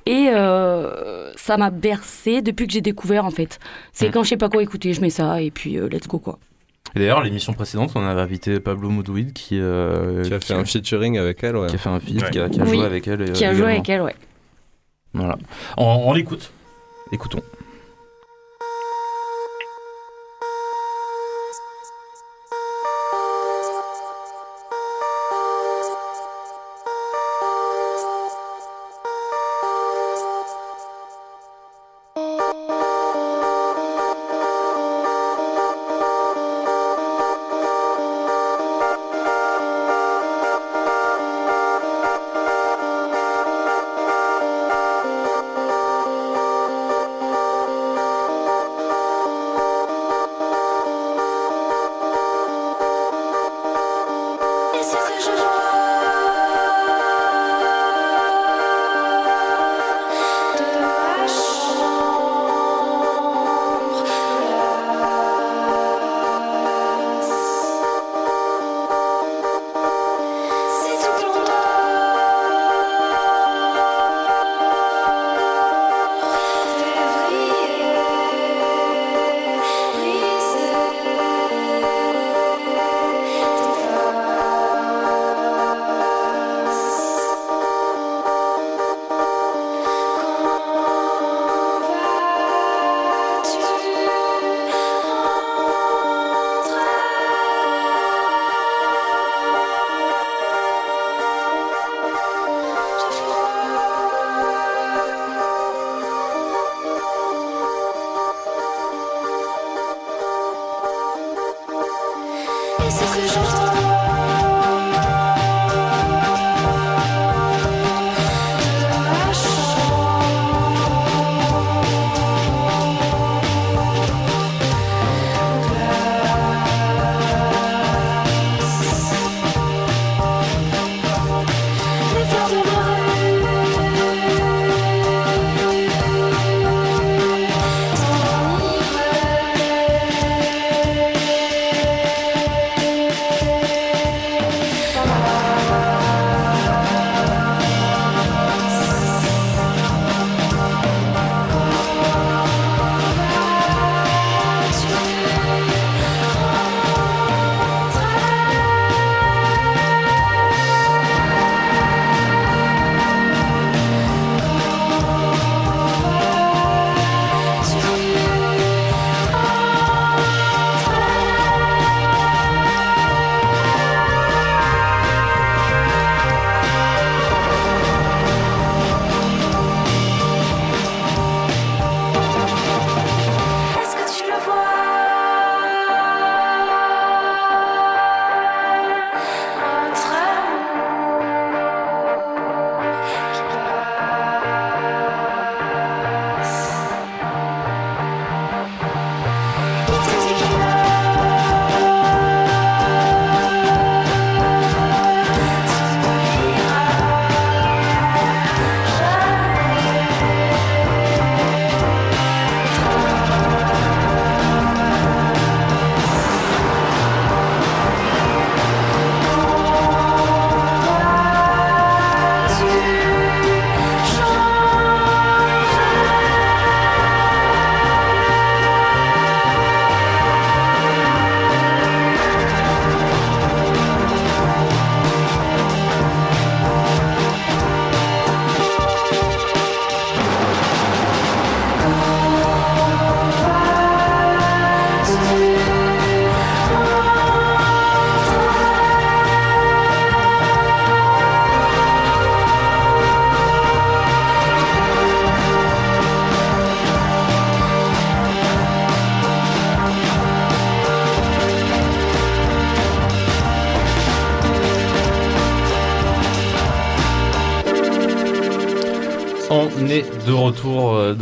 Et 0.06 0.28
euh, 0.32 1.32
ça 1.36 1.58
m'a 1.58 1.72
bercé 1.72 2.44
depuis 2.44 2.68
que 2.68 2.74
j'ai 2.74 2.82
découvert 2.82 3.26
en 3.26 3.32
fait. 3.32 3.58
C'est 3.94 4.08
Mhm. 4.08 4.12
quand 4.12 4.24
je 4.24 4.30
sais 4.30 4.38
pas 4.38 4.50
quoi 4.50 4.62
écouter, 4.62 4.94
je 4.94 5.02
mets 5.02 5.10
ça 5.10 5.42
et 5.42 5.50
puis 5.50 5.80
euh, 5.80 5.88
let's 5.90 6.08
go 6.08 6.20
quoi. 6.20 6.38
Et 6.96 7.00
d'ailleurs, 7.00 7.24
l'émission 7.24 7.54
précédente, 7.54 7.92
on 7.96 8.06
avait 8.06 8.22
invité 8.22 8.60
Pablo 8.60 8.90
Moudouid 8.90 9.34
qui, 9.34 9.60
euh, 9.60 10.24
Qui 10.24 10.34
a 10.34 10.40
fait 10.40 10.54
un 10.54 10.64
featuring 10.64 11.18
avec 11.18 11.44
elle, 11.44 11.58
ouais. 11.58 11.68
qui 11.68 11.76
a 11.76 11.78
fait 11.78 11.90
un 11.90 12.00
feat, 12.00 12.22
Ouais. 12.22 12.30
qui 12.30 12.40
a, 12.40 12.48
qui 12.50 12.62
a 12.62 12.64
Oui, 12.64 12.78
joué 12.78 12.86
avec 12.86 13.08
elle. 13.08 13.32
Qui 13.34 13.44
a 13.46 13.54
joué 13.54 13.66
avec 13.72 13.90
elle, 13.90 14.02
ouais. 14.04 14.16
Voilà. 15.16 15.38
On, 15.78 15.86
on 15.86 16.14
l'écoute. 16.14 16.52
Écoutons. 17.12 17.42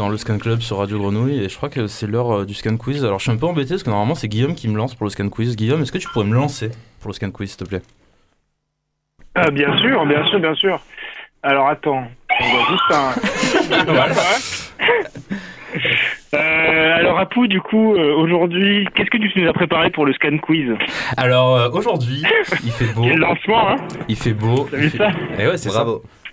Dans 0.03 0.09
le 0.09 0.17
Scan 0.17 0.37
Club 0.37 0.59
sur 0.59 0.79
Radio 0.79 0.99
Grenouille 0.99 1.45
et 1.45 1.47
je 1.47 1.55
crois 1.55 1.69
que 1.69 1.87
c'est 1.87 2.07
l'heure 2.07 2.39
euh, 2.39 2.45
du 2.45 2.53
Scan 2.53 2.75
Quiz. 2.75 3.05
Alors 3.05 3.19
je 3.19 3.23
suis 3.23 3.31
un 3.31 3.37
peu 3.37 3.45
embêté 3.45 3.69
parce 3.69 3.83
que 3.83 3.89
normalement 3.89 4.15
c'est 4.15 4.27
Guillaume 4.27 4.53
qui 4.53 4.67
me 4.67 4.75
lance 4.75 4.95
pour 4.95 5.05
le 5.05 5.09
Scan 5.09 5.29
Quiz. 5.29 5.55
Guillaume, 5.55 5.81
est-ce 5.81 5.93
que 5.93 5.97
tu 5.97 6.09
pourrais 6.09 6.25
me 6.25 6.33
lancer 6.35 6.71
pour 6.99 7.09
le 7.09 7.13
Scan 7.13 7.31
Quiz 7.31 7.51
s'il 7.51 7.57
te 7.59 7.63
plaît? 7.63 7.81
Ah, 9.35 9.49
bien 9.49 9.77
sûr, 9.77 10.05
bien 10.05 10.25
sûr, 10.27 10.39
bien 10.41 10.53
sûr. 10.55 10.77
Alors 11.41 11.69
attends, 11.69 12.03
on 12.41 12.43
voit 12.49 12.65
juste 12.69 12.91
un. 12.91 13.83
Voilà. 13.93 14.13
Euh, 16.33 16.95
alors 16.95 17.17
Apou, 17.19 17.47
du 17.47 17.61
coup, 17.61 17.95
euh, 17.95 18.13
aujourd'hui, 18.15 18.85
qu'est-ce 18.95 19.09
que 19.09 19.17
tu 19.17 19.31
nous 19.39 19.47
as 19.49 19.53
préparé 19.53 19.89
pour 19.89 20.05
le 20.05 20.13
scan 20.13 20.37
quiz? 20.37 20.69
Alors 21.15 21.55
euh, 21.55 21.69
aujourd'hui, 21.71 22.23
il 22.65 22.71
fait 22.71 22.93
beau. 22.93 23.03
Quel 23.03 23.19
lancement, 23.19 23.69
hein 23.69 23.75
Il 24.09 24.17
fait 24.17 24.33
beau. 24.33 24.67
T'as 24.69 24.77
vu 24.77 24.89
fait- 24.89 24.97
ça? 24.97 25.11
Eh 25.39 25.47
ouais, 25.47 25.57
c'est 25.57 25.69
ça. 25.69 25.85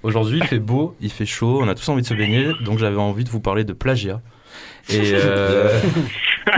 Aujourd'hui, 0.02 0.38
il 0.38 0.46
fait 0.46 0.58
beau, 0.58 0.96
il 1.00 1.10
fait 1.10 1.26
chaud, 1.26 1.60
on 1.62 1.68
a 1.68 1.74
tous 1.74 1.88
envie 1.90 2.02
de 2.02 2.06
se 2.06 2.14
baigner, 2.14 2.52
donc 2.64 2.78
j'avais 2.78 2.96
envie 2.96 3.24
de 3.24 3.28
vous 3.28 3.40
parler 3.40 3.64
de 3.64 3.74
plagiat. 3.74 4.22
Et, 4.88 5.12
euh, 5.14 5.78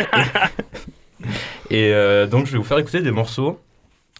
et 1.70 1.92
euh, 1.92 2.26
donc, 2.26 2.46
je 2.46 2.52
vais 2.52 2.58
vous 2.58 2.64
faire 2.64 2.78
écouter 2.78 3.00
des 3.00 3.10
morceaux 3.10 3.60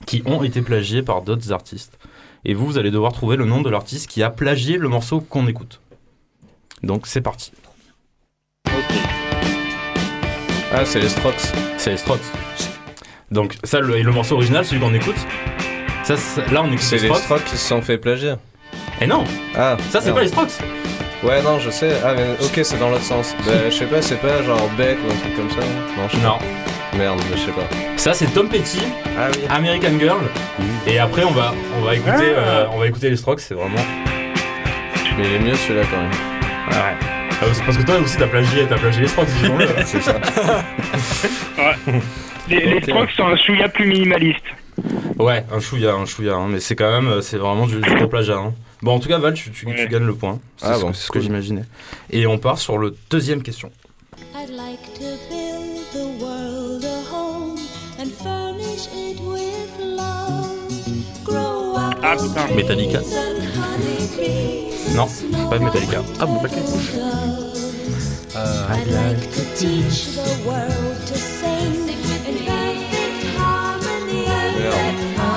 qui 0.07 0.23
ont 0.27 0.43
été 0.43 0.61
plagiés 0.61 1.03
par 1.03 1.23
d'autres 1.23 1.53
artistes. 1.53 1.99
Et 2.45 2.55
vous, 2.55 2.67
vous 2.67 2.79
allez 2.79 2.91
devoir 2.91 3.13
trouver 3.13 3.37
le 3.37 3.45
nom 3.45 3.63
de 3.63 3.71
l'artiste 3.71 4.09
qui 4.09 4.25
a 4.25 4.31
plagié 4.31 4.77
le 4.77 4.89
morceau 4.89 5.21
qu'on 5.21 5.47
écoute. 5.47 5.81
Donc, 6.83 7.07
c'est 7.07 7.21
parti. 7.21 7.53
Ah, 10.73 10.85
c'est 10.85 10.99
les 10.99 11.09
Strokes. 11.09 11.53
C'est 11.79 11.91
les 11.91 11.97
Strokes. 11.97 12.21
Donc, 13.31 13.57
ça, 13.63 13.79
le, 13.79 13.97
et 13.97 14.03
le 14.03 14.11
morceau 14.11 14.35
original, 14.35 14.65
celui 14.65 14.81
qu'on 14.81 14.93
écoute, 14.95 15.15
ça, 16.03 16.17
là, 16.51 16.63
on 16.65 16.67
écoute 16.69 16.81
C'est 16.81 16.97
les 16.97 17.03
les 17.03 17.09
Strokes. 17.09 17.23
Strokes 17.23 17.45
qui 17.45 17.57
se 17.57 17.69
sont 17.69 17.83
fait 17.83 17.99
plagier. 17.99 18.35
Et 19.01 19.07
non, 19.07 19.25
Ah, 19.57 19.77
ça, 19.91 20.01
c'est 20.01 20.13
pas 20.13 20.21
les 20.23 20.29
Strokes. 20.29 20.53
Ouais, 21.23 21.41
non, 21.43 21.59
je 21.61 21.71
sais. 21.71 21.93
Ah, 22.05 22.15
mais 22.17 22.25
ok, 22.45 22.61
c'est 22.65 22.79
dans 22.79 22.91
l'autre 22.91 23.03
sens. 23.05 23.35
Bah, 23.47 23.53
je 23.67 23.71
sais 23.75 23.85
pas, 23.87 24.03
c'est 24.03 24.21
pas 24.21 24.43
genre 24.43 24.69
Beck 24.77 24.99
ou 25.07 25.13
un 25.13 25.17
truc 25.17 25.37
comme 25.37 25.51
ça. 25.51 25.61
Non, 25.97 26.09
je 26.09 26.17
sais 26.17 26.23
Non. 26.23 26.39
pas. 26.39 26.97
Merde, 26.99 27.21
je 27.33 27.39
sais 27.39 27.53
pas. 27.53 27.63
Ça, 27.97 28.13
c'est 28.13 28.27
Tom 28.27 28.49
Petty. 28.49 28.83
Ah 29.19 29.29
oui. 29.33 29.41
American 29.49 29.99
Girl. 29.99 30.21
Et 30.87 30.99
après, 30.99 31.25
on 31.25 31.31
va, 31.31 31.55
on 31.79 31.83
va 31.85 31.95
écouter, 31.95 32.33
euh, 32.37 32.67
on 32.73 32.79
va 32.79 32.87
écouter 32.87 33.09
les 33.11 33.17
Strokes. 33.17 33.41
C'est 33.41 33.55
vraiment. 33.55 33.79
Mais 35.17 35.25
il 35.27 35.35
est 35.35 35.39
mieux 35.39 35.55
celui-là 35.55 35.83
quand 35.91 35.97
même. 36.01 36.11
Ouais. 36.11 36.97
Ah, 37.41 37.45
c'est 37.53 37.65
parce 37.65 37.77
que 37.79 37.83
toi 37.83 37.95
aussi, 38.03 38.17
t'as 38.19 38.27
plagié, 38.27 38.67
t'as 38.69 38.77
plagié 38.79 39.03
les 39.03 39.09
Strokes, 39.09 39.29
disons-le. 39.41 39.67
C'est 39.85 40.01
ça. 40.03 40.15
Les, 42.49 42.61
les 42.67 42.75
Ok. 42.77 42.83
Strokes 42.85 43.11
sont 43.17 43.27
un 43.27 43.37
chouïa 43.37 43.69
plus 43.69 43.87
minimaliste. 43.87 44.45
ouais, 45.19 45.45
un 45.53 45.61
chouïa, 45.61 45.93
un 45.95 46.07
chouïa. 46.07 46.35
hein, 46.35 46.49
mais 46.51 46.61
c'est 46.61 46.75
quand 46.75 46.91
même, 46.91 47.09
euh, 47.09 47.21
c'est 47.21 47.37
vraiment 47.39 47.67
du, 47.67 47.77
du 47.81 48.07
plagiat. 48.09 48.37
hein. 48.37 48.53
Bon, 48.83 48.95
en 48.97 48.99
tout 48.99 49.09
cas, 49.09 49.19
Val, 49.19 49.35
tu, 49.35 49.51
tu- 49.51 49.65
tu 49.65 49.67
Ouais. 49.67 49.89
gagnes 49.89 50.07
le 50.07 50.15
point. 50.15 50.41
C'est 50.57 50.67
Ah 50.67 50.75
ce, 50.75 50.81
bon, 50.81 50.91
que- 50.91 50.97
c'est 50.97 51.03
ce 51.03 51.07
que 51.09 51.13
cool. 51.13 51.23
j'imaginais. 51.23 51.65
Et 52.11 52.27
on 52.27 52.39
part 52.39 52.59
sur 52.59 52.79
le 52.79 52.97
deuxième 53.11 53.43
question. 53.43 53.71
I'd 54.35 54.51
like 54.51 54.83
to 54.95 55.05
build 55.31 55.83
the 55.93 56.21
world 56.21 56.85
a 56.85 57.15
home 57.15 57.59
and 58.01 58.11
furnish 58.23 58.89
it 58.95 59.21
with 59.21 59.79
love. 59.79 60.59
Grow 61.25 61.77
up 61.77 61.97
Ah 62.03 62.17
putain. 62.17 62.55
Metallica. 62.57 63.01
Non, 64.97 65.07
pas 65.49 65.59
Metallica. 65.61 66.03
Ah 66.19 66.27
bon, 66.27 66.37
ok. 66.37 66.51
I'd 68.35 68.91
like 68.91 69.31
to 69.33 69.43
teach 69.55 70.07
the 70.17 70.45
world 70.45 70.99
to 71.07 71.15
sing 71.15 71.89
in 72.27 72.37
perfect 72.45 73.39
harmony. 73.39 74.25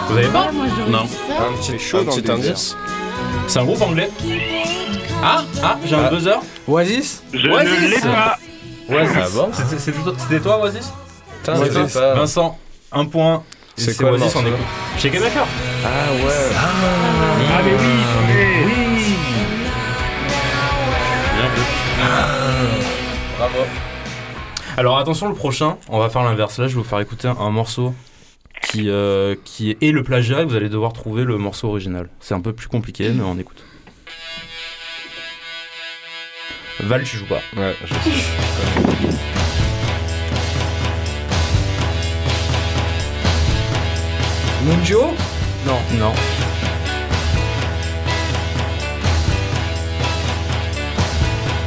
Vous 0.09 0.17
avez 0.17 0.27
pas 0.29 0.51
Moi, 0.51 0.65
j'aurais 0.75 0.89
Non. 0.91 0.99
Un 1.03 1.53
petit, 1.57 1.95
un 1.95 2.03
dans 2.03 2.15
petit 2.15 2.21
le 2.27 2.33
indice. 2.33 2.75
C'est 3.47 3.59
un 3.59 3.65
groupe 3.65 3.81
anglais. 3.81 4.09
Ah, 5.23 5.43
ah, 5.63 5.77
j'ai 5.85 5.95
un 5.95 6.05
Ah. 6.05 6.09
buzzer. 6.09 6.35
Oasis 6.67 7.23
Je 7.33 7.47
Oasis. 7.49 7.81
ne 7.81 7.87
l'ai 7.87 7.99
pas. 8.01 8.37
Oasis. 8.89 9.15
Ah 9.17 9.27
bon 9.33 9.49
C'était- 9.53 9.79
C'était 9.79 9.99
c'était 10.17 10.39
toi, 10.39 10.59
Oasis 10.61 10.91
Putain, 11.43 11.59
Ouais, 11.59 11.67
je 11.67 11.71
sais 11.73 11.79
Vincent. 11.79 11.99
pas. 11.99 12.13
Vincent, 12.15 12.57
un 12.91 13.05
point. 13.05 13.43
Et 13.77 13.81
C'est 13.81 13.97
quoi 13.97 14.07
le 14.11 14.13
Oasis 14.17 14.35
en 14.35 14.41
morceau 14.41 14.55
écoute. 14.55 14.65
Chez 14.97 15.09
Maker. 15.19 15.45
Ah 15.83 15.87
ouais. 16.13 16.31
Ah 16.57 17.61
mais 17.63 17.71
oui, 17.71 17.77
oui. 18.67 19.15
Bien 21.35 21.49
vu. 21.55 21.61
Bravo. 23.37 23.65
Alors 24.77 24.97
attention, 24.97 25.29
le 25.29 25.35
prochain, 25.35 25.77
on 25.89 25.99
va 25.99 26.09
faire 26.09 26.23
l'inverse. 26.23 26.57
Là, 26.57 26.67
je 26.67 26.75
vais 26.75 26.81
vous 26.81 26.87
faire 26.87 26.99
écouter 26.99 27.27
un 27.27 27.49
morceau 27.49 27.93
qui, 28.65 28.89
euh, 28.89 29.35
qui 29.45 29.77
est 29.79 29.91
le 29.91 30.03
plagiat 30.03 30.41
et 30.41 30.45
vous 30.45 30.55
allez 30.55 30.69
devoir 30.69 30.93
trouver 30.93 31.23
le 31.23 31.37
morceau 31.37 31.69
original. 31.69 32.09
C'est 32.19 32.33
un 32.33 32.41
peu 32.41 32.53
plus 32.53 32.67
compliqué, 32.67 33.09
mais 33.09 33.23
on 33.23 33.37
écoute. 33.37 33.63
Val, 36.81 37.03
tu 37.03 37.17
joues 37.17 37.25
pas. 37.25 37.41
Ouais, 37.55 37.75
je 37.85 37.93
sais. 37.93 38.09
Munjo? 44.65 45.13
Non. 45.65 45.79
Non. 45.99 46.13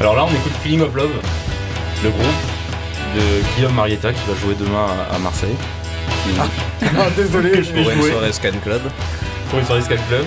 Alors 0.01 0.14
là, 0.14 0.24
on 0.24 0.30
écoute 0.30 0.53
Feeling 0.62 0.82
of 0.82 0.94
Love, 0.94 1.11
le 2.05 2.11
groupe 2.11 2.24
de 3.16 3.57
Guillaume 3.57 3.74
Marietta 3.74 4.12
qui 4.12 4.20
va 4.28 4.34
jouer 4.36 4.55
demain 4.55 4.86
à, 5.11 5.16
à 5.16 5.18
Ah, 6.41 7.09
désolé, 7.16 7.62
je 7.62 7.71
Pour 7.73 7.91
une 7.91 8.03
soirée 8.03 8.33
Scan 8.33 8.53
Club. 8.62 8.81
pour 9.51 9.59
une 9.59 9.64
soirée 9.66 9.83
Sky 9.83 9.95
Club. 10.09 10.25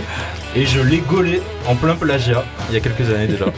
Et 0.56 0.66
je 0.66 0.80
l'ai 0.82 0.98
gaulé 1.00 1.42
en 1.68 1.76
plein 1.76 1.96
plagiat 1.96 2.44
il 2.70 2.74
y 2.74 2.78
a 2.78 2.82
quelques 2.82 3.10
années 3.10 3.28
déjà. 3.28 3.46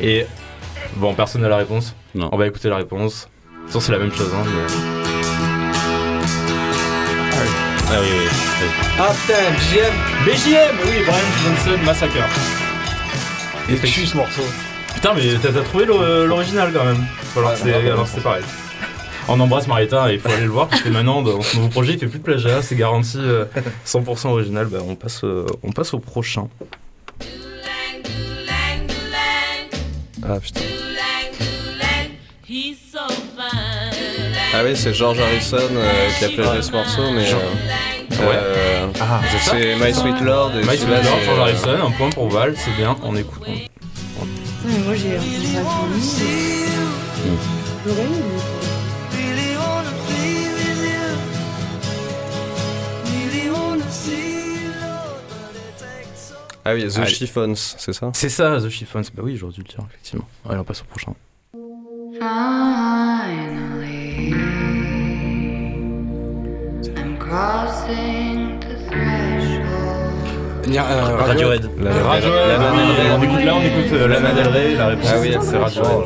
Et 0.00 0.26
bon, 0.96 1.14
personne 1.14 1.42
n'a 1.42 1.48
la 1.48 1.56
réponse. 1.58 1.94
Non. 2.14 2.28
On 2.32 2.36
va 2.36 2.46
écouter 2.46 2.68
la 2.68 2.76
réponse. 2.76 3.28
Façon, 3.66 3.80
c'est 3.80 3.92
la 3.92 3.98
même 3.98 4.12
chose. 4.12 4.30
Hein, 4.34 4.44
mais- 4.44 4.72
Ah 7.88 8.00
oui, 8.00 8.06
oui. 8.10 8.28
oui. 8.62 8.68
Ah 8.98 9.12
putain, 9.14 9.42
JM 9.70 9.94
BJM, 10.24 10.76
oui, 10.86 11.04
Brian 11.06 11.30
Johnson 11.44 11.78
Massacre. 11.84 12.14
Est 13.70 13.76
fichu 13.76 14.06
ce 14.06 14.16
morceau. 14.16 14.42
Putain, 14.94 15.14
mais 15.14 15.22
t'as 15.40 15.62
trouvé 15.62 15.84
l'o- 15.84 16.26
l'original 16.26 16.72
quand 16.72 16.84
même. 16.84 17.04
Alors 17.36 17.52
que 17.52 17.58
c'est 18.12 18.22
pareil. 18.22 18.42
On 19.28 19.40
embrasse 19.40 19.66
Marietta 19.66 20.10
et 20.10 20.14
il 20.14 20.20
faut 20.20 20.28
aller 20.28 20.44
le 20.44 20.50
voir 20.50 20.68
parce 20.68 20.82
que 20.82 20.88
maintenant 20.88 21.20
dans 21.22 21.40
ce 21.42 21.56
nouveau 21.56 21.68
projet 21.68 21.94
il 21.94 21.98
fait 21.98 22.06
plus 22.06 22.20
de 22.20 22.24
plagiat, 22.24 22.62
c'est 22.62 22.76
garanti 22.76 23.18
euh, 23.18 23.44
100% 23.84 24.28
original. 24.28 24.66
Bah, 24.66 24.78
on, 24.86 24.94
passe, 24.94 25.22
euh, 25.24 25.46
on 25.64 25.72
passe 25.72 25.94
au 25.94 25.98
prochain. 25.98 26.48
Ah 30.28 30.38
putain. 30.40 30.60
He's 32.48 32.76
so 32.92 33.00
fine. 33.08 34.32
Ah 34.54 34.62
oui, 34.64 34.76
c'est 34.76 34.94
George 34.94 35.18
Harrison 35.18 35.56
euh, 35.72 36.08
qui 36.18 36.24
a 36.24 36.28
plagié 36.28 36.62
ce 36.62 36.70
morceau, 36.70 37.10
mais. 37.12 37.28
euh, 37.32 38.20
euh, 38.22 38.86
Ah, 39.00 39.20
c'est 39.40 39.74
My 39.76 39.92
Sweet 39.92 40.20
Lord 40.22 40.52
et 40.56 40.60
My 40.62 40.76
Sweet 40.78 40.88
Lord, 40.88 41.02
George 41.02 41.28
euh, 41.28 41.40
Harrison, 41.42 41.86
un 41.86 41.90
point 41.90 42.10
pour 42.10 42.28
Val, 42.28 42.54
c'est 42.56 42.74
bien, 42.76 42.96
on 43.02 43.16
écoute. 43.16 43.42
on- 43.46 43.52
Putain, 43.52 44.28
mais 44.64 44.78
moi, 44.84 44.94
j'ai 44.94 45.18
entendu 45.58 46.00
ça 46.00 46.22
Ah 56.68 56.74
oui, 56.74 56.84
The. 56.88 57.04
Chiffons, 57.06 57.54
c'est 57.54 57.92
ça 57.92 58.10
C'est 58.12 58.28
ça, 58.28 58.58
The 58.60 58.68
Chiffons. 58.68 59.02
Bah 59.14 59.22
oui, 59.24 59.36
j'aurais 59.36 59.52
dû 59.52 59.60
le 59.60 59.66
dire, 59.68 59.78
effectivement. 59.88 60.26
Allez, 60.48 60.58
on 60.58 60.64
passe 60.64 60.82
au 60.82 60.84
prochain. 60.84 61.12
Finally, 62.18 64.32
I'm 66.96 67.16
crossing 67.18 68.58
the 68.60 68.66
euh, 70.78 71.16
Radiohead. 71.16 71.70
La- 71.78 71.90
la- 71.90 71.96
la- 72.00 72.58
la- 72.58 73.16
on 73.16 73.22
écoute- 73.22 73.44
Là, 73.44 73.54
on 73.54 73.60
écoute 73.62 73.92
euh, 73.92 74.08
Lana 74.08 74.32
Del 74.32 74.48
Rey, 74.48 74.74
la 74.74 74.86
réponse 74.88 75.08
Ah 75.12 75.18
oui, 75.20 75.32
c'est 75.40 75.56
Radiohead. 75.56 76.04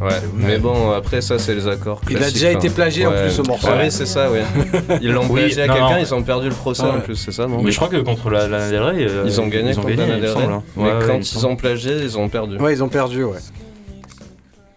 Ouais, 0.00 0.08
mais 0.34 0.58
bon, 0.58 0.92
après 0.92 1.20
ça, 1.20 1.38
c'est 1.38 1.54
les 1.54 1.68
accords. 1.68 2.00
Il 2.10 2.16
a 2.22 2.30
déjà 2.30 2.50
été 2.52 2.68
hein. 2.68 2.72
plagié, 2.74 3.06
en 3.06 3.12
plus, 3.12 3.30
ce 3.30 3.42
morceau. 3.42 3.68
Ah 3.70 3.76
oui, 3.82 3.90
c'est 3.90 4.06
ça, 4.06 4.30
oui. 4.30 4.38
Ils 5.02 5.12
l'ont 5.12 5.26
Oui, 5.28 5.40
plagié 5.40 5.62
à 5.62 5.68
quelqu'un, 5.68 5.98
ils 5.98 6.14
ont 6.14 6.22
perdu 6.22 6.48
le 6.48 6.54
procès 6.54 6.84
Ouais. 6.84 6.88
en 6.90 7.00
plus, 7.00 7.16
c'est 7.16 7.32
ça, 7.32 7.46
non 7.46 7.62
Mais 7.62 7.70
je 7.70 7.76
crois 7.76 7.88
que 7.88 7.96
contre 7.98 8.30
la 8.30 8.48
Del 8.48 8.80
Rey, 8.82 9.06
euh, 9.08 9.24
Ils 9.26 9.40
ont 9.40 9.46
gagné 9.48 9.74
contre 9.74 9.88
me 9.88 9.96
Del 9.96 10.10
Rey. 10.24 10.28
semble, 10.32 10.52
hein. 10.52 10.62
Mais 10.76 10.90
quand 11.06 11.18
ils 11.18 11.46
ont 11.46 11.56
plagié, 11.56 11.96
ils 12.02 12.16
ont 12.18 12.28
perdu. 12.30 12.56
Ouais, 12.56 12.72
ils 12.72 12.82
ont 12.82 12.88
perdu, 12.88 13.24
ouais. 13.24 13.38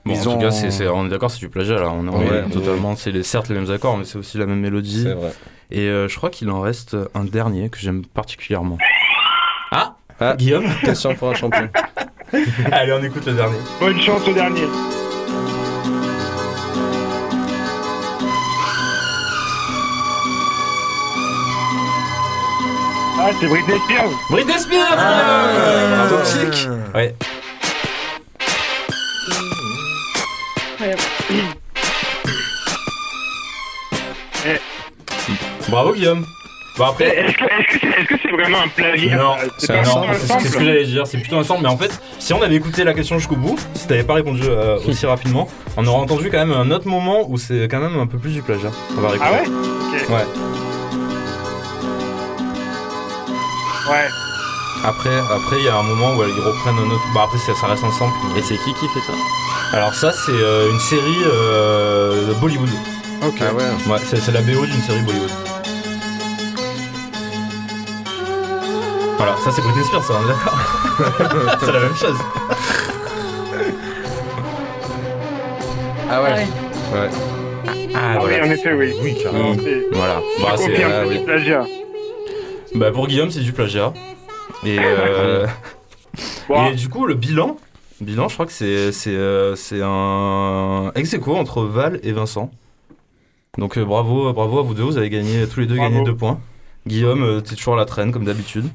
Bon, 0.06 0.14
Ils 0.14 0.28
en 0.28 0.32
ont- 0.32 0.36
tout 0.36 0.42
cas, 0.42 0.52
c'est, 0.52 0.70
c'est- 0.72 0.88
on 0.90 1.06
est 1.06 1.10
d'accord, 1.10 1.32
c'est 1.32 1.40
du 1.40 1.48
plagiat 1.48 1.76
là. 1.76 1.90
On 1.90 2.06
est, 2.06 2.10
on 2.10 2.22
est 2.22 2.30
Ouais, 2.30 2.44
totalement. 2.52 2.96
C'est 2.98 3.24
certes 3.24 3.48
les 3.48 3.56
mêmes 3.56 3.72
accords, 3.72 3.98
mais 3.98 4.04
c'est 4.04 4.18
aussi 4.18 4.38
la 4.38 4.46
même 4.46 4.60
mélodie. 4.60 5.04
C'est 5.04 5.14
vrai. 5.14 5.32
Et 5.72 5.88
euh, 5.88 6.10
je 6.10 6.18
crois 6.18 6.30
qu'il 6.30 6.50
en 6.50 6.60
reste 6.60 6.98
un 7.16 7.24
dernier 7.24 7.70
que 7.70 7.78
j'aime 7.80 8.06
particulièrement. 8.06 8.78
Ah, 9.72 9.96
Ah. 10.20 10.36
Guillaume 10.38 10.66
Question 10.84 11.16
pour 11.16 11.30
un 11.30 11.34
champion. 11.36 11.70
Allez, 12.72 12.92
on 12.94 13.02
écoute 13.04 13.26
le 13.26 13.34
dernier. 13.34 13.58
Bonne 13.80 14.00
chance 14.02 14.28
au 14.28 14.34
dernier. 14.34 14.64
Ah, 23.26 23.30
c'est 23.40 23.48
Britney 23.48 23.78
Spears. 23.86 24.10
Britney 24.30 24.60
Spears 24.60 24.96
Ah, 24.98 26.08
Toxique 26.10 26.68
Ouais. 26.94 27.16
Eh. 34.46 34.60
Bravo 35.70 35.94
Guillaume. 35.94 36.26
Bon 36.78 36.86
Eh, 36.86 36.90
après. 36.90 37.06
Est-ce 37.20 37.38
que 37.38 37.44
est-ce 37.86 38.08
que 38.08 38.16
c'est 38.22 38.32
vraiment 38.32 38.58
un 38.64 38.68
plagiat? 38.68 39.16
Non, 39.16 39.36
c'est 39.60 39.72
un 39.78 39.84
c'est- 39.84 40.28
c'est 40.40 40.48
ce 40.50 40.58
que 40.58 40.66
j'allais 40.66 40.86
dire, 40.86 41.06
c'est 41.08 41.20
plutôt 41.20 41.38
un 41.38 41.44
sample, 41.44 41.62
mais 41.62 41.70
en 41.70 41.78
fait, 41.78 41.92
si 42.20 42.34
on 42.34 42.42
avait 42.42 42.56
écouté 42.56 42.84
la 42.84 42.94
question 42.94 43.18
jusqu'au 43.20 43.36
bout, 43.36 43.58
si 43.76 43.88
t'avais 43.88 44.04
pas 44.04 44.16
répondu 44.16 44.42
euh, 44.44 44.78
aussi 44.88 45.06
rapidement, 45.06 45.48
on 45.78 45.86
aurait 45.86 46.02
entendu 46.02 46.30
quand 46.32 46.40
même 46.40 46.52
un 46.52 46.72
autre 46.72 46.88
moment 46.88 47.26
où 47.30 47.38
c'est 47.38 47.68
quand 47.70 47.80
même 47.80 47.98
un 48.00 48.08
peu 48.08 48.18
plus 48.18 48.32
du 48.32 48.42
plagiat. 48.42 48.72
On 48.98 49.02
va 49.02 49.10
réécouter. 49.10 49.32
Ah 49.32 50.12
ouais. 50.12 50.16
Ouais. 50.16 50.26
Ouais. 53.90 54.08
Après, 54.86 55.18
après, 55.18 55.58
il 55.60 55.64
y 55.64 55.70
a 55.70 55.76
un 55.78 55.84
moment 55.84 56.16
où 56.16 56.24
ils 56.24 56.42
reprennent 56.42 56.78
un 56.78 56.90
autre. 56.92 57.04
Bah 57.14 57.22
après, 57.26 57.38
ça, 57.38 57.54
ça 57.56 57.68
reste 57.68 57.84
mais- 57.84 58.40
Et 58.40 58.44
c'est 58.44 58.58
qui 58.58 58.74
qui 58.74 58.88
fait 58.90 59.00
ça? 59.02 59.14
Alors 59.74 59.94
ça, 59.94 60.12
c'est 60.12 60.32
euh, 60.32 60.70
une 60.72 60.80
série 60.80 61.24
euh, 61.26 62.28
de 62.28 62.34
Bollywood. 62.34 62.70
Ok. 63.26 63.36
Ah 63.42 63.54
ouais. 63.54 63.64
Ouais, 63.92 64.00
c'est 64.06 64.18
c'est 64.18 64.32
la 64.32 64.42
BO 64.42 64.66
d'une 64.66 64.82
série 64.82 65.02
Bollywood. 65.02 65.30
Voilà, 69.18 69.36
ça 69.44 69.52
c'est 69.52 69.62
Britney 69.62 69.84
Spears, 69.86 70.04
ça, 70.04 70.14
on 70.20 70.24
est 70.26 70.28
d'accord. 70.28 71.58
c'est 71.62 71.72
la 71.72 71.80
même 71.80 71.96
chose. 71.96 72.18
Ah 76.10 76.22
ouais. 76.22 76.30
Ouais. 76.32 77.10
Ah, 77.96 78.00
Ah 78.16 78.20
oui, 78.24 78.34
en 78.42 78.52
effet, 78.52 78.74
oui. 78.74 78.94
Oui, 79.02 79.18
carrément. 79.24 79.54
C'est- 79.56 79.86
Voilà. 79.94 80.16
Bah, 80.42 80.54
c'est, 80.58 80.84
ah, 80.84 80.90
c'est 81.04 81.08
oui. 81.10 81.20
plagiat. 81.26 81.66
Bah, 82.76 82.92
pour 82.92 83.08
Guillaume, 83.08 83.30
c'est 83.30 83.42
du 83.42 83.54
plagiat. 83.54 83.94
Et, 84.66 84.78
euh, 84.80 85.46
et 86.72 86.76
du 86.76 86.90
coup, 86.90 87.06
le 87.06 87.14
bilan, 87.14 87.58
bilan, 88.02 88.28
je 88.28 88.34
crois 88.34 88.46
que 88.46 88.52
c'est 88.52 88.92
c'est 88.92 89.16
euh, 89.16 89.56
c'est 89.56 89.82
un 89.84 90.92
ex 90.96 91.14
aequo 91.14 91.36
entre 91.36 91.64
Val 91.64 92.00
et 92.04 92.12
Vincent. 92.12 92.52
Donc 93.58 93.78
euh, 93.78 93.86
bravo, 93.86 94.34
bravo 94.34 94.60
à 94.60 94.64
vous 94.64 94.74
deux, 94.74 94.84
vous 94.84 94.98
avez 94.98 95.10
gagné 95.10 95.48
tous 95.48 95.60
les 95.60 95.66
deux 95.68 95.76
Bravo. 95.76 95.92
gagné 95.92 96.04
deux 96.06 96.16
points. 96.16 96.40
Guillaume, 96.88 97.42
t'es 97.44 97.56
toujours 97.56 97.76
à 97.76 97.78
la 97.78 97.86
traîne 97.86 98.12
comme 98.12 98.26
d'habitude. 98.26 98.66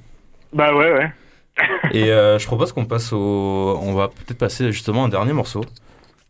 Bah 0.53 0.75
ouais, 0.75 0.93
ouais. 0.93 1.13
Et 1.93 2.11
euh, 2.11 2.39
je 2.39 2.47
propose 2.47 2.73
qu'on 2.73 2.85
passe 2.85 3.13
au. 3.13 3.79
On 3.83 3.95
va 3.95 4.09
peut-être 4.09 4.39
passer 4.39 4.71
justement 4.73 5.05
un 5.05 5.09
dernier 5.09 5.33
morceau. 5.33 5.63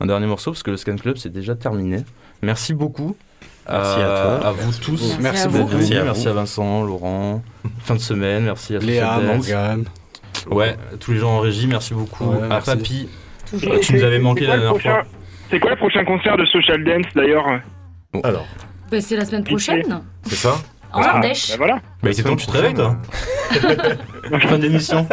Un 0.01 0.07
dernier 0.07 0.27
morceau 0.27 0.53
parce 0.53 0.63
que 0.63 0.71
le 0.71 0.77
Scan 0.77 0.97
Club 0.97 1.17
c'est 1.19 1.33
déjà 1.33 1.55
terminé. 1.55 2.05
Merci 2.43 2.73
beaucoup. 2.73 3.17
Merci 3.71 4.01
à 4.01 4.07
toi. 4.39 4.47
À 4.49 4.53
vous 4.53 4.73
tous. 4.81 5.17
Merci 5.21 5.49
venus. 5.49 5.67
Merci 5.73 5.97
à 5.97 6.05
Merci 6.05 6.23
vous. 6.25 6.29
à 6.29 6.33
Vincent, 6.33 6.83
Laurent. 6.85 7.43
Fin 7.81 7.95
de 7.95 8.01
semaine. 8.01 8.45
Merci 8.45 8.77
à 8.77 8.79
Léa, 8.79 9.07
Social 9.15 9.27
Dance. 9.27 9.37
Morgane. 9.49 9.85
Ouais, 10.51 10.77
tous 11.01 11.13
les 11.13 11.19
gens 11.19 11.31
en 11.37 11.41
régie, 11.41 11.67
merci 11.67 11.95
beaucoup. 11.95 12.25
Ouais, 12.25 12.43
à 12.45 12.49
merci. 12.49 12.71
Papy, 12.71 13.09
Toujours. 13.51 13.73
Ah, 13.77 13.79
tu 13.81 13.95
nous 13.95 14.03
avais 14.05 14.19
manqué 14.19 14.41
C'est 14.43 14.47
la 14.47 14.53
quoi 14.53 14.57
le 14.57 14.63
dernière 14.63 14.81
prochain- 14.81 14.95
fois. 15.03 15.03
C'est 15.51 15.61
quoi 15.61 15.71
le 15.71 15.77
prochain 15.77 16.05
concert 16.05 16.37
de 16.37 16.45
Social 16.47 16.85
Dance 16.85 17.07
d'ailleurs? 17.15 17.45
Alors, 18.23 18.47
Bah, 18.91 19.01
c'est 19.01 19.17
la 19.17 19.25
semaine 19.25 19.45
prochaine, 19.45 20.01
c'est 20.25 20.35
ça? 20.37 20.57
En 20.93 21.03
Ardèche. 21.03 21.51
Bah 21.51 21.55
voilà. 21.59 21.81
Bah, 22.03 22.11
c'est 22.13 22.23
temps 22.23 22.35
que 22.37 22.41
tu 22.41 22.47
te 22.47 22.53
réveilles, 22.53 22.73
toi. 22.75 22.97
fin 24.49 24.59
d'émission. 24.59 25.07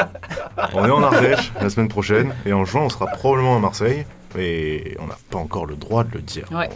On 0.74 0.86
est 0.86 0.91
en 0.91 1.03
Ardèche 1.03 1.51
la 1.62 1.70
semaine 1.70 1.89
prochaine 1.89 2.34
et 2.45 2.53
en 2.53 2.64
juin 2.64 2.82
on 2.84 2.89
sera 2.89 3.08
probablement 3.08 3.58
à 3.58 3.60
Marseille 3.60 4.06
et 4.38 4.95
on 4.99 5.08
n'a 5.08 5.18
pas 5.30 5.38
encore 5.39 5.66
le 5.66 5.76
droit 5.76 6.03
de 6.06 6.14
le 6.14 6.22
dire. 6.22 6.45
Ouais. 6.51 6.70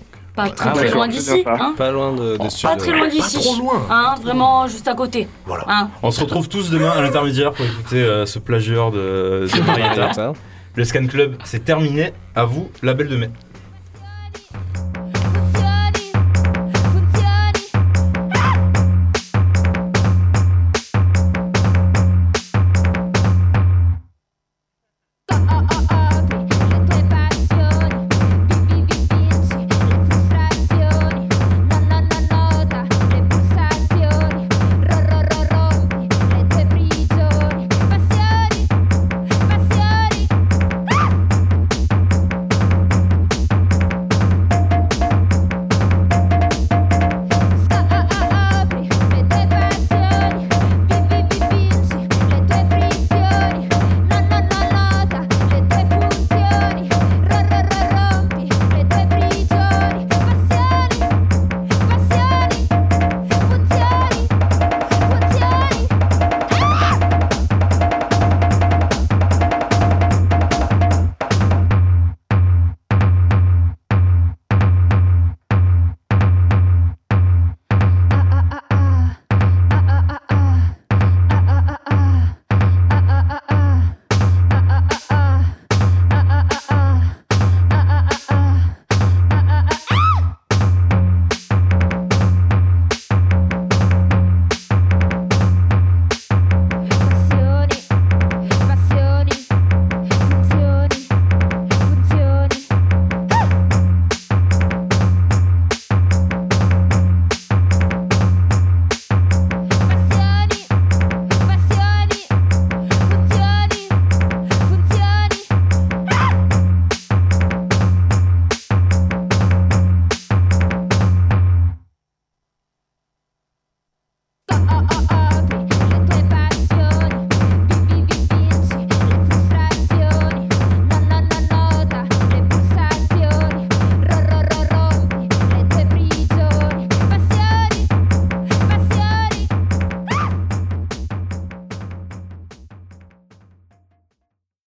Pas 0.44 0.50
très 0.50 0.70
Ah, 0.70 0.74
très 0.74 0.92
loin 0.92 1.08
d'ici, 1.08 1.44
hein 1.46 1.74
Pas 1.78 1.92
loin 1.92 2.14
de, 2.14 2.38
des 2.38 2.48
Pas 2.64 2.76
très 2.76 2.92
loin 2.92 3.08
d'ici. 3.08 3.40
trop 3.40 3.56
loin. 3.62 3.86
Hein, 3.90 4.16
vraiment 4.22 4.68
juste 4.68 4.88
à 4.88 4.94
côté. 4.94 5.28
Voilà. 5.46 5.64
Hein. 5.68 5.90
On 6.04 6.12
se 6.12 6.22
retrouve 6.22 6.48
tous 6.50 6.70
demain 6.70 6.92
à 6.92 7.02
l'intermédiaire 7.02 7.52
pour 7.54 7.66
écouter 7.66 7.98
euh, 8.04 8.26
ce 8.26 8.40
plagieur 8.40 8.92
de, 8.92 9.48
de 9.54 9.62
Marietta. 9.68 10.14
Ça. 10.14 10.34
Le 10.76 10.84
Scan 10.86 11.08
Club, 11.08 11.36
c'est 11.44 11.66
terminé. 11.66 12.14
À 12.36 12.46
vous, 12.46 12.70
la 12.84 12.94
belle 12.94 13.10
de 13.10 13.18
mai. 13.18 13.30